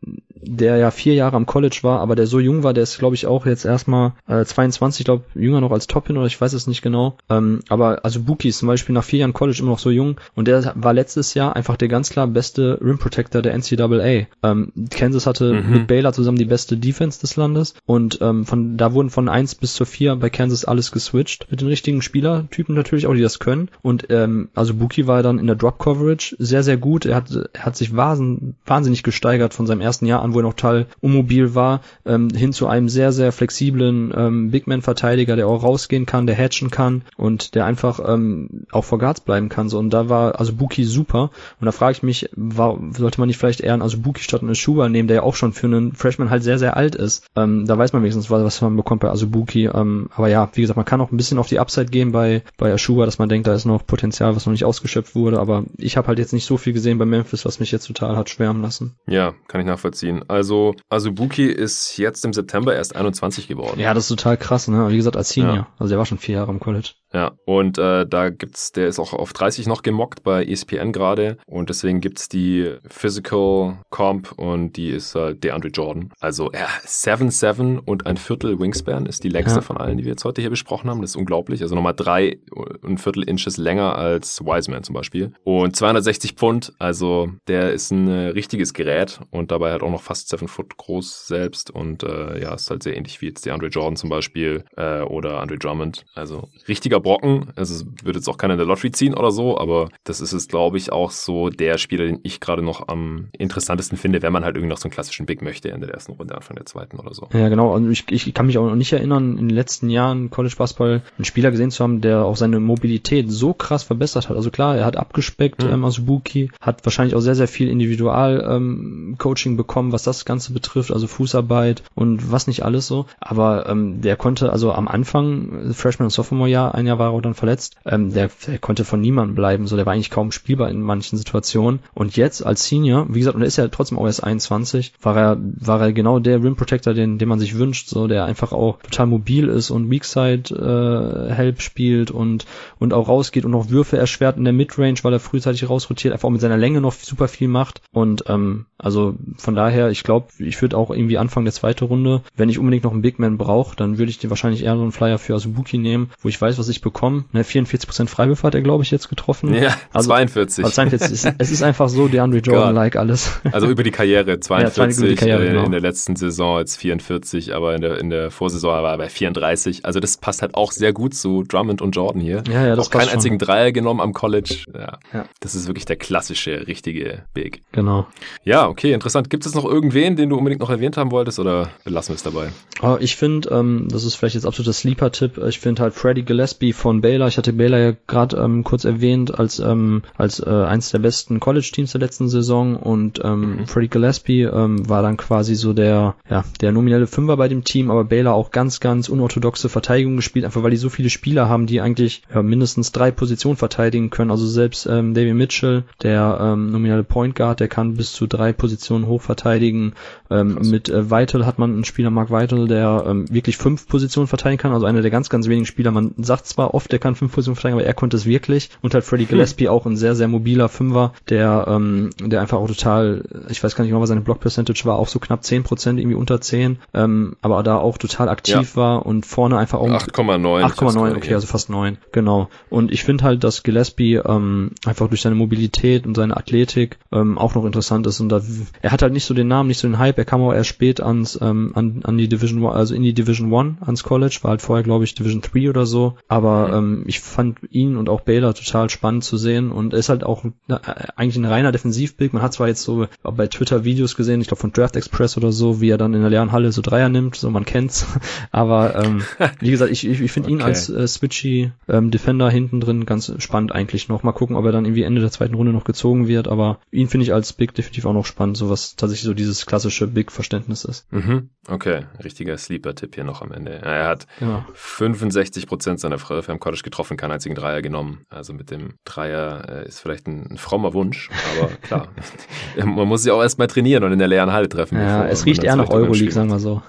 [0.46, 3.16] der ja vier Jahre am College war, aber der so jung war, der ist glaube
[3.16, 6.68] ich auch jetzt erstmal äh, 22, glaube jünger noch als Toppin oder ich weiß es
[6.68, 7.16] nicht genau.
[7.30, 10.20] Ähm, aber also Buki ist zum Beispiel nach vier Jahren College immer noch so jung
[10.36, 14.28] und der war letztes Jahr einfach der ganz klar beste Rim Protector der NCAA.
[14.44, 15.72] Ähm, Kansas hatte mhm.
[15.72, 19.56] mit Baylor zusammen die beste Defense des Landes und ähm, von da wurden von eins
[19.56, 23.40] bis zur vier bei Kansas alles geswitcht mit den richtigen Spielertypen natürlich auch, die das
[23.40, 23.70] können.
[23.82, 27.06] Und ähm, also Buki war dann in der Drop Coverage sehr, sehr gut.
[27.06, 30.44] Er hat, er hat sich wahnsinnig, wahnsinnig gesteigert von seinem ersten Jahr an, wo er
[30.44, 35.64] noch total unmobil war, ähm, hin zu einem sehr, sehr flexiblen ähm, Bigman-Verteidiger, der auch
[35.64, 39.70] rausgehen kann, der hatchen kann und der einfach ähm, auch vor Guards bleiben kann.
[39.70, 41.32] So, und da war war Azubuki super.
[41.60, 44.56] Und da frage ich mich, war, sollte man nicht vielleicht eher einen Azubuki statt einen
[44.56, 47.26] Schuber nehmen, der ja auch schon für einen Freshman halt sehr, sehr alt ist.
[47.36, 49.66] Ähm, da weiß man wenigstens, was man bekommt bei Azubuki.
[49.66, 52.44] Ähm, aber ja, wie gesagt, man kann auch ein bisschen auf die Upside gehen bei,
[52.58, 55.40] bei Ashuba, dass man denkt, da ist noch Potenzial, was noch nicht ausgeschöpft wurde.
[55.40, 58.16] Aber ich habe halt jetzt nicht so viel gesehen bei Memphis, was mich jetzt total
[58.16, 58.96] hat schwärmen lassen.
[59.08, 60.24] Ja, kann ich nachvollziehen.
[60.28, 63.80] Also Azubuki ist jetzt im September erst 21 geworden.
[63.80, 64.90] Ja, das ist total krass, ne?
[64.90, 65.56] Wie gesagt, als Senior.
[65.56, 65.68] Ja.
[65.80, 66.92] Also er war schon vier Jahre im College.
[67.14, 71.38] Ja, und äh, da gibt's, der ist auch auf 30 noch gemockt bei ESPN gerade
[71.46, 76.12] und deswegen gibt's die Physical Comp und die ist äh, DeAndre Jordan.
[76.20, 79.62] Also ja, 7-7 und ein Viertel Wingspan ist die längste ja.
[79.62, 81.02] von allen, die wir jetzt heute hier besprochen haben.
[81.02, 81.62] Das ist unglaublich.
[81.62, 85.34] Also nochmal drei und ein Viertel Inches länger als Wiseman zum Beispiel.
[85.44, 90.30] Und 260 Pfund, also der ist ein richtiges Gerät und dabei halt auch noch fast
[90.30, 93.96] 7 Foot groß selbst und äh, ja, ist halt sehr ähnlich wie jetzt DeAndre Jordan
[93.96, 96.06] zum Beispiel äh, oder Andre Drummond.
[96.14, 97.54] Also richtiger Brocken.
[97.56, 100.48] Also wird jetzt auch keiner in der Lottery ziehen oder so, aber das ist es,
[100.48, 104.44] glaube ich, auch so der Spieler, den ich gerade noch am interessantesten finde, wenn man
[104.44, 107.00] halt irgendwie noch so einen klassischen Big möchte in der ersten Runde, Anfang der zweiten
[107.00, 107.28] oder so.
[107.34, 107.74] Ja, genau.
[107.74, 111.02] Und ich, ich kann mich auch noch nicht erinnern, in den letzten Jahren College Basketball
[111.18, 114.36] einen Spieler gesehen zu haben, der auch seine Mobilität so krass verbessert hat.
[114.36, 115.70] Also klar, er hat abgespeckt, mhm.
[115.70, 120.92] ähm, Asubuki, hat wahrscheinlich auch sehr, sehr viel Individual-Coaching ähm, bekommen, was das Ganze betrifft,
[120.92, 123.06] also Fußarbeit und was nicht alles so.
[123.20, 127.34] Aber ähm, der konnte also am Anfang, Freshman und Sophomore-Jahr, ein Jahr war er dann
[127.34, 130.82] verletzt, ähm, der, der konnte von niemandem bleiben, so der war eigentlich kaum spielbar in
[130.82, 131.80] manchen Situationen.
[131.94, 135.18] Und jetzt als Senior, wie gesagt, und er ist ja trotzdem auch erst 21, war
[135.18, 138.54] er, war er genau der Rim Protector, den, den man sich wünscht, so der einfach
[138.54, 142.46] auch total mobil ist und Weakside äh, Help spielt und,
[142.80, 146.28] und auch rausgeht und auch Würfe erschwert in der Midrange, weil er frühzeitig rausrotiert, einfach
[146.28, 147.82] auch mit seiner Länge noch super viel macht.
[147.92, 152.22] Und ähm, also von daher, ich glaube, ich würde auch irgendwie Anfang der zweiten Runde,
[152.38, 154.82] wenn ich unbedingt noch einen Big Man brauche, dann würde ich dir wahrscheinlich eher so
[154.82, 157.26] einen Flyer für Azubuki nehmen, wo ich weiß, was ich bekomme.
[157.34, 159.54] Ne, 44% Freiwürfe hat er, glaube ich, jetzt getroffen.
[159.54, 160.64] Ja, also, 42.
[160.64, 163.40] Also 42 ist, es ist einfach so DeAndre Jordan-like alles.
[163.54, 165.66] Also über die Karriere 42, ja, die Karriere, äh, genau.
[165.66, 169.10] in der letzten Saison jetzt 44, aber in der, in der Vorsaison war er bei
[169.10, 169.86] 34.
[169.86, 172.44] Also das passt halt auch sehr gut zu Drummond und Jordan hier.
[172.48, 174.66] Ja, ja, das auch keinen einzigen Dreier genommen am College.
[174.74, 175.26] Ja, ja.
[175.40, 177.62] Das ist wirklich der klassische, richtige Big.
[177.72, 178.08] Genau.
[178.44, 179.30] Ja, okay, interessant.
[179.30, 182.24] Gibt es noch irgendwen, den du unbedingt noch erwähnt haben wolltest oder belassen wir es
[182.24, 182.50] dabei?
[182.82, 186.74] Oh, ich finde, ähm, das ist vielleicht jetzt absoluter Sleeper-Tipp, ich finde halt Freddie Gillespie
[186.74, 190.92] von Baylor, ich hatte Baylor ja gerade ähm, kurz erwähnt als, ähm, als äh, eins
[190.92, 193.68] der besten College-Teams der letzten Saison und ähm, mhm.
[193.68, 197.92] Freddie Gillespie ähm, war dann quasi so der, ja, der nominelle Fünfer bei dem Team,
[197.92, 201.66] aber Baylor auch ganz, ganz unorthodoxe Verteidigung gespielt, einfach weil die so viele Spieler haben,
[201.66, 204.32] die eigentlich ja, mindestens drei Positionen verteidigen können.
[204.32, 208.54] Also selbst ähm, David Mitchell, der ähm, nominelle Point Guard, der kann bis zu drei
[208.54, 209.94] Positionen hoch verteidigen.
[210.30, 214.28] Ähm, mit äh, Vital hat man einen Spieler, Mark Vital, der ähm, wirklich fünf Positionen
[214.28, 214.74] verteidigen kann.
[214.74, 215.92] Also einer der ganz, ganz wenigen Spieler.
[215.92, 218.70] Man sagt zwar oft, der kann fünf Positionen verteidigen, aber er konnte es wirklich.
[218.82, 219.68] Und halt Freddie Gillespie hm.
[219.68, 223.84] auch ein sehr, sehr mobiler Fünfer, der, ähm, der einfach auch total, ich weiß gar
[223.84, 226.80] nicht genau, was seine Block Percentage war, auch so knapp zehn Prozent, irgendwie unter zehn,
[226.94, 228.76] ähm, aber da auch total aktiv ja.
[228.76, 230.64] war und vorne einfach auch 8,9.
[230.64, 232.50] 8,9, okay, also fast neun, genau.
[232.70, 237.38] Und ich finde halt, dass Gillespie ähm, einfach durch seine Mobilität und seine Athletik ähm,
[237.38, 238.42] auch noch interessant ist und da,
[238.82, 240.70] er hat halt nicht so den Namen, nicht so den Hype, er kam auch erst
[240.70, 244.52] spät ans, ähm, an, an die Division also in die Division One ans College, war
[244.52, 246.74] halt vorher, glaube ich, Division 3 oder so, aber mhm.
[246.74, 250.24] ähm, ich fand ihn und auch Baylor total spannend zu sehen und er ist halt
[250.24, 250.78] auch äh,
[251.16, 252.34] eigentlich ein reiner Defensivbild.
[252.34, 255.52] Man hat zwar jetzt so bei Twitter Videos gesehen, ich glaube von Draft Express oder
[255.52, 258.06] so, wie er dann in der leeren Halle so Dreier nimmt, so man kennt's,
[258.52, 259.24] aber ähm,
[259.60, 260.58] wie gesagt, ich, ich, ich finde okay.
[260.58, 264.24] ihn als äh, switchy ähm, Defender hinten drin ganz spannend eigentlich noch.
[264.24, 267.08] Mal gucken, ob er dann irgendwie Ende der zweiten Runde noch gezogen wird, aber ihn
[267.10, 270.86] finde ich als Big definitiv auch noch spannend, so was tatsächlich so dieses klassische Big-Verständnis
[270.86, 271.12] ist.
[271.12, 271.50] Mhm.
[271.68, 273.72] Okay, richtiger Sleeper-Tipp hier noch am Ende.
[273.72, 274.66] Er hat genau.
[274.74, 278.26] 65 Prozent seiner Freiwürfe am College getroffen, keinen einzigen Dreier genommen.
[278.30, 282.08] Also mit dem Dreier äh, ist vielleicht ein, ein, frommer Wunsch, aber klar,
[282.86, 284.98] man muss sich auch erstmal trainieren und in der leeren Halle treffen.
[284.98, 286.82] Ja, es riecht eher nach Euroleague, sagen wir so.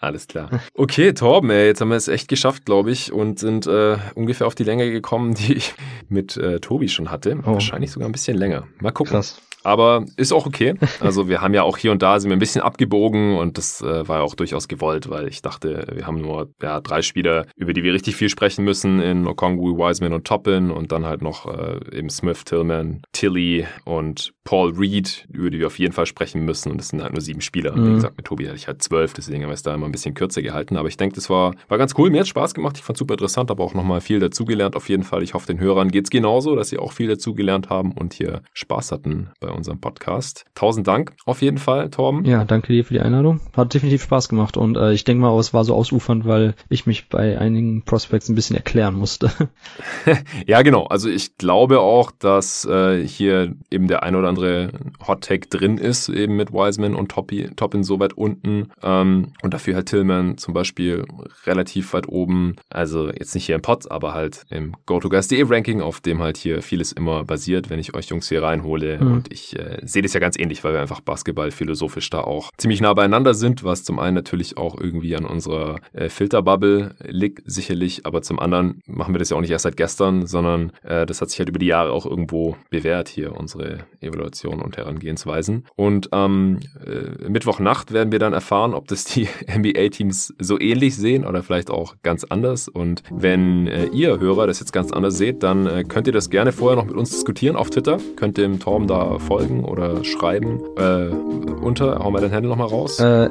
[0.00, 0.50] Alles klar.
[0.74, 4.46] Okay, Torben, ey, jetzt haben wir es echt geschafft, glaube ich, und sind äh, ungefähr
[4.46, 5.74] auf die Länge gekommen, die ich
[6.08, 7.38] mit äh, Tobi schon hatte.
[7.44, 7.54] Oh.
[7.54, 8.64] Wahrscheinlich sogar ein bisschen länger.
[8.80, 9.12] Mal gucken.
[9.12, 9.40] Krass.
[9.64, 10.74] Aber ist auch okay.
[11.00, 13.80] Also wir haben ja auch hier und da sind wir ein bisschen abgebogen und das
[13.80, 17.46] äh, war ja auch durchaus gewollt, weil ich dachte, wir haben nur ja, drei Spieler,
[17.56, 21.22] über die wir richtig viel sprechen müssen in Okongwu, Wiseman und Toppin und dann halt
[21.22, 26.06] noch äh, eben Smith, Tillman, Tilly und Paul Reed, über die wir auf jeden Fall
[26.06, 27.76] sprechen müssen und das sind halt nur sieben Spieler.
[27.76, 27.90] Mhm.
[27.90, 29.92] Wie gesagt, mit Tobi hatte ich halt zwölf, deswegen haben wir es da immer ein
[29.92, 30.76] bisschen kürzer gehalten.
[30.76, 32.10] Aber ich denke, das war, war ganz cool.
[32.10, 32.76] Mir hat Spaß gemacht.
[32.76, 34.76] Ich fand super interessant, aber auch nochmal viel dazugelernt.
[34.76, 35.22] Auf jeden Fall.
[35.22, 38.92] Ich hoffe, den Hörern geht's genauso, dass sie auch viel dazugelernt haben und hier Spaß
[38.92, 40.44] hatten bei unserem Podcast.
[40.54, 42.24] Tausend Dank auf jeden Fall, Torben.
[42.24, 43.40] Ja, danke dir für die Einladung.
[43.56, 46.86] Hat definitiv Spaß gemacht und äh, ich denke mal, es war so ausufernd, weil ich
[46.86, 49.30] mich bei einigen Prospects ein bisschen erklären musste.
[50.46, 50.84] ja, genau.
[50.84, 54.72] Also ich glaube auch, dass äh, hier eben der ein oder andere
[55.06, 58.70] Hot Take drin ist, eben mit Wiseman und Toppy, Toppin so weit unten.
[58.82, 61.04] Ähm, und dafür halt Tillman zum Beispiel
[61.44, 62.56] relativ weit oben.
[62.70, 66.62] Also jetzt nicht hier im Pod, aber halt im GoToGuys.de Ranking, auf dem halt hier
[66.62, 68.98] vieles immer basiert, wenn ich euch Jungs hier reinhole.
[69.00, 69.12] Mhm.
[69.12, 72.50] Und ich äh, sehe das ja ganz ähnlich, weil wir einfach Basketball philosophisch da auch
[72.56, 77.42] ziemlich nah beieinander sind, was zum einen natürlich auch irgendwie an unserer äh, Filterbubble liegt,
[77.44, 81.06] sicherlich, aber zum anderen machen wir das ja auch nicht erst seit gestern, sondern äh,
[81.06, 85.64] das hat sich halt über die Jahre auch irgendwo bewährt hier, unsere Evaluation und Herangehensweisen.
[85.76, 91.26] Und am ähm, Mittwochnacht werden wir dann erfahren, ob das die NBA-Teams so ähnlich sehen
[91.26, 92.68] oder vielleicht auch ganz anders.
[92.68, 96.30] Und wenn äh, ihr Hörer das jetzt ganz anders seht, dann äh, könnt ihr das
[96.30, 97.98] gerne vorher noch mit uns diskutieren auf Twitter.
[98.16, 99.31] Könnt dem Torben da folgen
[99.64, 100.60] oder schreiben.
[100.76, 101.08] Äh,
[101.64, 102.98] unter, hauen wir den Handle nochmal raus.
[103.00, 103.28] Äh,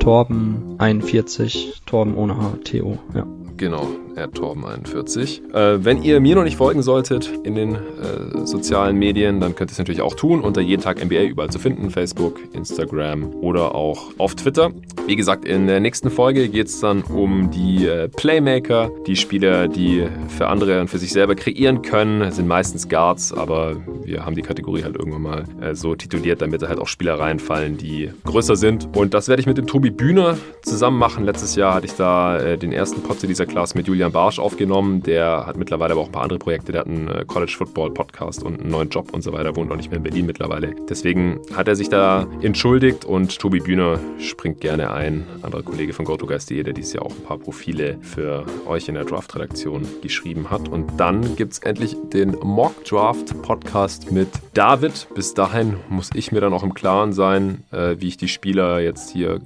[0.00, 3.26] Torben41, Torben ohne H, T-O, ja.
[3.58, 5.52] Genau, Torben41.
[5.52, 9.70] Äh, wenn ihr mir noch nicht folgen solltet in den äh, sozialen Medien, dann könnt
[9.70, 13.74] ihr es natürlich auch tun unter jeden Tag NBA überall zu finden, Facebook, Instagram oder
[13.74, 14.70] auch auf Twitter.
[15.06, 19.68] Wie gesagt, in der nächsten Folge geht es dann um die äh, Playmaker, die Spieler,
[19.68, 24.34] die für andere und für sich selber kreieren können, sind meistens Guards, aber wir haben
[24.34, 28.10] die Kategorie halt irgendwann mal äh, so tituliert, damit da halt auch Spieler reinfallen, die
[28.24, 28.88] größer sind.
[28.96, 31.24] Und das werde ich mit dem Tobi Bühner zusammen machen.
[31.24, 34.38] Letztes Jahr hatte ich da äh, den ersten Pod zu dieser Klasse mit Julian Barsch
[34.38, 35.02] aufgenommen.
[35.02, 36.72] Der hat mittlerweile aber auch ein paar andere Projekte.
[36.72, 39.56] Der hat einen äh, College Football Podcast und einen neuen Job und so weiter.
[39.56, 40.74] Wohnt auch nicht mehr in Berlin mittlerweile.
[40.88, 45.26] Deswegen hat er sich da entschuldigt und Tobi Bühner springt gerne ein.
[45.42, 49.04] Anderer Kollege von GoToGuys.de, der dieses Jahr auch ein paar Profile für euch in der
[49.04, 50.68] Draft-Redaktion geschrieben hat.
[50.68, 55.08] Und dann gibt es endlich den Mock Draft Podcast mit David.
[55.14, 58.80] Bis dahin muss ich mir dann auch im Klaren sein, äh, wie ich die Spieler
[58.80, 59.40] jetzt hier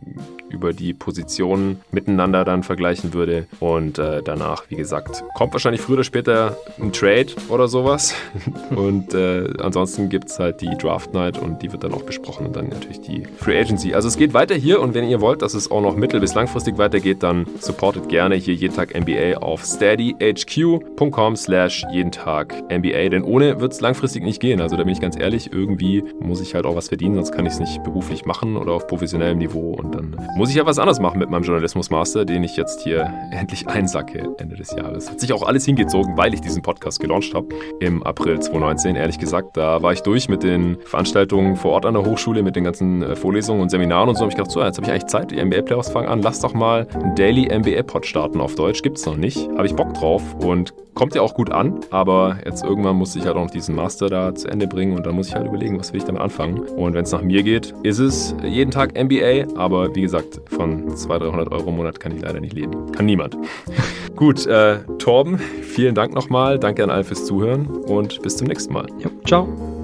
[0.52, 3.46] über die Positionen miteinander dann vergleichen würde.
[3.60, 8.14] Und äh, danach, wie gesagt, kommt wahrscheinlich früher oder später ein Trade oder sowas.
[8.70, 12.46] und äh, ansonsten gibt es halt die Draft Night und die wird dann auch besprochen
[12.46, 13.94] und dann natürlich die Free Agency.
[13.94, 16.34] Also es geht weiter hier und wenn ihr wollt, dass es auch noch mittel- bis
[16.34, 23.08] langfristig weitergeht, dann supportet gerne hier jeden Tag NBA auf steadyhq.com slash jeden Tag NBA.
[23.08, 24.60] Denn ohne wird es langfristig nicht gehen.
[24.60, 27.46] Also da bin ich ganz ehrlich, irgendwie muss ich halt auch was verdienen, sonst kann
[27.46, 30.66] ich es nicht beruflich machen oder auf professionellem Niveau und dann muss muss ich ja
[30.66, 35.08] was anderes machen mit meinem Journalismus-Master, den ich jetzt hier endlich einsacke Ende des Jahres.
[35.08, 37.46] Hat sich auch alles hingezogen, weil ich diesen Podcast gelauncht habe
[37.78, 39.56] im April 2019, ehrlich gesagt.
[39.56, 43.04] Da war ich durch mit den Veranstaltungen vor Ort an der Hochschule, mit den ganzen
[43.04, 44.22] äh, Vorlesungen und Seminaren und so.
[44.22, 46.22] habe ich gedacht, so, jetzt habe ich eigentlich Zeit, die NBA-Playoffs fangen an.
[46.22, 48.82] Lass doch mal einen Daily NBA-Pod starten auf Deutsch.
[48.82, 49.48] Gibt's noch nicht.
[49.50, 53.24] Habe ich Bock drauf und kommt ja auch gut an, aber jetzt irgendwann muss ich
[53.24, 55.78] halt auch noch diesen Master da zu Ende bringen und dann muss ich halt überlegen,
[55.78, 56.60] was will ich damit anfangen.
[56.60, 60.94] Und wenn es nach mir geht, ist es jeden Tag NBA, aber wie gesagt, von
[60.94, 62.92] 200, 300 Euro im Monat kann ich leider nicht leben.
[62.92, 63.36] Kann niemand.
[64.16, 66.58] gut, äh, Torben, vielen Dank nochmal.
[66.58, 68.86] Danke an alle fürs Zuhören und bis zum nächsten Mal.
[68.98, 69.81] Ja, ciao.